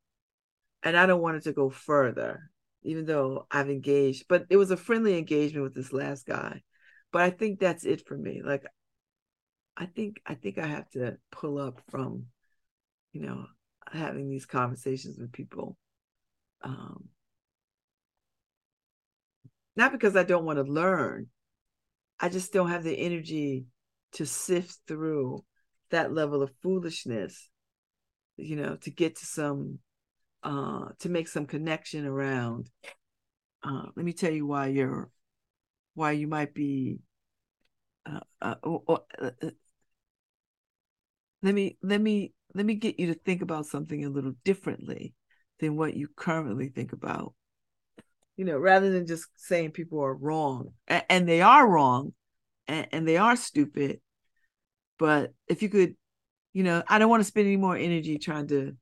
[0.82, 2.50] and I don't want it to go further,
[2.82, 4.26] even though I've engaged.
[4.28, 6.62] But it was a friendly engagement with this last guy.
[7.12, 8.42] But I think that's it for me.
[8.44, 8.66] Like,
[9.76, 12.26] I think I think I have to pull up from,
[13.12, 13.46] you know,
[13.90, 15.78] having these conversations with people.
[16.62, 17.08] Um,
[19.76, 21.28] not because I don't want to learn.
[22.18, 23.66] I just don't have the energy
[24.12, 25.44] to sift through
[25.90, 27.50] that level of foolishness,
[28.36, 29.78] you know, to get to some,
[30.42, 32.70] uh, to make some connection around.
[33.62, 35.10] Uh, let me tell you why you're,
[35.94, 36.98] why you might be.
[38.06, 39.30] Uh, uh, uh, uh,
[41.42, 45.14] let me let me let me get you to think about something a little differently
[45.60, 47.34] than what you currently think about
[48.36, 52.12] you know, rather than just saying people are wrong, and, and they are wrong,
[52.68, 54.00] and, and they are stupid.
[54.98, 55.96] But if you could,
[56.52, 58.76] you know, I don't want to spend any more energy trying to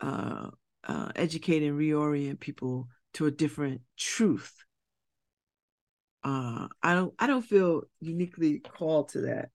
[0.00, 0.50] uh,
[0.86, 4.52] uh, educate and reorient people to a different truth.
[6.22, 7.14] Uh, I don't.
[7.18, 9.50] I don't feel uniquely called to that.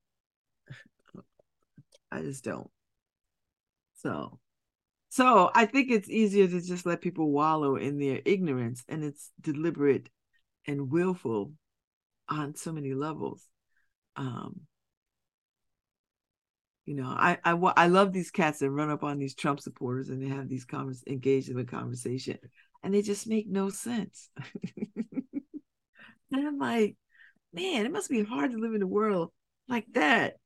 [2.11, 2.69] I just don't.
[3.95, 4.39] So
[5.09, 9.31] so I think it's easier to just let people wallow in their ignorance, and it's
[9.41, 10.09] deliberate
[10.67, 11.53] and willful
[12.29, 13.43] on so many levels.
[14.15, 14.61] Um,
[16.85, 20.09] you know, I, I I love these cats that run up on these Trump supporters
[20.09, 22.37] and they have these convers engaged in a conversation,
[22.83, 24.29] and they just make no sense.
[26.31, 26.97] and I'm like,
[27.53, 29.31] man, it must be hard to live in a world
[29.67, 30.37] like that.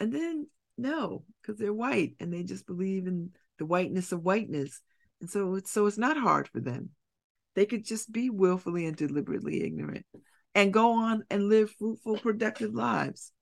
[0.00, 0.46] And then
[0.76, 4.80] no, because they're white and they just believe in the whiteness of whiteness.
[5.20, 6.90] And so it's so it's not hard for them.
[7.54, 10.06] They could just be willfully and deliberately ignorant
[10.54, 13.32] and go on and live fruitful, productive lives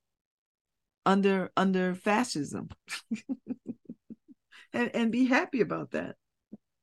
[1.05, 2.69] under under fascism.
[4.73, 6.17] and, and be happy about that.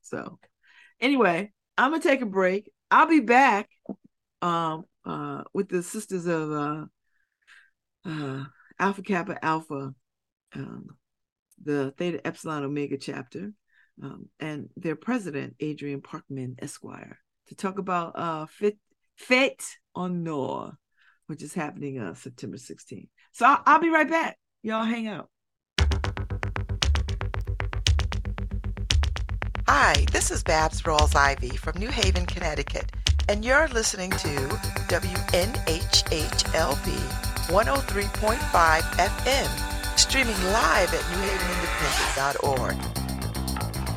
[0.01, 0.39] So
[0.99, 2.71] anyway, I'm gonna take a break.
[2.91, 3.69] I'll be back
[4.41, 6.85] um uh with the sisters of uh
[8.05, 8.43] uh
[8.79, 9.93] Alpha Kappa Alpha
[10.53, 10.87] um
[11.63, 13.51] the Theta Epsilon Omega chapter,
[14.01, 18.77] um, and their president, Adrian Parkman Esquire, to talk about uh, Fit,
[19.19, 19.65] Fête
[19.97, 20.77] en Or,
[21.27, 23.09] which is happening uh, September 16th.
[23.31, 24.37] So I'll, I'll be right back.
[24.63, 25.29] Y'all hang out.
[29.67, 32.91] Hi, this is Babz Rawls-Ivy from New Haven, Connecticut,
[33.27, 34.35] and you're listening to
[34.87, 35.19] WNHHLP
[37.49, 42.77] 103.5 FM streaming live at newhavenindependent.org.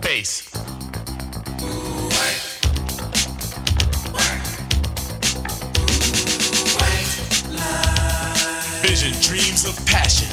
[0.03, 0.42] Bass.
[8.82, 10.26] Vision, dreams of passion.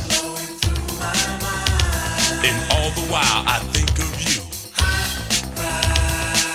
[2.44, 4.42] And all the while I think of you.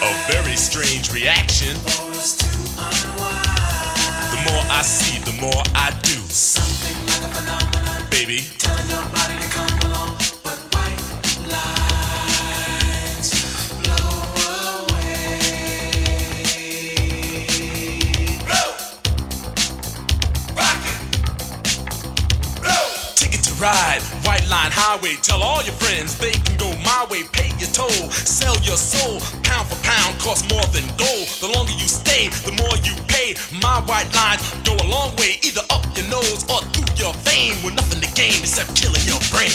[0.03, 1.77] A very strange reaction.
[4.33, 6.19] The more I see, the more I do.
[8.35, 8.65] Baby.
[23.65, 24.03] ride.
[24.27, 27.23] White line highway, tell all your friends they can go my way.
[27.33, 29.21] Pay sell your soul.
[29.43, 31.29] Pound for pound costs more than gold.
[31.41, 33.35] The longer you stay, the more you pay.
[33.63, 37.55] My white lines go a long way, either up your nose or through your vein.
[37.65, 39.53] With nothing to gain except killing your brain.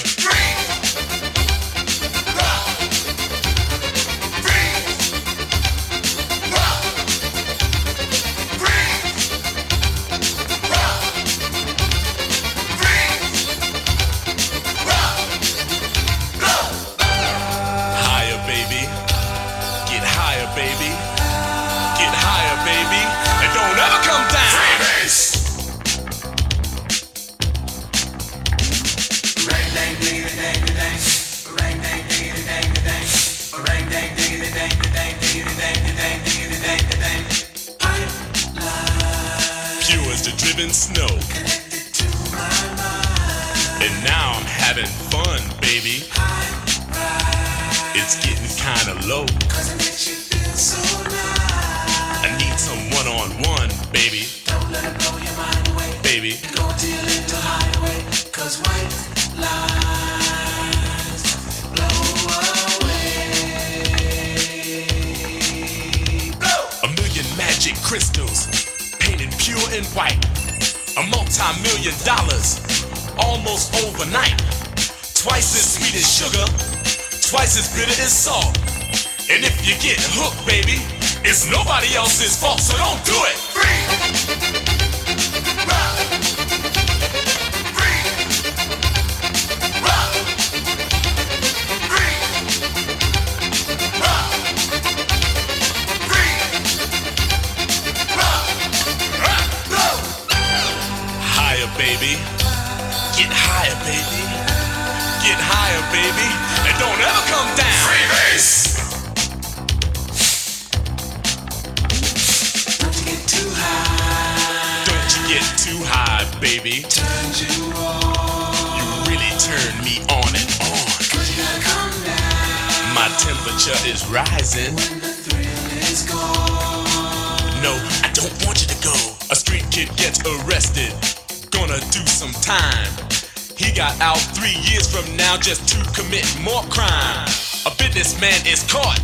[138.49, 138.99] is caught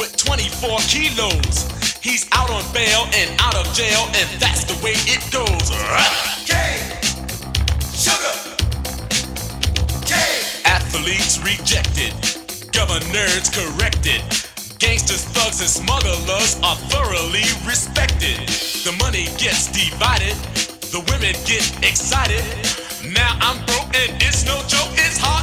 [0.00, 1.68] with 24 kilos.
[2.00, 5.68] He's out on bail and out of jail, and that's the way it goes.
[6.48, 6.56] K,
[7.92, 8.32] sugar,
[10.08, 10.16] K.
[10.64, 12.16] Athletes rejected,
[12.72, 14.24] governors corrected.
[14.78, 18.40] Gangsters, thugs, and smugglers are thoroughly respected.
[18.88, 20.36] The money gets divided,
[20.88, 22.40] the women get excited.
[23.12, 25.37] Now I'm broke and it's no joke, it's hard.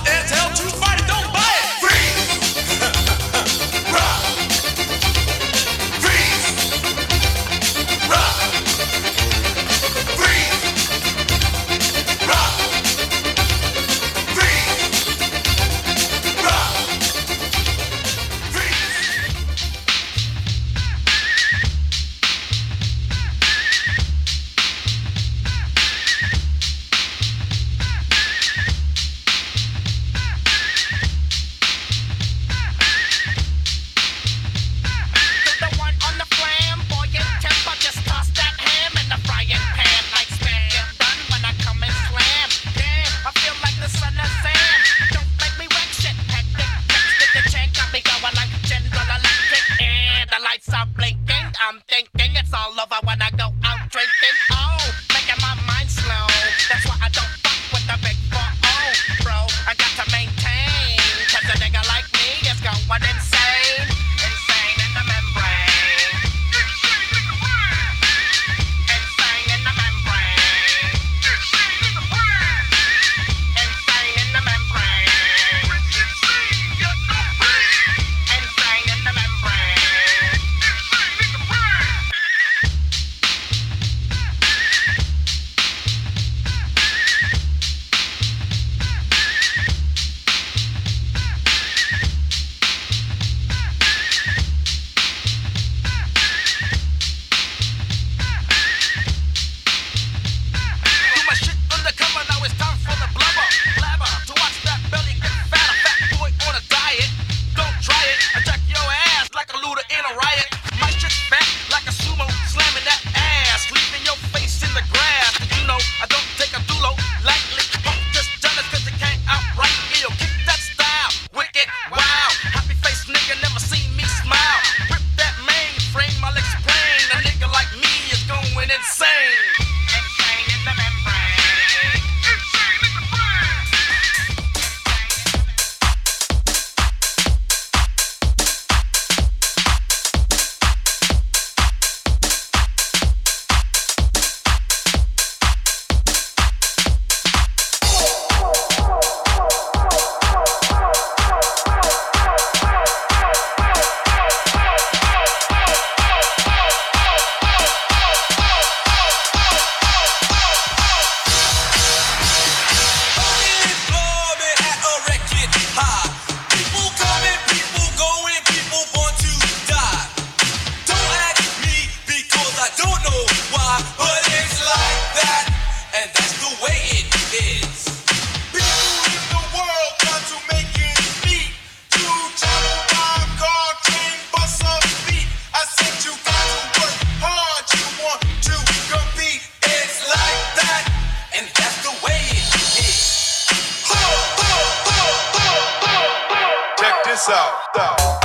[197.25, 197.95] Sal, tal.
[197.97, 198.24] Então.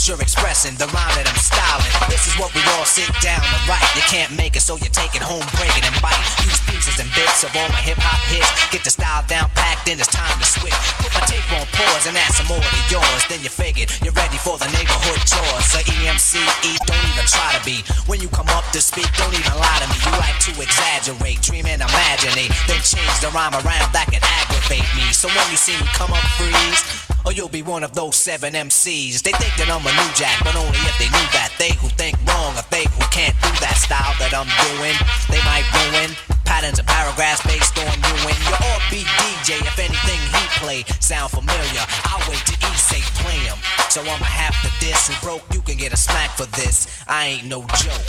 [0.00, 1.92] cause you're expressing the rhyme that I'm styling.
[2.08, 3.84] This is what we all sit down and write.
[3.92, 6.16] You can't make it, so you take it home, break it and bite.
[6.40, 8.48] Use pieces and bits of all my hip hop hits.
[8.72, 10.72] Get the style down packed, then it's time to switch.
[11.04, 13.22] Put my tape on pause and add some more to yours.
[13.28, 15.68] Then you figure you're ready for the neighborhood chores.
[15.68, 17.84] So EMCE, don't even try to be.
[18.08, 20.00] When you come up to speak, don't even lie to me.
[20.00, 22.48] You like to exaggerate, dream and imagine it.
[22.64, 25.12] Then change the rhyme around that can aggravate me.
[25.12, 28.54] So when you see me come up freeze, or you'll be one of those seven
[28.54, 29.22] MCs.
[29.22, 31.52] They think that I'm a new jack, but only if they knew that.
[31.58, 34.96] They who think wrong or they who can't do that style that I'm doing,
[35.28, 36.16] they might ruin
[36.48, 39.62] patterns of paragraphs based on you and your RB DJ.
[39.62, 43.58] If anything he play sound familiar, I'll wait to eat, say play him.
[43.92, 45.44] So I'ma have to diss and broke.
[45.54, 47.04] You can get a smack for this.
[47.06, 48.08] I ain't no joke.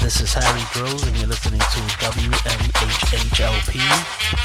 [0.00, 3.78] This is Harry Grove, and you're listening to WNHH-LP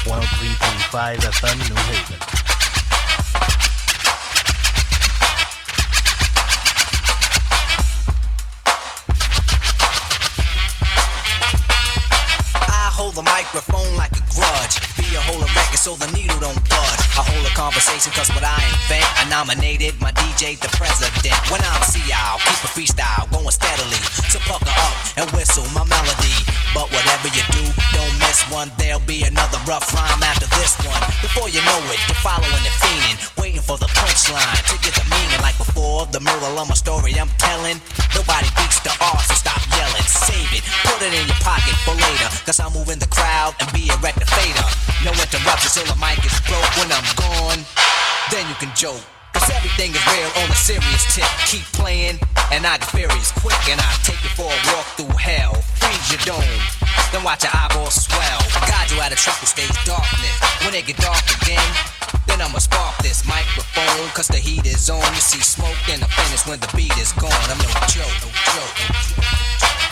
[0.06, 2.67] 103.5 FM New Haven.
[13.18, 14.87] The microphone like a grudge.
[15.08, 17.02] Be a whole record so the needle don't budge.
[17.16, 21.32] I hold a conversation cause what I invent, I nominated my DJ the president.
[21.48, 24.00] When I'm y'all, keep a freestyle going steadily.
[24.32, 26.36] So pucker up and whistle my melody.
[26.72, 28.72] But whatever you do, don't miss one.
[28.76, 31.00] There'll be another rough rhyme after this one.
[31.20, 35.04] Before you know it, you're following and fiending, waiting for the punchline to get the
[35.08, 35.40] meaning.
[35.44, 37.80] Like before, the moral of my story I'm telling.
[38.16, 40.08] Nobody beats the art, so stop yelling.
[40.08, 42.28] Save it, put it in your pocket for later.
[42.44, 44.64] Cause I'm moving the crowd and be a rectifier.
[45.04, 47.62] No interruptions till the mic is broke when I'm gone.
[48.34, 49.00] Then you can joke.
[49.32, 51.28] Cause everything is real on a serious tip.
[51.46, 52.18] Keep playing,
[52.50, 55.54] and I get furious quick, and I take you for a walk through hell.
[55.78, 56.62] Freeze your dome,
[57.12, 58.42] then watch your eyeballs swell.
[58.66, 60.34] Guide you out of trouble stage darkness.
[60.66, 61.70] When it get dark again,
[62.26, 64.98] then I'ma spark this microphone, cause the heat is on.
[65.14, 67.30] You see smoke in the finish when the beat is gone.
[67.46, 69.87] I'm no joke, no joke, no joke.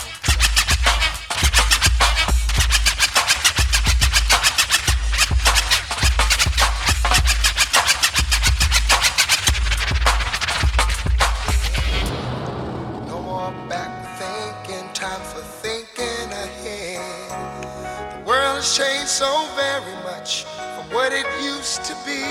[21.07, 22.21] What it used to be.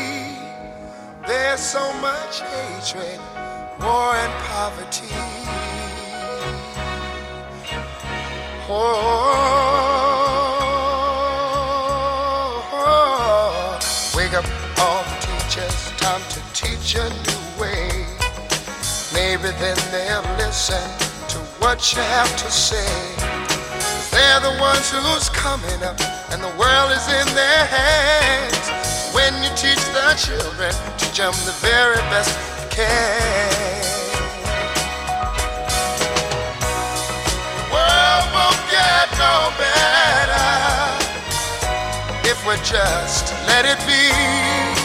[1.26, 3.18] There's so much hatred,
[3.80, 5.06] war, and poverty.
[8.68, 9.08] Oh,
[14.14, 14.44] wake up
[14.78, 17.88] all the teachers, time to teach a new way.
[19.14, 20.84] Maybe then they'll listen
[21.28, 23.35] to what you have to say.
[24.26, 25.94] They're the ones who's coming up
[26.34, 28.66] and the world is in their hands.
[29.14, 33.86] When you teach the children, teach them the very best you can.
[37.54, 40.50] The world won't get no better
[42.26, 44.10] if we just let it be.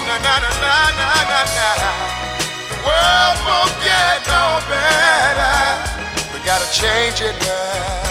[0.06, 1.70] Na na na na na na.
[2.70, 5.58] The world won't get no better.
[6.30, 8.11] We gotta change it now,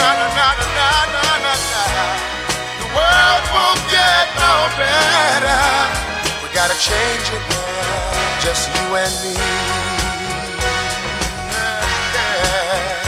[0.00, 0.48] Na, na, na,
[0.78, 1.82] na, na, na, na.
[2.80, 5.62] The world won't get no better
[6.42, 9.34] We gotta change it now, just you and me.
[12.16, 13.00] Yeah.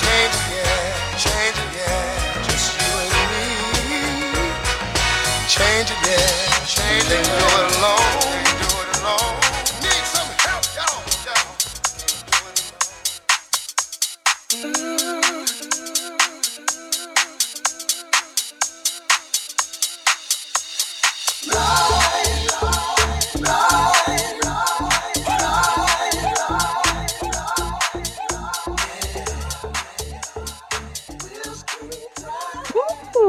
[0.00, 0.86] Change it, yeah,
[1.24, 3.46] change it, yeah, just you and me.
[5.56, 6.28] Change it, yeah,
[6.74, 7.28] change it, it
[7.80, 8.47] alone,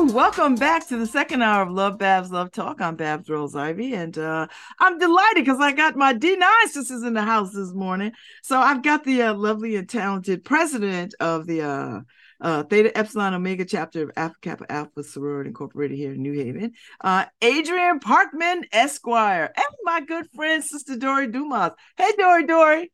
[0.10, 2.82] welcome back to the second hour of Love Babz Love Talk.
[2.82, 4.48] I'm Babz Rawls-Ivy, and uh,
[4.80, 8.12] I'm delighted because I got my D9 sisters in the house this morning.
[8.42, 12.00] So I've got the uh, lovely and talented president of the uh,
[12.42, 16.74] uh, Theta Epsilon Omega chapter of Alpha Kappa Alpha Sorority Incorporated here in New Haven,
[17.02, 21.72] uh, Adrian Parkman Esquire, and my good friend, Sister Dory Dumas.
[21.98, 22.92] Hey, Dory, Dory.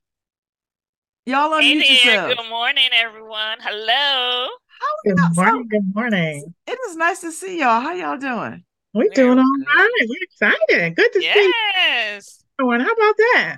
[1.26, 2.14] Y'all unmute hey there.
[2.14, 2.38] yourself.
[2.38, 3.58] Good morning, everyone.
[3.62, 4.48] Hello.
[5.06, 5.68] Good morning.
[5.68, 6.54] Good morning.
[6.68, 7.82] It is nice to see y'all.
[7.82, 8.64] How y'all doing?
[8.94, 10.08] We're doing all right.
[10.08, 10.96] We're excited.
[10.96, 11.36] Good to yes.
[11.36, 11.54] see you.
[11.78, 12.44] Yes.
[12.60, 13.58] How about that?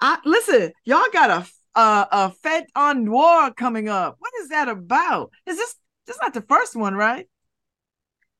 [0.00, 1.46] I listen, y'all got a
[1.78, 4.16] uh, a Fête en Noir coming up.
[4.18, 5.30] What is that about?
[5.46, 5.74] Is this
[6.06, 7.28] this is not the first one, right?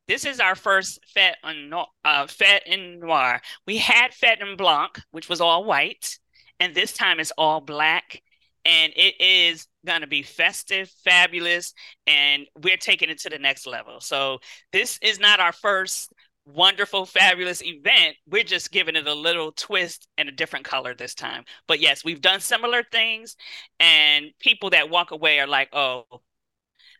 [0.07, 1.89] This is our first Fête en Noir.
[2.05, 3.41] Uh, Fête en Noir.
[3.67, 6.19] We had Fête en Blanc, which was all white,
[6.59, 8.23] and this time it's all black
[8.69, 11.73] and it is going to be festive, fabulous,
[12.07, 14.01] and we're taking it to the next level.
[14.01, 14.39] So
[14.73, 16.13] this is not our first
[16.45, 18.17] wonderful, fabulous event.
[18.29, 21.45] We're just giving it a little twist and a different color this time.
[21.67, 23.37] But yes, we've done similar things,
[23.81, 26.05] and people that walk away are like, oh,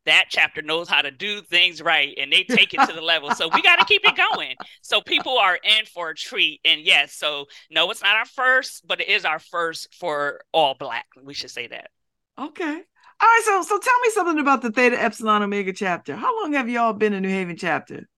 [0.07, 3.31] that chapter knows how to do things right and they take it to the level.
[3.33, 4.55] So we got to keep it going.
[4.81, 6.63] So people are in for a treat.
[6.65, 10.75] And yes, so no, it's not our first, but it is our first for all
[10.79, 11.05] black.
[11.23, 11.91] We should say that.
[12.39, 12.65] Okay.
[13.21, 13.43] All right.
[13.45, 16.15] So so tell me something about the Theta Epsilon Omega chapter.
[16.15, 18.09] How long have y'all been in New Haven chapter?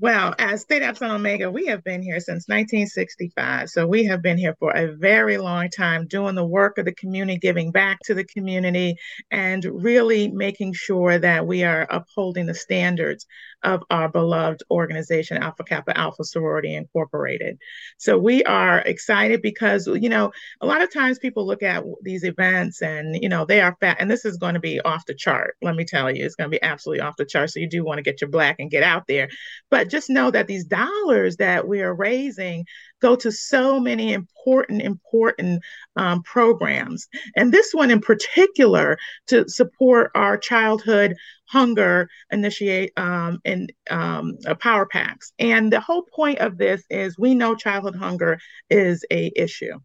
[0.00, 3.68] Well, as Theta Epsilon Omega, we have been here since 1965.
[3.68, 6.94] So we have been here for a very long time doing the work of the
[6.94, 8.94] community, giving back to the community,
[9.32, 13.26] and really making sure that we are upholding the standards
[13.64, 17.58] of our beloved organization, Alpha Kappa Alpha Sorority Incorporated.
[17.96, 22.24] So we are excited because, you know, a lot of times people look at these
[22.24, 25.14] events and, you know, they are fat, and this is going to be off the
[25.14, 25.56] chart.
[25.62, 27.50] Let me tell you, it's going to be absolutely off the chart.
[27.50, 29.28] So you do want to get your black and get out there.
[29.70, 32.64] But just know that these dollars that we are raising
[33.00, 35.62] go to so many important, important
[35.96, 37.08] um, programs.
[37.36, 38.98] And this one in particular
[39.28, 41.14] to support our childhood
[41.46, 45.32] hunger initiate um, and um, uh, power packs.
[45.38, 48.38] And the whole point of this is we know childhood hunger
[48.70, 49.78] is a issue.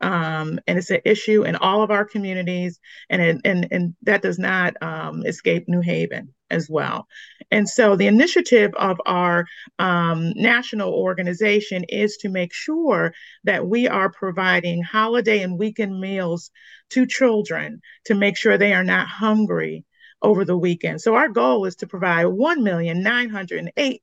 [0.00, 2.78] Um, and it's an issue in all of our communities,
[3.10, 7.06] and and and that does not um, escape New Haven as well.
[7.50, 9.46] And so the initiative of our
[9.78, 13.12] um, national organization is to make sure
[13.44, 16.50] that we are providing holiday and weekend meals
[16.90, 19.84] to children to make sure they are not hungry
[20.22, 21.00] over the weekend.
[21.00, 24.02] So our goal is to provide 1,908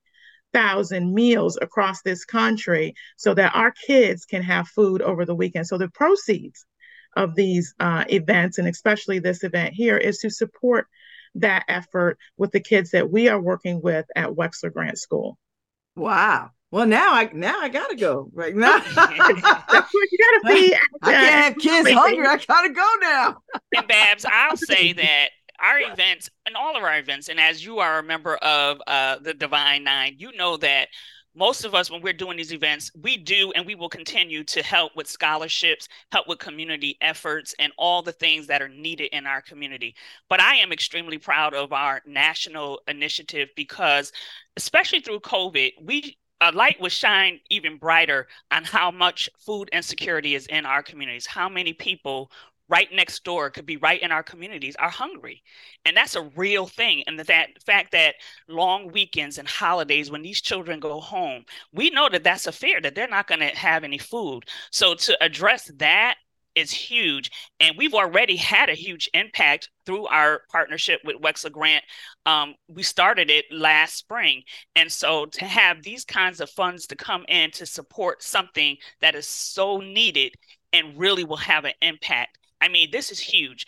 [0.54, 5.68] thousand meals across this country so that our kids can have food over the weekend.
[5.68, 6.66] So the proceeds
[7.18, 10.88] of these uh, events, and especially this event here, is to support
[11.36, 15.38] that effort with the kids that we are working with at Wexler Grant School.
[15.96, 16.52] Wow.
[16.72, 18.78] Well, now I now I gotta go right now.
[20.12, 20.76] You gotta be.
[21.04, 22.28] I can't have kids hungry.
[22.28, 23.38] I gotta go now.
[23.76, 25.30] and Babz, I'll say that
[25.60, 29.20] our events and all of our events, and as you are a member of uh,
[29.20, 30.90] the Divine Nine, you know that
[31.36, 34.64] most of us, when we're doing these events, we do and we will continue to
[34.64, 39.28] help with scholarships, help with community efforts, and all the things that are needed in
[39.28, 39.96] our community.
[40.30, 44.12] But I am extremely proud of our national initiative because,
[44.58, 50.36] especially through COVID, we a light was shined even brighter on how much food insecurity
[50.36, 52.30] is in our communities, how many people
[52.70, 55.42] right next door could be right in our communities are hungry
[55.86, 58.16] and that's a real thing and that, fact that
[58.48, 62.82] long weekends and holidays when these children go home we know that that's a fear
[62.82, 66.16] that they're not going to have any food so to address that
[66.56, 67.30] is huge
[67.60, 71.84] and we've already had a huge impact through our partnership with Wexler Grant.
[72.26, 74.42] Um, we started it last spring.
[74.76, 79.16] And so to have these kinds of funds to come in to support something that
[79.16, 80.34] is so needed
[80.74, 83.68] and really will have an impact I mean, this is huge.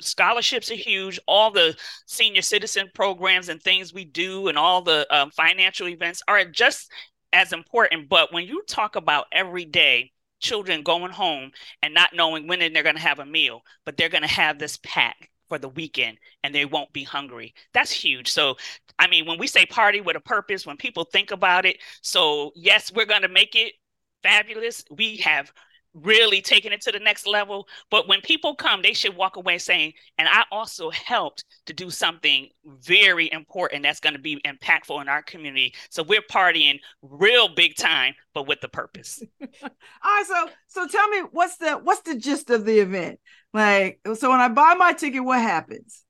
[0.00, 1.18] Scholarships are huge.
[1.26, 1.76] All the
[2.06, 6.92] senior citizen programs and things we do, and all the um, financial events are just
[7.32, 8.08] as important.
[8.08, 11.50] But when you talk about every day, children going home
[11.82, 14.58] and not knowing when they're going to have a meal, but they're going to have
[14.60, 17.52] this pack for the weekend and they won't be hungry.
[17.74, 18.30] That's huge.
[18.30, 18.56] So,
[18.98, 22.52] I mean, when we say party with a purpose, when people think about it, so
[22.54, 23.72] yes, we're going to make it
[24.22, 24.84] fabulous.
[24.90, 25.52] We have
[25.94, 27.66] really taking it to the next level.
[27.90, 31.90] But when people come, they should walk away saying, and I also helped to do
[31.90, 35.74] something very important that's going to be impactful in our community.
[35.90, 39.22] So we're partying real big time, but with the purpose.
[39.42, 39.70] All
[40.04, 40.24] right.
[40.26, 43.18] So so tell me what's the what's the gist of the event?
[43.52, 46.04] Like so when I buy my ticket, what happens?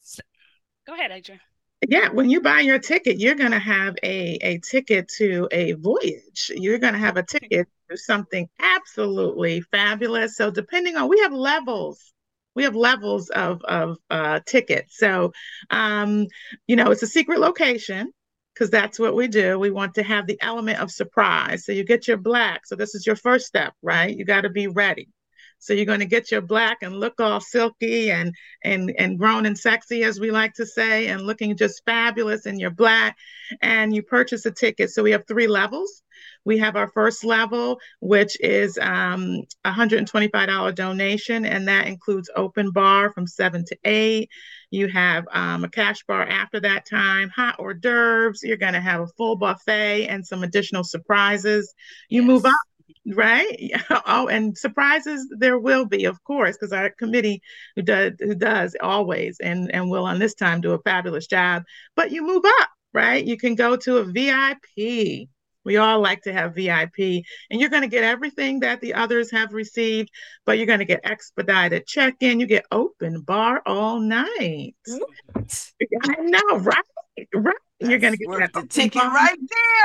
[0.00, 0.22] So,
[0.86, 1.40] go ahead, Adrian.
[1.88, 5.72] Yeah, when you buy your ticket, you're going to have a, a ticket to a
[5.72, 6.52] voyage.
[6.54, 10.36] You're going to have a ticket to something absolutely fabulous.
[10.36, 12.12] So, depending on, we have levels.
[12.54, 14.96] We have levels of, of uh, tickets.
[14.98, 15.32] So,
[15.70, 16.26] um,
[16.66, 18.12] you know, it's a secret location
[18.54, 19.58] because that's what we do.
[19.58, 21.64] We want to have the element of surprise.
[21.64, 22.66] So, you get your black.
[22.66, 24.16] So, this is your first step, right?
[24.16, 25.08] You got to be ready.
[25.62, 28.34] So you're going to get your black and look all silky and
[28.64, 32.58] and and grown and sexy, as we like to say, and looking just fabulous in
[32.58, 33.16] your black.
[33.60, 34.90] And you purchase a ticket.
[34.90, 36.02] So we have three levels.
[36.44, 43.12] We have our first level, which is um, $125 donation, and that includes open bar
[43.12, 44.28] from 7 to 8.
[44.70, 48.42] You have um, a cash bar after that time, hot hors d'oeuvres.
[48.42, 51.74] You're going to have a full buffet and some additional surprises.
[52.08, 52.28] You yes.
[52.28, 52.52] move up
[53.06, 53.70] right
[54.06, 57.40] oh and surprises there will be of course because our committee
[57.76, 61.62] who does who does always and and will on this time do a fabulous job
[61.96, 64.58] but you move up right you can go to a vip
[65.64, 69.30] we all like to have vip and you're going to get everything that the others
[69.30, 70.10] have received
[70.44, 76.58] but you're going to get expedited check-in you get open bar all night i know
[76.58, 79.38] right right you're going to get the ticket right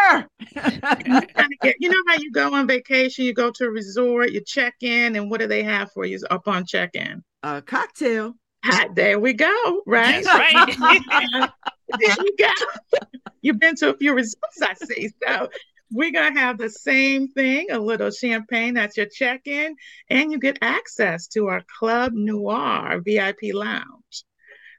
[0.03, 0.27] there.
[1.05, 1.21] you're
[1.61, 4.75] get, you know how you go on vacation, you go to a resort, you check
[4.81, 7.23] in, and what do they have for you upon check in?
[7.43, 8.33] A cocktail.
[8.65, 9.81] Ah, there we go.
[9.85, 10.25] Right.
[10.25, 11.49] right.
[11.99, 12.99] there you go.
[13.41, 15.09] You've been to a few resorts, I see.
[15.25, 15.49] So
[15.91, 19.75] we're going to have the same thing a little champagne that's your check in,
[20.09, 24.25] and you get access to our Club Noir VIP lounge.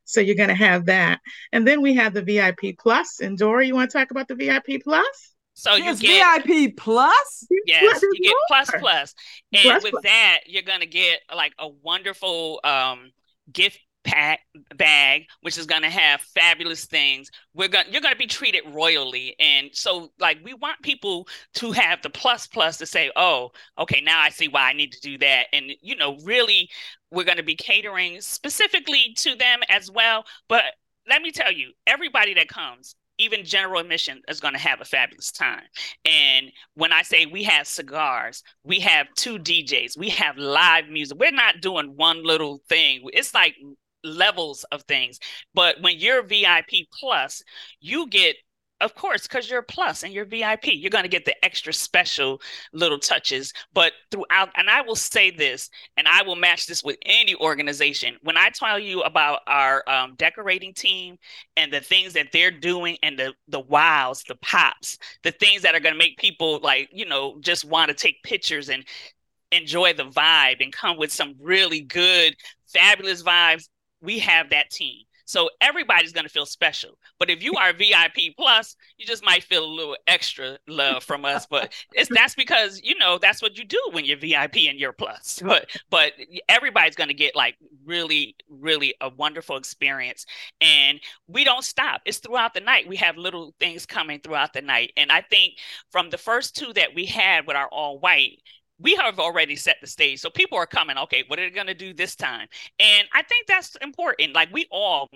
[0.05, 1.21] So you're going to have that.
[1.53, 3.21] And then we have the VIP Plus.
[3.21, 5.35] And Dora, you want to talk about the VIP Plus?
[5.55, 7.47] So you get VIP Plus?
[7.67, 9.15] Yes, you get plus plus.
[9.53, 10.03] And plus, with plus.
[10.05, 13.11] that, you're going to get like a wonderful um,
[13.51, 14.39] gift pack
[14.77, 18.63] bag which is going to have fabulous things we're going you're going to be treated
[18.73, 23.51] royally and so like we want people to have the plus plus to say oh
[23.79, 26.71] okay now i see why i need to do that and you know really
[27.11, 30.63] we're going to be catering specifically to them as well but
[31.09, 34.85] let me tell you everybody that comes even general admission is going to have a
[34.85, 35.63] fabulous time.
[36.05, 41.19] And when I say we have cigars, we have two DJs, we have live music.
[41.19, 43.03] We're not doing one little thing.
[43.13, 43.55] It's like
[44.05, 45.19] levels of things.
[45.55, 47.43] But when you're VIP plus,
[47.81, 48.37] you get
[48.81, 52.41] of course, because you're plus and you're VIP, you're going to get the extra special
[52.73, 53.53] little touches.
[53.73, 58.17] But throughout, and I will say this, and I will match this with any organization.
[58.23, 61.17] When I tell you about our um, decorating team
[61.57, 65.75] and the things that they're doing, and the the wows, the pops, the things that
[65.75, 68.85] are going to make people like you know just want to take pictures and
[69.53, 72.37] enjoy the vibe and come with some really good,
[72.67, 73.69] fabulous vibes
[74.01, 75.05] we have that team.
[75.27, 76.99] So everybody's going to feel special.
[77.19, 81.25] But if you are VIP plus, you just might feel a little extra love from
[81.25, 81.47] us.
[81.47, 84.93] But it's that's because you know that's what you do when you're VIP and you're
[84.93, 85.43] plus.
[85.57, 86.13] But but
[86.49, 90.27] everybody's going to get like really really a wonderful experience.
[90.61, 92.03] And we don't stop.
[92.05, 92.89] It's throughout the night.
[92.89, 94.93] We have little things coming throughout the night.
[94.97, 95.55] And I think
[95.91, 98.43] from the first two that we had with our all white,
[98.79, 100.21] we have already set the stage.
[100.21, 102.47] So people are coming, okay, what are they going to do this time?
[102.79, 104.35] And I think that's important.
[104.35, 105.09] Like we all,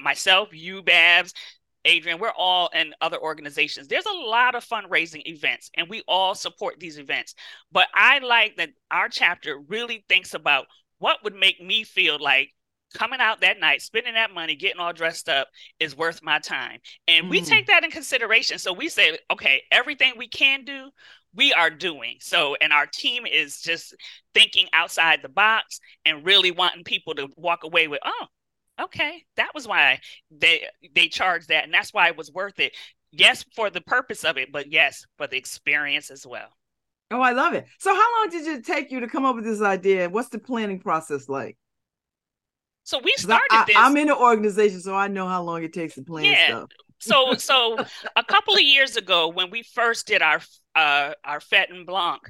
[0.00, 1.32] myself, you, Babz,
[1.84, 3.88] Adrian, we're all in other organizations.
[3.88, 7.34] There's a lot of fundraising events and we all support these events.
[7.70, 10.66] But I like that our chapter really thinks about
[10.98, 12.50] what would make me feel like
[12.92, 15.48] coming out that night, spending that money, getting all dressed up
[15.80, 16.78] is worth my time.
[17.08, 17.30] And mm.
[17.30, 18.58] we take that in consideration.
[18.58, 20.90] So we say, okay, everything we can do,
[21.34, 22.16] we are doing.
[22.20, 23.94] So, and our team is just
[24.34, 28.26] thinking outside the box and really wanting people to walk away with, oh,
[28.84, 30.00] okay, that was why
[30.30, 32.76] they they charged that, and that's why it was worth it.
[33.10, 36.48] Yes, for the purpose of it, but yes, for the experience as well.
[37.10, 37.66] Oh, I love it.
[37.78, 40.08] So, how long did it take you to come up with this idea?
[40.08, 41.56] What's the planning process like?
[42.84, 43.76] So we started I, this.
[43.78, 46.46] I'm in an organization, so I know how long it takes to plan yeah.
[46.46, 46.70] stuff.
[46.98, 47.78] so so
[48.16, 50.40] a couple of years ago, when we first did our
[50.74, 52.20] uh, our en Blanc,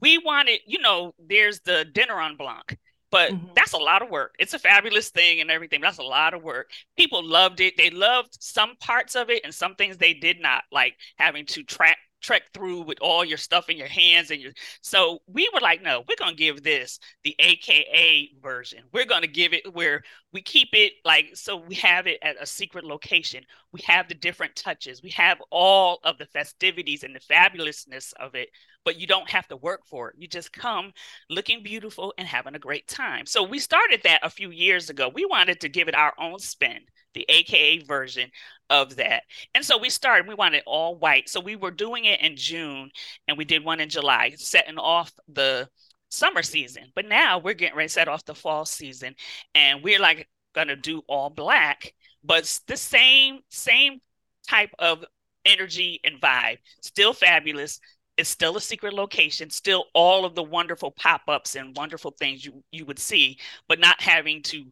[0.00, 2.76] we wanted, you know, there's the Dîner en Blanc,
[3.10, 3.46] but mm-hmm.
[3.54, 4.34] that's a lot of work.
[4.38, 5.80] It's a fabulous thing and everything.
[5.80, 6.70] That's a lot of work.
[6.96, 7.76] People loved it.
[7.76, 11.62] They loved some parts of it and some things they did not, like having to
[11.62, 15.60] track trek through with all your stuff in your hands and your so we were
[15.60, 18.80] like no we're to give this the aka version.
[18.92, 20.02] We're to give it where
[20.32, 23.44] we keep it like so we have it at a secret location.
[23.72, 25.02] We have the different touches.
[25.02, 28.50] We have all of the festivities and the fabulousness of it
[28.84, 30.92] but you don't have to work for it you just come
[31.30, 35.10] looking beautiful and having a great time so we started that a few years ago
[35.14, 36.80] we wanted to give it our own spin
[37.14, 38.30] the aka version
[38.70, 39.22] of that.
[39.54, 41.28] And so we started, we wanted all white.
[41.28, 42.90] So we were doing it in June
[43.26, 45.68] and we did one in July, setting off the
[46.10, 46.84] summer season.
[46.94, 49.14] But now we're getting ready to set off the fall season
[49.54, 51.92] and we're like gonna do all black,
[52.22, 54.00] but the same, same
[54.48, 55.04] type of
[55.44, 56.58] energy and vibe.
[56.82, 57.80] Still fabulous.
[58.16, 62.62] It's still a secret location, still all of the wonderful pop-ups and wonderful things you,
[62.70, 63.38] you would see,
[63.68, 64.64] but not having to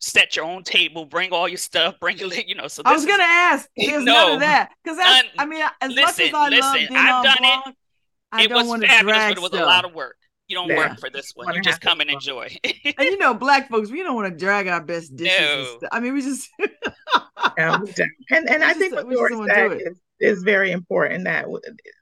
[0.00, 2.68] set your own table, bring all your stuff, bring your, you know.
[2.68, 3.68] So I was gonna ask.
[3.76, 5.28] There's no, none of that because that's.
[5.38, 7.74] I mean, as listen, much as I listen, love being I've done blog, it.
[8.32, 9.62] I it don't was want to fabulous, drag but it was stuff.
[9.62, 10.16] a lot of work.
[10.48, 10.76] You don't Yeah.
[10.88, 11.54] work for this one.
[11.54, 12.56] You just come and enjoy.
[12.64, 15.38] and you know, black folks, we don't want to drag our best dishes.
[15.38, 15.76] and No.
[15.78, 15.90] stuff.
[15.92, 16.48] I mean, we just.
[17.58, 17.78] Yeah,
[18.30, 19.98] and and We I just think what we just Lori don't wanna do said is,
[20.20, 21.24] is very important.
[21.24, 21.46] That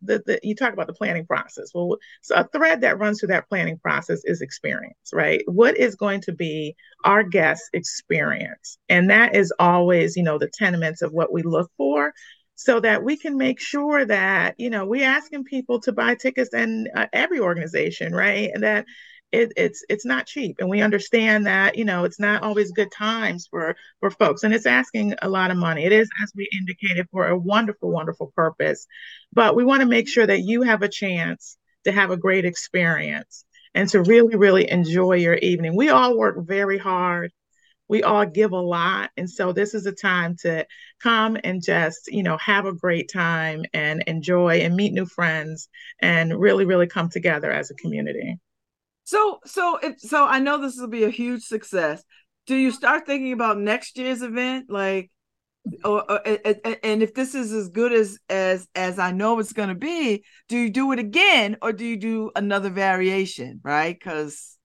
[0.03, 1.71] the, the you talk about the planning process.
[1.75, 5.43] Well, so a thread that runs through that planning process is experience, right?
[5.47, 10.51] What is going to be our guest experience, and that is always, you know, the
[10.53, 12.13] tenements of what we look for.
[12.59, 16.55] So that we can make sure that you know we're asking people to buy tickets
[16.55, 18.51] and uh, every organization, right?
[18.55, 18.87] And that
[19.33, 22.93] it, it's it's not cheap, and we understand that you know it's not always good
[22.93, 25.85] times for for folks and it's asking a lot of money.
[25.85, 28.87] It is as we indicated for a wonderful wonderful purpose
[29.33, 32.45] but we want to make sure that you have a chance to have a great
[32.45, 33.45] experience
[33.75, 35.77] and to really really enjoy your evening.
[35.77, 37.33] We all work very hard.
[37.89, 40.67] We all give a lot and so this is a time to
[41.03, 45.69] come and just you know have a great time and enjoy and meet new friends
[46.01, 48.39] and really really come together as a community
[49.07, 52.03] So, so if so, I know this will be a huge success.
[52.47, 55.13] Do you start thinking about next year's event, like,
[55.85, 56.21] or, or
[56.83, 60.25] and if this is as good as as as I know it's going to be,
[60.49, 63.97] do you do it again or do you do another variation, right?
[63.97, 64.56] Because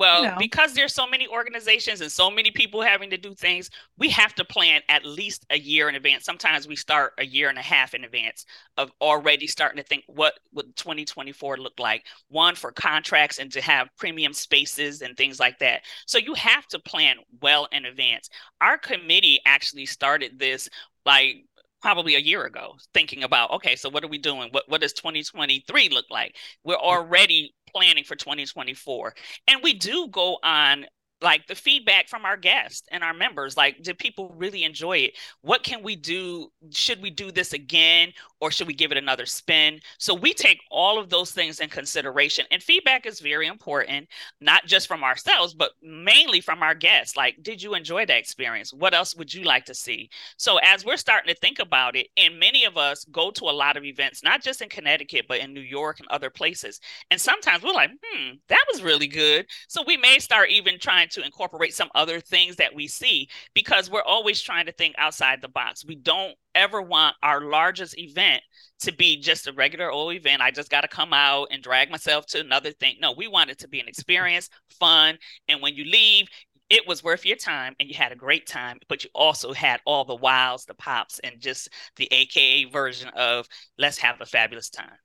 [0.00, 3.68] Well, because there's so many organizations and so many people having to do things,
[3.98, 6.24] we have to plan at least a year in advance.
[6.24, 8.46] Sometimes we start a year and a half in advance
[8.78, 12.06] of already starting to think what would 2024 look like.
[12.28, 15.82] One for contracts and to have premium spaces and things like that.
[16.06, 18.30] So you have to plan well in advance.
[18.62, 20.68] Our committee actually started this
[21.04, 21.44] like
[21.80, 24.48] probably a year ago thinking about okay so what are we doing?
[24.52, 26.36] What what does 2023 look like?
[26.64, 26.82] We're mm.
[26.82, 29.14] already planning for 2024
[29.48, 30.86] and we do go on
[31.22, 35.18] like the feedback from our guests and our members like did people really enjoy it?
[35.42, 36.50] What can we do?
[36.70, 39.80] Should we do this again or should we give it another spin?
[39.98, 44.08] So we take all of those things in consideration and feedback is very important
[44.40, 47.16] not just from ourselves but mainly from our guests.
[47.16, 48.72] Like did you enjoy that experience?
[48.72, 50.10] What else would you like to see?
[50.36, 53.52] So as we're starting to think about it and many of us go to a
[53.52, 56.80] lot of events not just in connecticut but in new york and other places
[57.10, 59.46] and sometimes we're like, hmm, that was really good.
[59.68, 63.90] So we may start even trying to incorporate some other things that we see because
[63.90, 65.84] we're always trying to think outside the box.
[65.84, 68.42] We don't ever want our largest event
[68.80, 70.42] to be just a regular old event.
[70.42, 72.96] I just got to come out and drag myself to another thing.
[73.00, 75.18] No, we want it to be an experience, fun.
[75.48, 76.28] And when you leave,
[76.70, 79.80] it was worth your time and you had a great time, but you also had
[79.84, 83.46] all the wows, the pops, and just the AKA version of
[83.76, 84.96] let's have a fabulous time.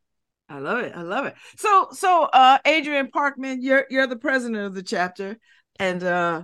[0.47, 0.93] I love it.
[0.95, 1.33] I love it.
[1.57, 5.37] So, so uh, Adrian Parkman, you're you're the president of the chapter,
[5.79, 6.43] and uh,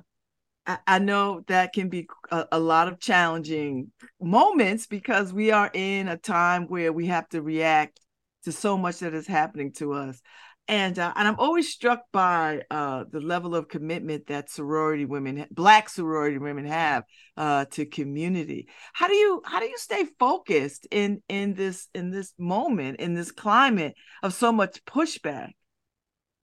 [0.66, 5.72] I, I know that can be a, a lot of challenging moments because we are
[5.74, 8.00] in a time where we have to react
[8.44, 10.22] to so much that is happening to us.
[10.68, 15.46] And uh, and I'm always struck by uh, the level of commitment that sorority women,
[15.52, 17.04] Black sorority women, have
[17.36, 18.68] uh, to community.
[18.94, 23.16] How do you how do you stay focused in in this in this moment in
[23.16, 25.52] this climate of so much pushback?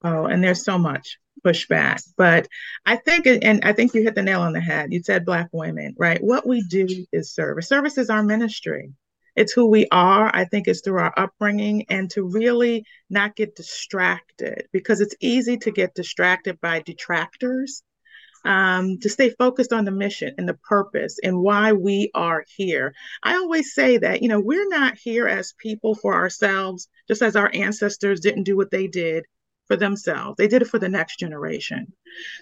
[0.04, 2.02] Oh, and there's so much pushback.
[2.16, 2.48] But
[2.86, 4.92] I think, and I think you hit the nail on the head.
[4.92, 6.22] You said Black women, right?
[6.22, 7.68] What we do is service.
[7.68, 8.92] Service is our ministry.
[9.36, 10.30] It's who we are.
[10.34, 15.56] I think it's through our upbringing and to really not get distracted because it's easy
[15.58, 17.82] to get distracted by detractors.
[18.44, 22.94] Um, to stay focused on the mission and the purpose and why we are here.
[23.22, 27.34] I always say that, you know, we're not here as people for ourselves, just as
[27.34, 29.24] our ancestors didn't do what they did
[29.69, 30.36] for themselves.
[30.36, 31.93] They did it for the next generation.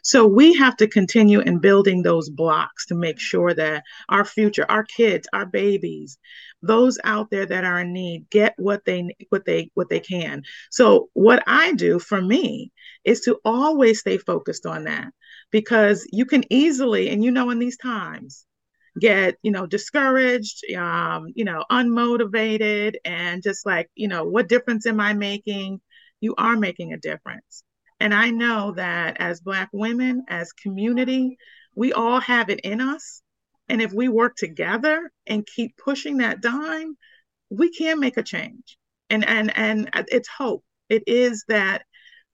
[0.03, 4.65] So we have to continue in building those blocks to make sure that our future,
[4.69, 6.19] our kids, our babies,
[6.63, 10.43] those out there that are in need get what they what they what they can.
[10.71, 12.73] So what I do for me
[13.05, 15.13] is to always stay focused on that
[15.51, 18.47] because you can easily and you know in these times
[18.99, 24.87] get you know discouraged um you know unmotivated and just like you know what difference
[24.87, 25.81] am i making
[26.21, 27.63] you are making a difference.
[28.01, 31.39] And I know that as Black women, as community,
[31.75, 33.23] we all have it in us.
[33.69, 36.97] And if we work together and keep pushing that dime,
[37.51, 38.79] we can make a change.
[39.11, 40.65] And and and it's hope.
[40.89, 41.85] It is that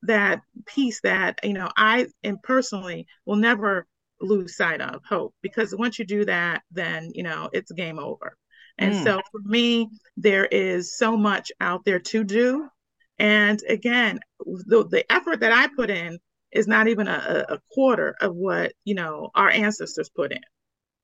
[0.03, 3.87] that piece that you know I and personally will never
[4.21, 8.37] lose sight of hope because once you do that, then you know it's game over.
[8.79, 8.97] And Mm.
[8.97, 12.69] so for me, there is so much out there to do.
[13.19, 16.19] And again, the, the effort that I put in
[16.51, 20.41] is not even a, a quarter of what you know our ancestors put in.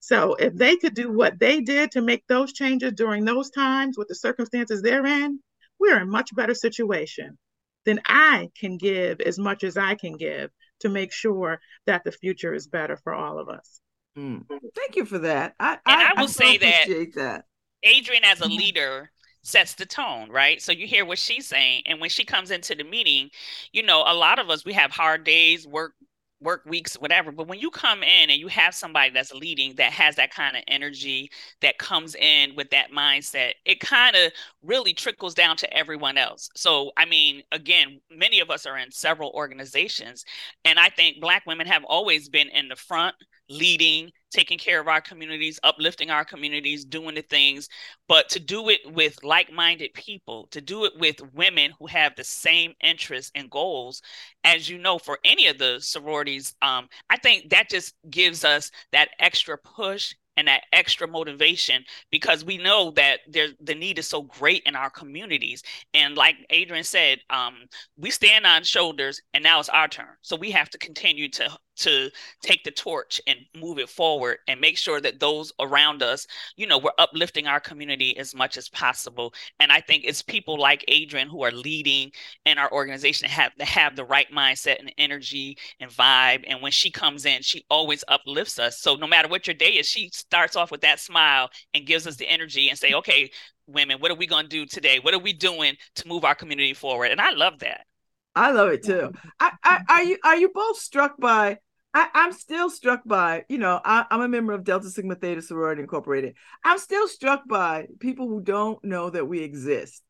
[0.01, 3.99] So if they could do what they did to make those changes during those times
[3.99, 5.41] with the circumstances they're in,
[5.81, 7.37] we're in a much better situation
[7.85, 12.13] than I can give as much as I can give to make sure that the
[12.13, 13.81] future is better for all of us.
[14.17, 14.45] Mm.
[14.75, 15.55] Thank you for that.
[15.59, 16.87] I, and I, I will I say that,
[17.17, 17.45] that
[17.87, 19.11] Adrienne, as a leader,
[19.43, 20.61] sets the tone, right?
[20.61, 21.83] So you hear what she's saying.
[21.87, 23.31] And when she comes into the meeting,
[23.73, 25.95] you know, a lot of us, we have hard days, work
[26.41, 27.33] work weeks, whatever.
[27.33, 30.57] But when you come in and you have somebody that's leading that has that kind
[30.57, 31.31] of energy,
[31.63, 34.33] that comes in with that mindset, it kind of
[34.63, 36.49] really trickles down to everyone else.
[36.55, 40.25] So, I mean, again, many of us are in several organizations,
[40.65, 43.17] and I think Black women have always been in the front
[43.49, 47.69] leading, taking care of our communities, uplifting our communities, doing the things,
[48.09, 52.15] but to do it with like minded people, to do it with women who have
[52.17, 54.03] the same interests and goals,
[54.45, 58.71] as you know, for any of the sororities, um, I think that just gives us
[58.93, 64.07] that extra push and that extra motivation because we know that there the need is
[64.07, 65.65] so great in our communities.
[65.95, 67.57] And like Adrian said um,
[67.97, 70.07] we stand on shoulders and now it's our turn.
[70.23, 72.11] So we have to continue to to
[72.43, 76.27] take the torch and move it forward and make sure that those around us,
[76.57, 79.33] you know, we're uplifting our community as much as possible.
[79.61, 82.13] And I think it's people like Adrian who are leading
[82.45, 86.45] in our organization have to have the right mindset and energy and vibe.
[86.47, 88.79] And when she comes in, she always uplifts us.
[88.81, 92.07] So no matter what your day is, she starts off with that smile and gives
[92.07, 93.31] us the energy and say, okay,
[93.67, 94.99] women, what are we going to do today?
[94.99, 97.11] What are we doing to move our community forward?
[97.11, 97.87] And I love that.
[98.35, 99.13] I love it too.
[99.41, 101.59] I, I, are you are you both struck by
[101.95, 105.43] I, am still struck by, you know, I, am a member of Delta Sigma Theta
[105.43, 106.35] Sorority Incorporated.
[106.65, 110.03] I'm still struck by people who don't know that we exist.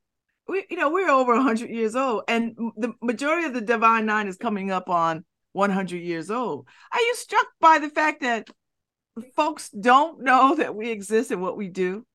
[0.49, 4.29] We, you know, we're over 100 years old, and the majority of the Divine Nine
[4.29, 6.67] is coming up on 100 years old.
[6.93, 8.49] Are you struck by the fact that
[9.37, 12.07] folks don't know that we exist and what we do?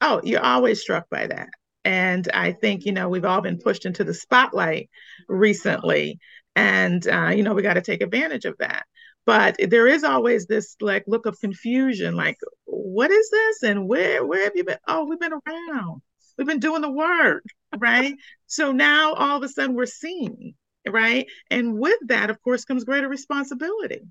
[0.00, 1.50] Oh, you're always struck by that.
[1.84, 4.88] And I think, you know, we've all been pushed into the spotlight
[5.28, 6.20] recently
[6.56, 8.84] and uh, you know we got to take advantage of that.
[9.24, 13.62] But there is always this like look of confusion like what is this?
[13.62, 14.78] And where where have you been?
[14.88, 16.02] Oh we've been around.
[16.36, 17.44] We've been doing the work
[17.78, 18.14] right?
[18.46, 20.54] So now all of a sudden we're seen
[20.88, 21.26] right?
[21.50, 24.02] And with that of course comes greater responsibility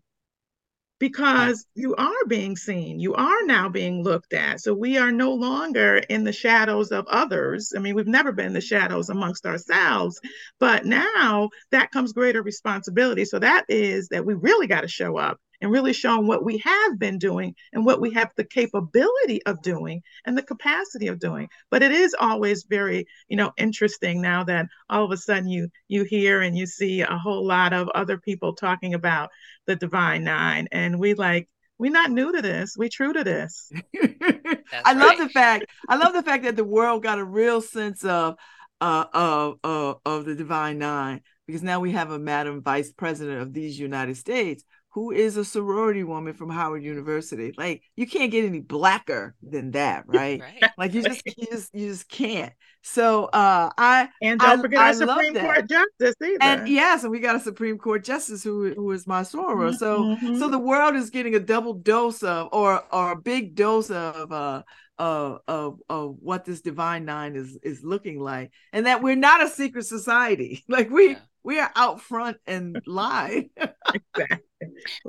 [1.02, 3.00] because you are being seen.
[3.00, 4.62] You are now being looked at.
[4.62, 7.74] So we are no longer in the shadows of others.
[7.76, 10.22] I mean, we've never been in the shadows amongst ourselves,
[10.60, 13.26] but now that comes greater responsibility.
[13.26, 16.58] So that is that we really got to show up and really showing what we
[16.58, 21.20] have been doing and what we have the capability of doing and the capacity of
[21.20, 21.48] doing.
[21.70, 25.70] But it is always very, you know, interesting now that all of a sudden you
[25.88, 29.30] you hear and you see a whole lot of other people talking about
[29.68, 30.68] the divine nine.
[30.72, 31.48] And we like,
[31.78, 32.76] we're not new to this.
[32.78, 33.72] We true to this.
[33.96, 34.96] I right.
[34.96, 35.66] love the fact.
[35.88, 38.36] I love the fact that the world got a real sense of
[38.80, 43.42] uh, of, of of the divine nine because now we have a madam vice president
[43.42, 47.54] of these United States who is a sorority woman from Howard University.
[47.58, 50.42] Like you can't get any blacker than that, right?
[50.42, 50.72] right.
[50.78, 52.54] Like you just you just you just can't.
[52.84, 56.38] So uh I and don't I, forget I, our Supreme Court justice either.
[56.42, 59.70] And yes, and we got a Supreme Court justice who who is my soror.
[59.70, 59.76] Mm-hmm.
[59.78, 60.40] So mm-hmm.
[60.40, 64.32] so the world is getting a double dose of or or a big dose of
[64.32, 64.64] uh
[65.00, 69.42] of, of of what this divine nine is is looking like and that we're not
[69.42, 71.20] a secret society like we yeah.
[71.44, 73.46] We are out front and live
[73.94, 74.46] exactly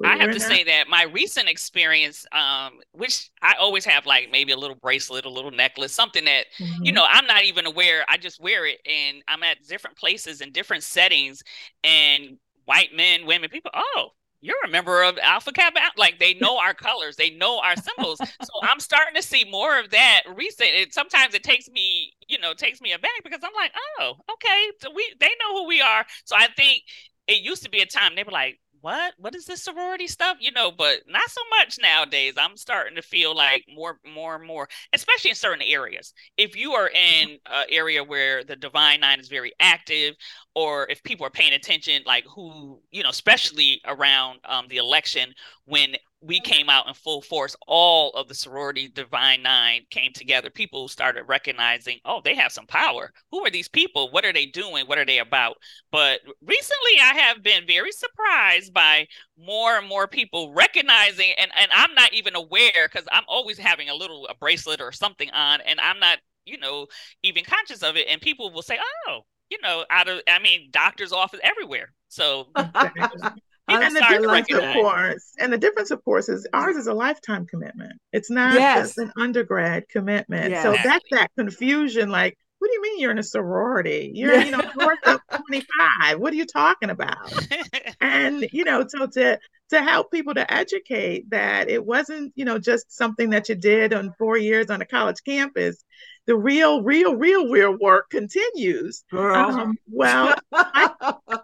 [0.05, 4.53] I have to say that my recent experience, um, which I always have like maybe
[4.53, 6.85] a little bracelet, a little necklace, something that, mm-hmm.
[6.85, 8.05] you know, I'm not even aware.
[8.09, 11.43] I just wear it and I'm at different places in different settings
[11.85, 14.11] and white men, women, people, oh,
[14.43, 15.79] you're a member of Alpha Kappa.
[15.97, 18.19] Like they know our colors, they know our symbols.
[18.19, 20.71] so I'm starting to see more of that recent.
[20.75, 24.71] It, sometimes it takes me, you know, takes me aback because I'm like, oh, okay,
[24.81, 26.05] so we they know who we are.
[26.25, 26.83] So I think
[27.29, 29.15] it used to be a time they were like, what?
[29.17, 30.37] What is this sorority stuff?
[30.41, 32.35] You know but not so much nowadays.
[32.37, 36.13] I'm starting to feel like more more and more especially in certain areas.
[36.37, 40.15] If you are in an area where the divine nine is very active
[40.55, 45.33] or if people are paying attention like who you know especially around um, the election
[45.65, 47.57] when we came out in full force.
[47.67, 50.51] All of the sorority Divine Nine came together.
[50.51, 53.13] People started recognizing, oh, they have some power.
[53.31, 54.11] Who are these people?
[54.11, 54.87] What are they doing?
[54.87, 55.57] What are they about?
[55.91, 61.71] But recently, I have been very surprised by more and more people recognizing, and, and
[61.75, 65.61] I'm not even aware because I'm always having a little a bracelet or something on,
[65.63, 66.87] and I'm not, you know,
[67.23, 68.07] even conscious of it.
[68.09, 68.79] And people will say,
[69.09, 69.21] oh,
[69.51, 72.47] you know, out of, I mean, doctor's office everywhere So
[73.75, 73.87] exactly.
[73.87, 77.47] and the difference, of course, and the difference, of course, is ours is a lifetime
[77.47, 77.93] commitment.
[78.13, 78.89] It's not yes.
[78.89, 80.51] just an undergrad commitment.
[80.51, 80.63] Yes.
[80.63, 82.11] So that's that confusion.
[82.11, 84.13] Like, what do you mean you're in a sorority?
[84.15, 84.45] You're, yeah.
[84.45, 86.21] you know, north of 25.
[86.21, 87.33] What are you talking about?
[88.01, 89.39] and you know, so to
[89.73, 93.93] to help people to educate that it wasn't, you know, just something that you did
[93.95, 95.83] on four years on a college campus.
[96.27, 99.03] The real, real, real, real work continues.
[99.13, 101.15] Um, well, I,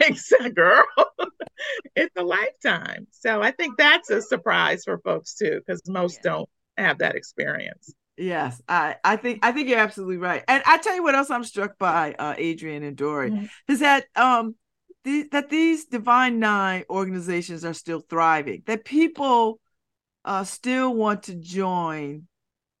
[0.54, 0.84] girl.
[1.96, 3.06] it's a lifetime.
[3.10, 6.30] So I think that's a surprise for folks too, because most yeah.
[6.30, 7.94] don't have that experience.
[8.16, 10.44] Yes, I, I think I think you're absolutely right.
[10.46, 13.46] And I tell you what else I'm struck by, uh, Adrian and Dory, mm-hmm.
[13.68, 14.54] is that um
[15.02, 18.62] the, that these Divine Nine organizations are still thriving.
[18.66, 19.58] That people
[20.24, 22.28] uh still want to join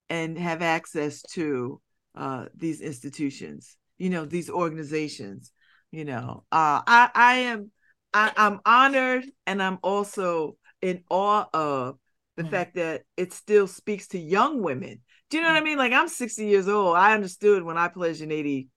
[0.08, 1.80] and have access to
[2.14, 5.50] uh these institutions, you know, these organizations
[5.94, 7.70] you know uh i i am
[8.12, 11.98] I, i'm honored and i'm also in awe of
[12.36, 12.50] the mm.
[12.50, 15.00] fact that it still speaks to young women.
[15.30, 15.64] Do you know mm what i mm.
[15.64, 15.78] mean?
[15.78, 16.96] Like i'm 60 years old.
[16.96, 18.68] I understood when i pledged in 80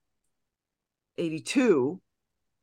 [1.18, 2.00] 82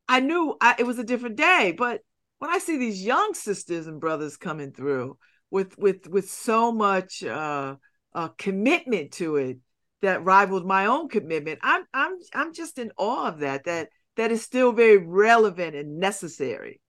[0.09, 2.01] i knew I, it was a different day but
[2.39, 5.19] when i see these young sisters and brothers coming through
[5.51, 7.75] with with with so much uh,
[8.15, 9.59] uh commitment to it
[10.03, 14.31] that rivaled my own commitment i'm i'm i'm just in awe of that that that
[14.31, 16.81] is still very relevant and necessary.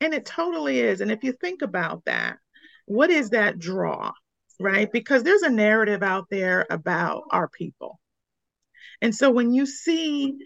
[0.00, 1.00] And it totally is.
[1.00, 2.38] And if you think about that,
[2.86, 4.12] what is that draw,
[4.58, 4.90] right?
[4.90, 7.98] Because there's a narrative out there about our people.
[9.02, 10.38] And so when you see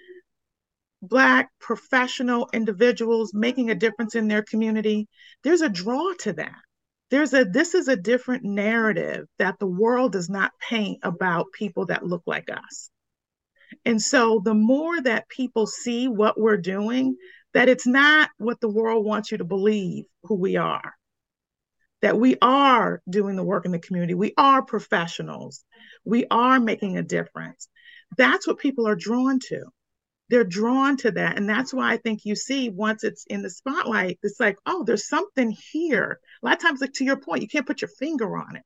[1.03, 5.09] Black professional individuals making a difference in their community,
[5.43, 6.59] there's a draw to that.
[7.11, 11.87] There's a this is a different narrative that the world does not paint about people
[11.87, 12.89] that look like us.
[13.85, 17.17] And so the more that people see what we're doing,
[17.53, 20.95] that it's not what the world wants you to believe who we are,
[22.01, 25.65] that we are doing the work in the community, we are professionals,
[26.05, 27.69] we are making a difference.
[28.17, 29.65] That's what people are drawn to.
[30.29, 31.37] They're drawn to that.
[31.37, 34.85] And that's why I think you see once it's in the spotlight, it's like, oh,
[34.85, 36.21] there's something here.
[36.43, 38.63] A lot of times, like to your point, you can't put your finger on it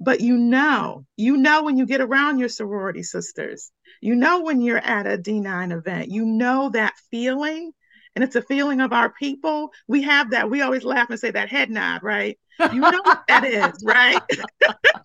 [0.00, 3.70] but you know, you know when you get around your sorority sisters,
[4.00, 7.72] you know when you're at a D9 event, you know that feeling,
[8.14, 9.72] and it's a feeling of our people.
[9.88, 10.50] We have that.
[10.50, 12.38] We always laugh and say that head nod, right?
[12.72, 14.20] You know what that is, right?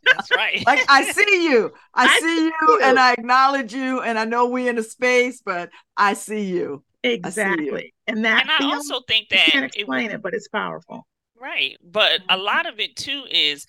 [0.05, 0.63] That's right.
[0.65, 4.19] like I see you, I, I see, see you, you, and I acknowledge you, and
[4.19, 6.83] I know we in a space, but I see you.
[7.03, 7.91] Exactly, you.
[8.07, 8.43] and that.
[8.43, 11.07] And I also think that you can't explain it, it, but it's powerful.
[11.41, 11.77] Right.
[11.83, 12.41] But a mm-hmm.
[12.41, 13.65] lot of it too is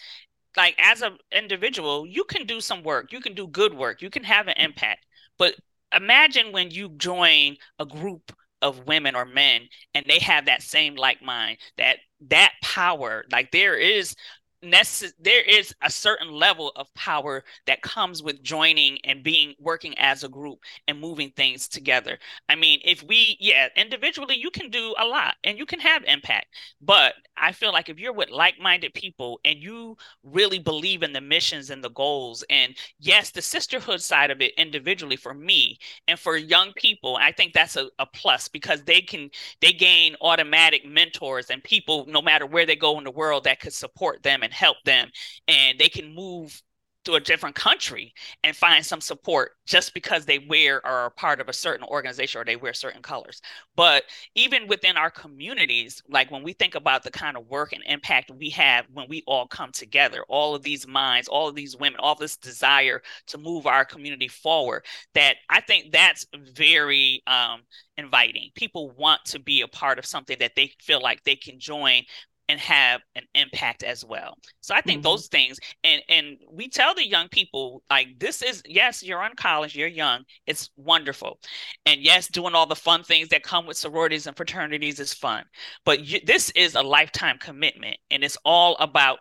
[0.57, 4.11] like as an individual, you can do some work, you can do good work, you
[4.11, 5.07] can have an impact.
[5.39, 5.55] But
[5.95, 9.63] imagine when you join a group of women or men
[9.95, 11.99] and they have that same like mind, that
[12.29, 14.15] that power, like there is
[14.63, 19.97] necess- there is a certain level of power that comes with joining and being working
[19.99, 22.19] as a group and moving things together.
[22.49, 26.05] I mean, if we, yeah, individually, you can do a lot and you can have
[26.05, 26.47] impact.
[26.81, 31.13] But I feel like if you're with like minded people and you really believe in
[31.13, 35.79] the missions and the goals, and yes, the sisterhood side of it individually for me
[36.09, 39.31] and for young people, I think that's a, a plus because they can,
[39.61, 43.61] they gain automatic mentors and people, no matter where they go in the world, that
[43.61, 45.11] could support them and help them
[45.49, 46.63] and they can move
[47.05, 48.15] to a different country
[48.45, 52.41] and find some support just because they wear or are part of a certain organization
[52.41, 53.41] or they wear certain colors.
[53.75, 54.05] But
[54.35, 58.31] even within our communities, like when we think about the kind of work and impact
[58.31, 61.99] we have when we all come together, all of these minds, all of these women,
[61.99, 64.85] all this desire to move our community forward,
[65.15, 67.63] that I think that's very um,
[67.97, 68.51] inviting.
[68.55, 72.03] People want to be a part of something that they feel like they can join
[72.49, 74.37] and have an impact as well.
[74.61, 75.11] So I think mm-hmm.
[75.11, 79.35] those things and and we tell the young people like this is yes, you're on
[79.37, 81.39] college, you're young, it's wonderful.
[81.87, 85.45] And yes, doing all the fun things that come with sororities and fraternities is fun.
[85.85, 89.19] But you, this is a lifetime commitment and it's all about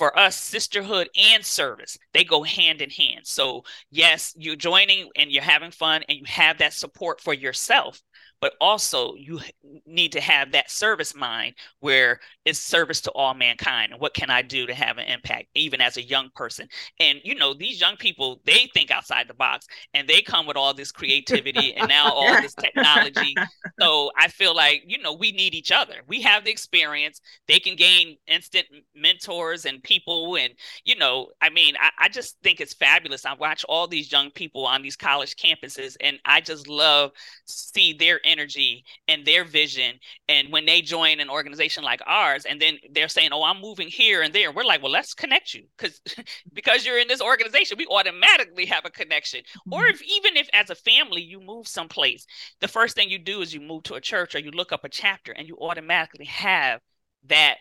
[0.00, 5.30] for us sisterhood and service they go hand in hand so yes you're joining and
[5.30, 8.00] you're having fun and you have that support for yourself
[8.40, 9.40] but also you
[9.86, 14.30] need to have that service mind where it's service to all mankind and what can
[14.30, 16.68] i do to have an impact even as a young person?
[16.98, 20.56] And you know these young people they think outside the box and they come with
[20.56, 23.34] all this creativity and now all this technology.
[23.80, 25.94] So i feel like you know we need each other.
[26.06, 27.20] We have the experience.
[27.48, 30.54] They can gain instant mentors and people and
[30.84, 33.26] you know i mean I, I just think it's fabulous.
[33.26, 37.12] I watch all these young people on these college campuses and i just love
[37.46, 39.98] see their energy and their vision.
[40.28, 43.88] And when they join an organization like ours, and then they're saying, "Oh, I'm moving
[43.88, 46.00] here and there," we're like, "Well, let's connect you," because
[46.52, 49.40] because you're in this organization, we automatically have a connection.
[49.40, 49.72] Mm-hmm.
[49.72, 52.26] Or if even if as a family you move someplace,
[52.60, 54.84] the first thing you do is you move to a church or you look up
[54.84, 56.80] a chapter, and you automatically have
[57.26, 57.58] that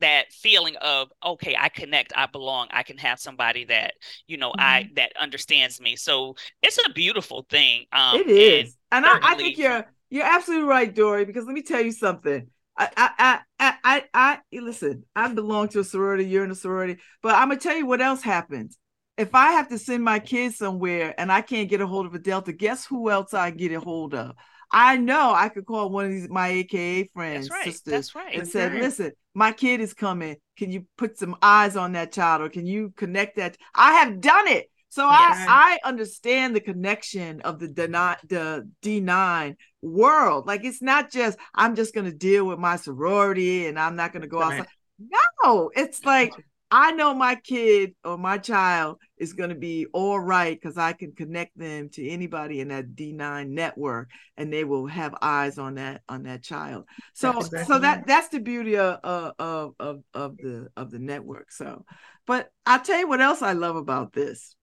[0.00, 3.94] that feeling of okay i connect i belong i can have somebody that
[4.26, 4.60] you know mm-hmm.
[4.60, 9.32] i that understands me so it's a beautiful thing um it is and, and I,
[9.32, 12.48] I, think you're you're absolutely right dory because let me tell you something
[12.78, 15.04] I, I, I, I, I, listen.
[15.14, 16.26] I belong to a sorority.
[16.26, 18.76] You're in a sorority, but I'm gonna tell you what else happens.
[19.16, 22.14] If I have to send my kids somewhere and I can't get a hold of
[22.14, 24.36] a Delta, guess who else I get a hold of?
[24.70, 27.72] I know I could call one of these my AKA friends, That's right.
[27.72, 28.34] sisters, That's right.
[28.34, 28.82] and said, right.
[28.82, 30.36] "Listen, my kid is coming.
[30.56, 34.20] Can you put some eyes on that child, or can you connect that?" I have
[34.20, 35.46] done it, so yes.
[35.48, 40.46] I I understand the connection of the the D nine world.
[40.46, 44.12] Like it's not just I'm just going to deal with my sorority and I'm not
[44.12, 44.60] going to go right.
[44.60, 44.68] outside.
[45.44, 46.32] No, it's like
[46.70, 50.92] I know my kid or my child is going to be all right because I
[50.94, 55.76] can connect them to anybody in that D9 network and they will have eyes on
[55.76, 56.86] that on that child.
[57.14, 58.98] So exactly so that that's the beauty of,
[59.38, 61.52] of of of the of the network.
[61.52, 61.84] So
[62.26, 64.56] but I'll tell you what else I love about this.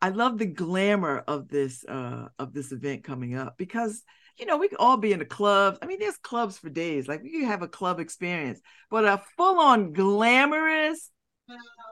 [0.00, 4.02] I love the glamour of this uh of this event coming up because
[4.38, 5.78] you know, we could all be in the clubs.
[5.80, 7.06] I mean, there's clubs for days.
[7.06, 11.08] Like you have a club experience, but a full-on glamorous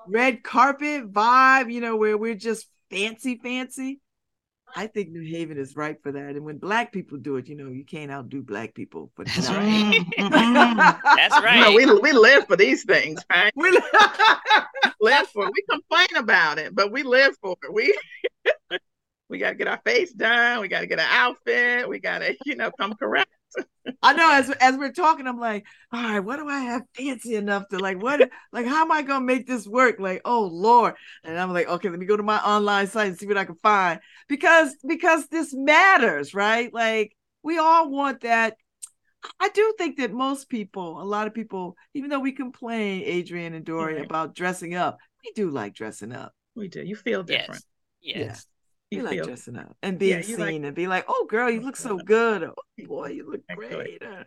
[0.06, 4.00] red carpet vibe, you know, where we're just fancy, fancy.
[4.74, 6.30] I think New Haven is right for that.
[6.30, 9.10] And when black people do it, you know, you can't outdo black people.
[9.16, 10.04] But that's right.
[10.18, 11.60] that's right.
[11.60, 13.52] No, we we live for these things, right?
[13.54, 13.70] We
[15.00, 15.46] live for.
[15.46, 15.52] It.
[15.54, 17.72] We complain about it, but we live for it.
[17.72, 17.94] We
[19.28, 20.60] we got to get our face done.
[20.60, 21.88] We got to get an outfit.
[21.88, 23.30] We got to, you know, come correct.
[24.02, 27.34] I know as as we're talking, I'm like, all right, what do I have fancy
[27.34, 29.98] enough to like what like how am I gonna make this work?
[29.98, 30.94] Like, oh Lord.
[31.24, 33.44] And I'm like, okay, let me go to my online site and see what I
[33.44, 34.00] can find.
[34.28, 36.72] Because because this matters, right?
[36.72, 38.56] Like we all want that.
[39.38, 43.54] I do think that most people, a lot of people, even though we complain, Adrienne
[43.54, 44.04] and Dory, right.
[44.04, 46.32] about dressing up, we do like dressing up.
[46.56, 46.82] We do.
[46.82, 47.64] You feel different.
[48.00, 48.16] Yes.
[48.18, 48.46] yes.
[48.92, 51.26] You, you like feel, dressing up and being yeah, seen like, and be like, "Oh,
[51.28, 52.54] girl, you look so good." Oh,
[52.86, 54.02] boy, you look great.
[54.02, 54.24] Uh,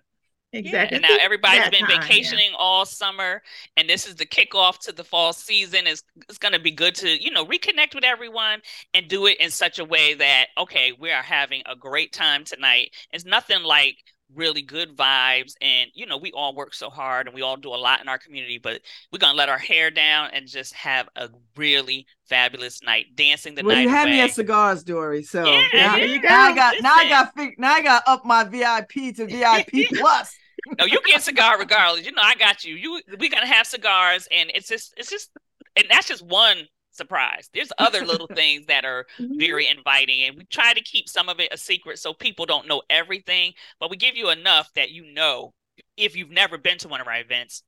[0.52, 0.72] exactly.
[0.72, 2.58] Yeah, and now everybody's been time, vacationing yeah.
[2.58, 3.44] all summer,
[3.78, 5.86] and this is the kickoff to the fall season.
[5.86, 8.62] Is it's going to be good to you know reconnect with everyone
[8.94, 12.44] and do it in such a way that okay, we are having a great time
[12.44, 12.90] tonight.
[13.14, 13.98] It's nothing like
[14.34, 17.70] really good vibes and you know we all work so hard and we all do
[17.70, 18.82] a lot in our community but
[19.12, 23.64] we're gonna let our hair down and just have a really fabulous night dancing the
[23.64, 26.76] well, night you had me at cigars dory so yeah, now, yeah, now i got
[26.82, 30.36] now i got now i got up my vip to vip plus.
[30.80, 32.76] No you get cigar regardless you know i got you.
[32.76, 35.30] You we're gonna have cigars and it's just it's just
[35.76, 37.50] and that's just one surprise.
[37.54, 39.38] There's other little things that are mm-hmm.
[39.38, 42.68] very inviting, and we try to keep some of it a secret so people don't
[42.68, 45.54] know everything, but we give you enough that you know
[45.98, 47.64] if you've never been to one of our events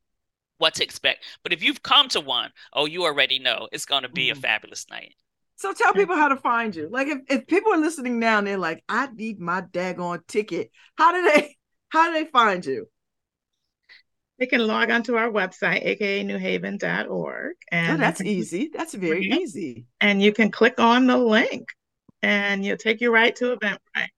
[0.57, 1.23] what to expect.
[1.43, 4.39] But if you've come to one, oh, you already know it's going to be mm-hmm.
[4.39, 5.13] a fabulous night.
[5.55, 6.87] So tell people how to find you.
[6.89, 10.71] Like if, if people are listening now and they're like, I need my daggone ticket.
[10.97, 11.55] How do they
[11.89, 12.87] how do they find you?
[14.39, 17.55] They can log onto our website, aka newhaven.org.
[17.59, 18.69] Oh, and oh, that's easy.
[18.73, 19.85] That's very easy.
[19.99, 21.67] And you can click on the link
[22.21, 24.09] and you'll take you right to Eventbrite.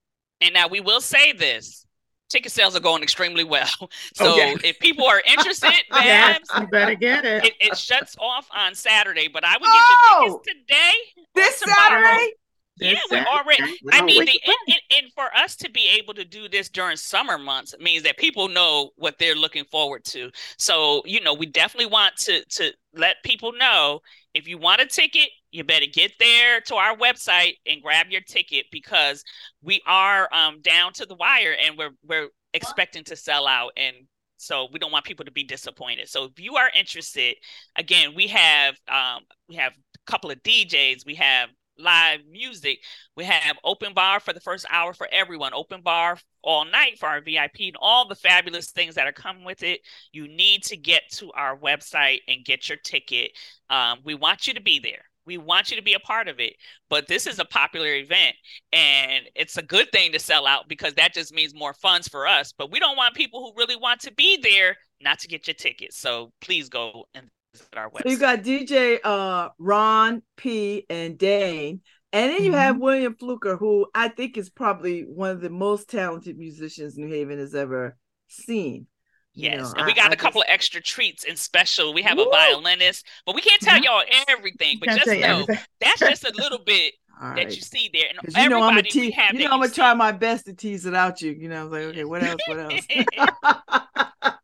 [0.42, 1.86] And now we will say this.
[2.30, 3.70] Ticket sales are going extremely well.
[3.82, 4.68] Oh, so okay.
[4.68, 7.46] if people are interested, yes, you better get it.
[7.46, 7.54] it.
[7.60, 7.78] it.
[7.78, 11.24] shuts off on Saturday, but I would get oh, you tickets today.
[11.36, 12.34] This Saturday?
[12.80, 13.78] Yeah, we're already.
[13.92, 17.38] I mean, the, and, and, for us to be able to do this during summer
[17.38, 20.32] months means that people know what they're looking forward to.
[20.58, 24.00] So, you know, we definitely want to to let people know
[24.34, 28.22] if you want a ticket, you better get there to our website and grab your
[28.22, 29.24] ticket because
[29.62, 33.96] we are um, down to the wire and we're we're expecting to sell out and
[34.40, 36.08] so we don't want people to be disappointed.
[36.08, 37.36] So if you are interested,
[37.76, 41.50] again, we have um, we have a couple of DJs, we have
[41.80, 42.80] live music.
[43.16, 47.08] We have open bar for the first hour for everyone, open bar all night for
[47.08, 49.82] our VIP and all the fabulous things that are coming with it.
[50.12, 53.32] You need to get to our website and get your ticket.
[53.70, 55.04] Um, we want you to be there.
[55.26, 56.54] We want you to be a part of it.
[56.90, 58.36] But this is a popular event
[58.74, 62.28] and it's a good thing to sell out because that just means more funds for
[62.28, 62.52] us.
[62.58, 65.54] But we don't want people who really want to be there not to get your
[65.54, 66.00] tickets.
[66.00, 67.30] So please go and
[67.76, 68.04] our website.
[68.04, 71.82] So you got DJ uh, Ron P and Dane.
[72.12, 72.60] And then you mm-hmm.
[72.60, 77.08] have William Fluker, who I think is probably one of the most talented musicians New
[77.08, 77.98] Haven has ever
[78.28, 78.88] seen.
[79.36, 80.50] Yes, you know, and we got I, a couple just...
[80.50, 81.94] of extra treats and special.
[81.94, 82.26] We have Woo!
[82.26, 83.84] a violinist, but we can't tell mm-hmm.
[83.84, 84.78] y'all everything.
[84.80, 85.46] But just know
[85.80, 87.56] that's just a little bit that right.
[87.56, 88.06] you see there.
[88.24, 90.88] And you know I'm gonna te- you know I'm gonna try my best to tease
[90.88, 91.32] it out you.
[91.32, 92.42] You know, I was like, okay, what else?
[92.48, 94.34] What else?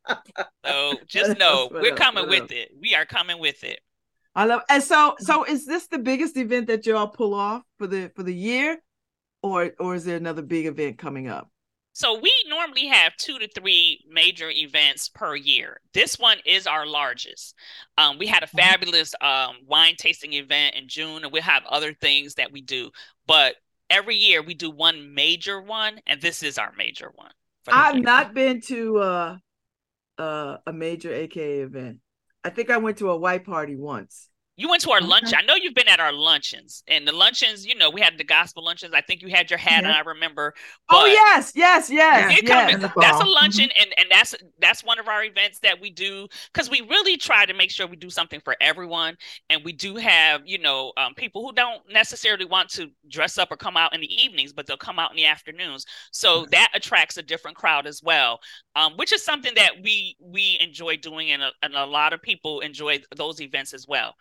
[0.66, 2.72] so just know we're coming with it.
[2.80, 3.80] We are coming with it.
[4.36, 7.88] I love and so so is this the biggest event that y'all pull off for
[7.88, 8.78] the for the year?
[9.42, 11.50] Or or is there another big event coming up?
[11.96, 15.80] So we normally have two to three major events per year.
[15.94, 17.56] This one is our largest.
[17.98, 18.58] Um, we had a mm-hmm.
[18.58, 22.92] fabulous um, wine tasting event in June, and we have other things that we do.
[23.28, 23.56] But
[23.90, 27.32] every year we do one major one, and this is our major one.
[27.68, 29.38] I've not been to uh,
[30.18, 32.00] uh, a major AKA event.
[32.44, 34.30] I think I went to a white party once.
[34.58, 35.34] You went to our lunch.
[35.36, 37.66] I know you've been at our luncheons, and the luncheons.
[37.66, 38.94] You know, we had the gospel luncheons.
[38.94, 39.90] I think you had your hat yeah.
[39.90, 39.96] on.
[39.96, 40.54] I remember.
[40.90, 42.42] oh yes, yes, yes.
[42.42, 42.92] yes.
[42.96, 43.82] That's a luncheon, mm-hmm.
[43.82, 47.46] and and that's that's one of our events that we do because we really try
[47.46, 49.18] to make sure we do something for everyone,
[49.50, 53.52] and we do have you know um, people who don't necessarily want to dress up
[53.52, 55.86] or come out in the evenings, but they'll come out in the afternoons.
[56.12, 56.52] So mm-hmm.
[56.52, 58.40] that attracts a different crowd as well,
[58.78, 62.22] um, which is something that we we enjoy doing, and a, and a lot of
[62.22, 64.16] people enjoy those events as well.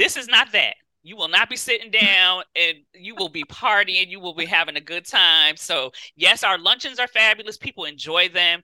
[0.00, 0.76] This is not that.
[1.02, 4.08] You will not be sitting down and you will be partying.
[4.08, 5.58] You will be having a good time.
[5.58, 7.58] So, yes, our luncheons are fabulous.
[7.58, 8.62] People enjoy them.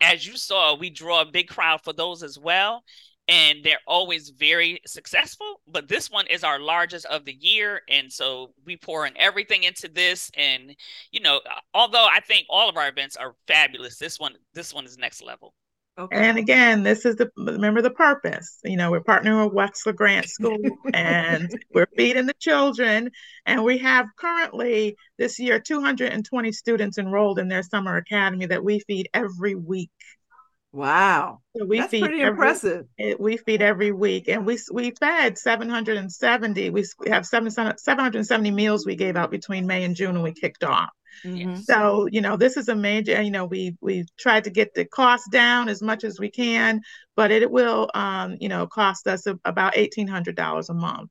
[0.00, 2.82] As you saw, we draw a big crowd for those as well.
[3.28, 5.60] And they're always very successful.
[5.68, 7.82] But this one is our largest of the year.
[7.90, 10.30] And so we pour in everything into this.
[10.34, 10.74] And,
[11.12, 11.42] you know,
[11.74, 15.22] although I think all of our events are fabulous, this one, this one is next
[15.22, 15.52] level.
[15.98, 16.16] Okay.
[16.16, 18.58] And again, this is the remember the purpose.
[18.64, 20.58] You know, we're partnering with Wexler Grant School
[20.94, 23.10] and we're feeding the children.
[23.44, 28.80] And we have currently this year 220 students enrolled in their summer academy that we
[28.80, 29.90] feed every week.
[30.72, 31.40] Wow.
[31.56, 32.86] So we That's feed pretty every, impressive.
[32.98, 36.70] Eh, we feed every week and we we fed 770.
[36.70, 40.90] We have 770 meals we gave out between May and June and we kicked off.
[41.24, 41.56] Mm-hmm.
[41.60, 44.84] So, you know, this is a major, you know, we we tried to get the
[44.84, 46.80] cost down as much as we can,
[47.16, 51.10] but it will um, you know, cost us a, about $1800 a month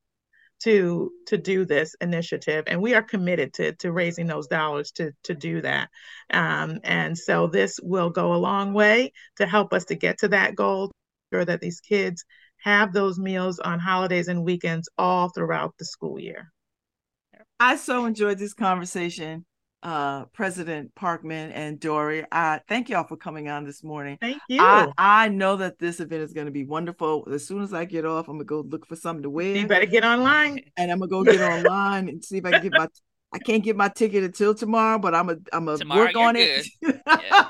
[0.61, 2.65] to to do this initiative.
[2.67, 5.89] And we are committed to to raising those dollars to to do that.
[6.31, 10.29] Um, and so this will go a long way to help us to get to
[10.29, 10.91] that goal
[11.31, 12.25] sure that these kids
[12.57, 16.51] have those meals on holidays and weekends all throughout the school year.
[17.59, 19.45] I so enjoyed this conversation
[19.83, 22.25] uh, President Parkman and Dory.
[22.31, 24.17] I thank y'all for coming on this morning.
[24.19, 24.61] Thank you.
[24.61, 27.27] I, I know that this event is going to be wonderful.
[27.31, 29.55] As soon as I get off, I'm gonna go look for something to wear.
[29.55, 32.63] You better get online, and I'm gonna go get online and see if I can
[32.63, 32.87] get my.
[33.31, 36.35] I can't get my ticket until tomorrow, but I'm a I'm a tomorrow, work on
[36.35, 36.65] it.
[36.81, 36.97] yeah.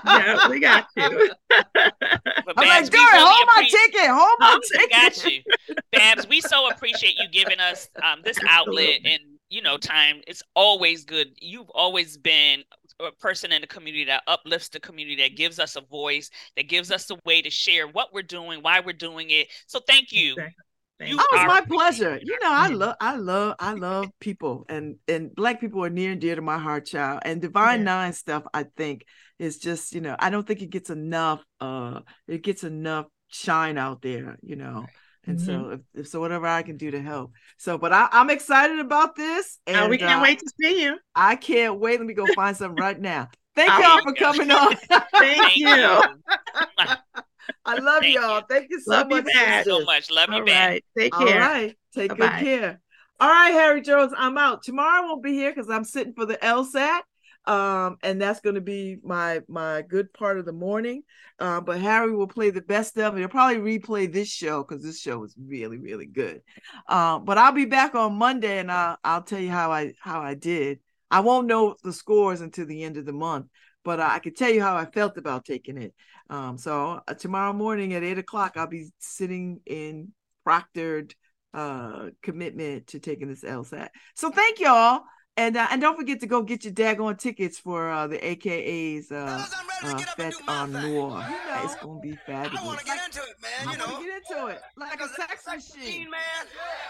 [0.06, 0.49] yeah.
[0.49, 1.31] we got you.
[1.49, 4.91] I'm like, Dory, hold my ticket, hold my ticket.
[4.91, 5.41] Got you,
[5.93, 6.27] Babz.
[6.27, 11.03] We so appreciate you giving us um, this outlet and you know time it's always
[11.03, 12.63] good you've always been
[12.99, 16.67] a person in the community that uplifts the community that gives us a voice that
[16.67, 20.11] gives us a way to share what we're doing why we're doing it so thank
[20.11, 20.63] you exactly.
[21.01, 22.19] You oh, it's my pleasure.
[22.21, 26.11] You know, I love, I love, I love people, and and black people are near
[26.11, 27.21] and dear to my heart, child.
[27.23, 27.85] And Divine yeah.
[27.85, 29.05] Nine stuff, I think,
[29.38, 31.41] is just, you know, I don't think it gets enough.
[31.61, 34.38] Uh, it gets enough shine out there.
[34.41, 34.88] You know,
[35.26, 35.46] and mm-hmm.
[35.46, 37.32] so, if, if, so, whatever I can do to help.
[37.58, 40.84] So, but I, am excited about this, and oh, we can't uh, wait to see
[40.84, 40.98] you.
[41.16, 42.00] I can't wait.
[42.00, 43.30] Let me go find some right now.
[43.56, 44.76] Thank y'all for coming on.
[45.20, 45.68] Thank you.
[47.66, 48.38] I love Thank y'all.
[48.38, 48.46] You.
[48.50, 49.26] Thank you so love much.
[49.26, 50.10] You so much.
[50.10, 50.84] Love you back.
[50.98, 51.41] Take care.
[51.41, 51.76] All right.
[51.94, 52.40] Take Bye-bye.
[52.40, 52.82] good care.
[53.22, 54.64] All right, Harry Jones, I'm out.
[54.64, 57.02] Tomorrow I won't be here because I'm sitting for the LSAT
[57.49, 61.01] um, and that's going to be my my good part of the morning.
[61.39, 63.19] Uh, but Harry will play the best of it.
[63.19, 66.43] He'll probably replay this show because this show was really really good.
[66.88, 70.21] Uh, but I'll be back on Monday, and I'll I'll tell you how I how
[70.21, 70.80] I did.
[71.09, 73.47] I won't know the scores until the end of the month,
[73.84, 75.95] but I can tell you how I felt about taking it.
[76.30, 80.13] Um, so uh, tomorrow morning at eight o'clock, I'll be sitting in
[80.47, 81.13] proctored
[81.51, 83.89] uh commitment to taking this LSAT.
[84.13, 85.01] So thank y'all.
[85.40, 89.10] And uh, and don't forget to go get your daggone tickets for uh, the AKA's
[89.10, 89.41] uh,
[89.84, 90.84] uh, Fête en Noir.
[90.84, 92.60] You know, it's gonna be fabulous.
[92.61, 93.70] I want to get into it, man.
[93.70, 96.44] I you know, get into it like, like a sex machine, man.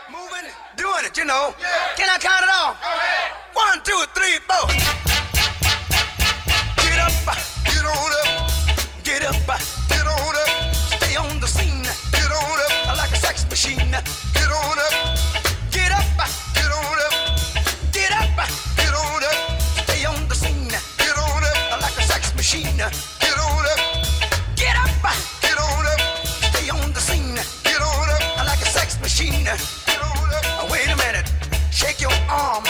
[0.10, 1.16] Moving, doing it.
[1.16, 1.54] You know.
[1.62, 1.94] Yeah.
[1.96, 2.82] Can I count it off?
[3.54, 4.66] One, two, three, four.
[6.82, 7.14] Get up,
[7.70, 8.50] get on up,
[9.04, 10.74] get up, get on up.
[10.74, 11.84] Stay on the scene.
[11.84, 13.78] Get on up like a sex machine.
[13.78, 15.19] Get on up, get up, get on up, get up.
[22.50, 22.78] machine.
[22.78, 23.80] Get on up,
[24.56, 24.90] get up,
[25.40, 27.36] get on up, stay on the scene.
[27.64, 29.44] Get on up, I like a sex machine.
[29.44, 30.72] Get on up.
[30.72, 31.32] Wait a minute,
[31.72, 32.64] shake your arm,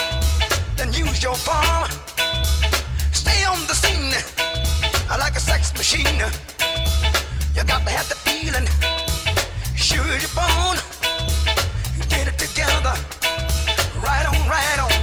[0.76, 1.88] then use your palm.
[3.14, 4.14] Stay on the scene,
[5.10, 6.20] I like a sex machine.
[7.56, 8.68] You got to have the feeling,
[9.76, 10.76] shoot your bone.
[12.10, 12.96] Get it together,
[14.04, 14.99] right on, right on.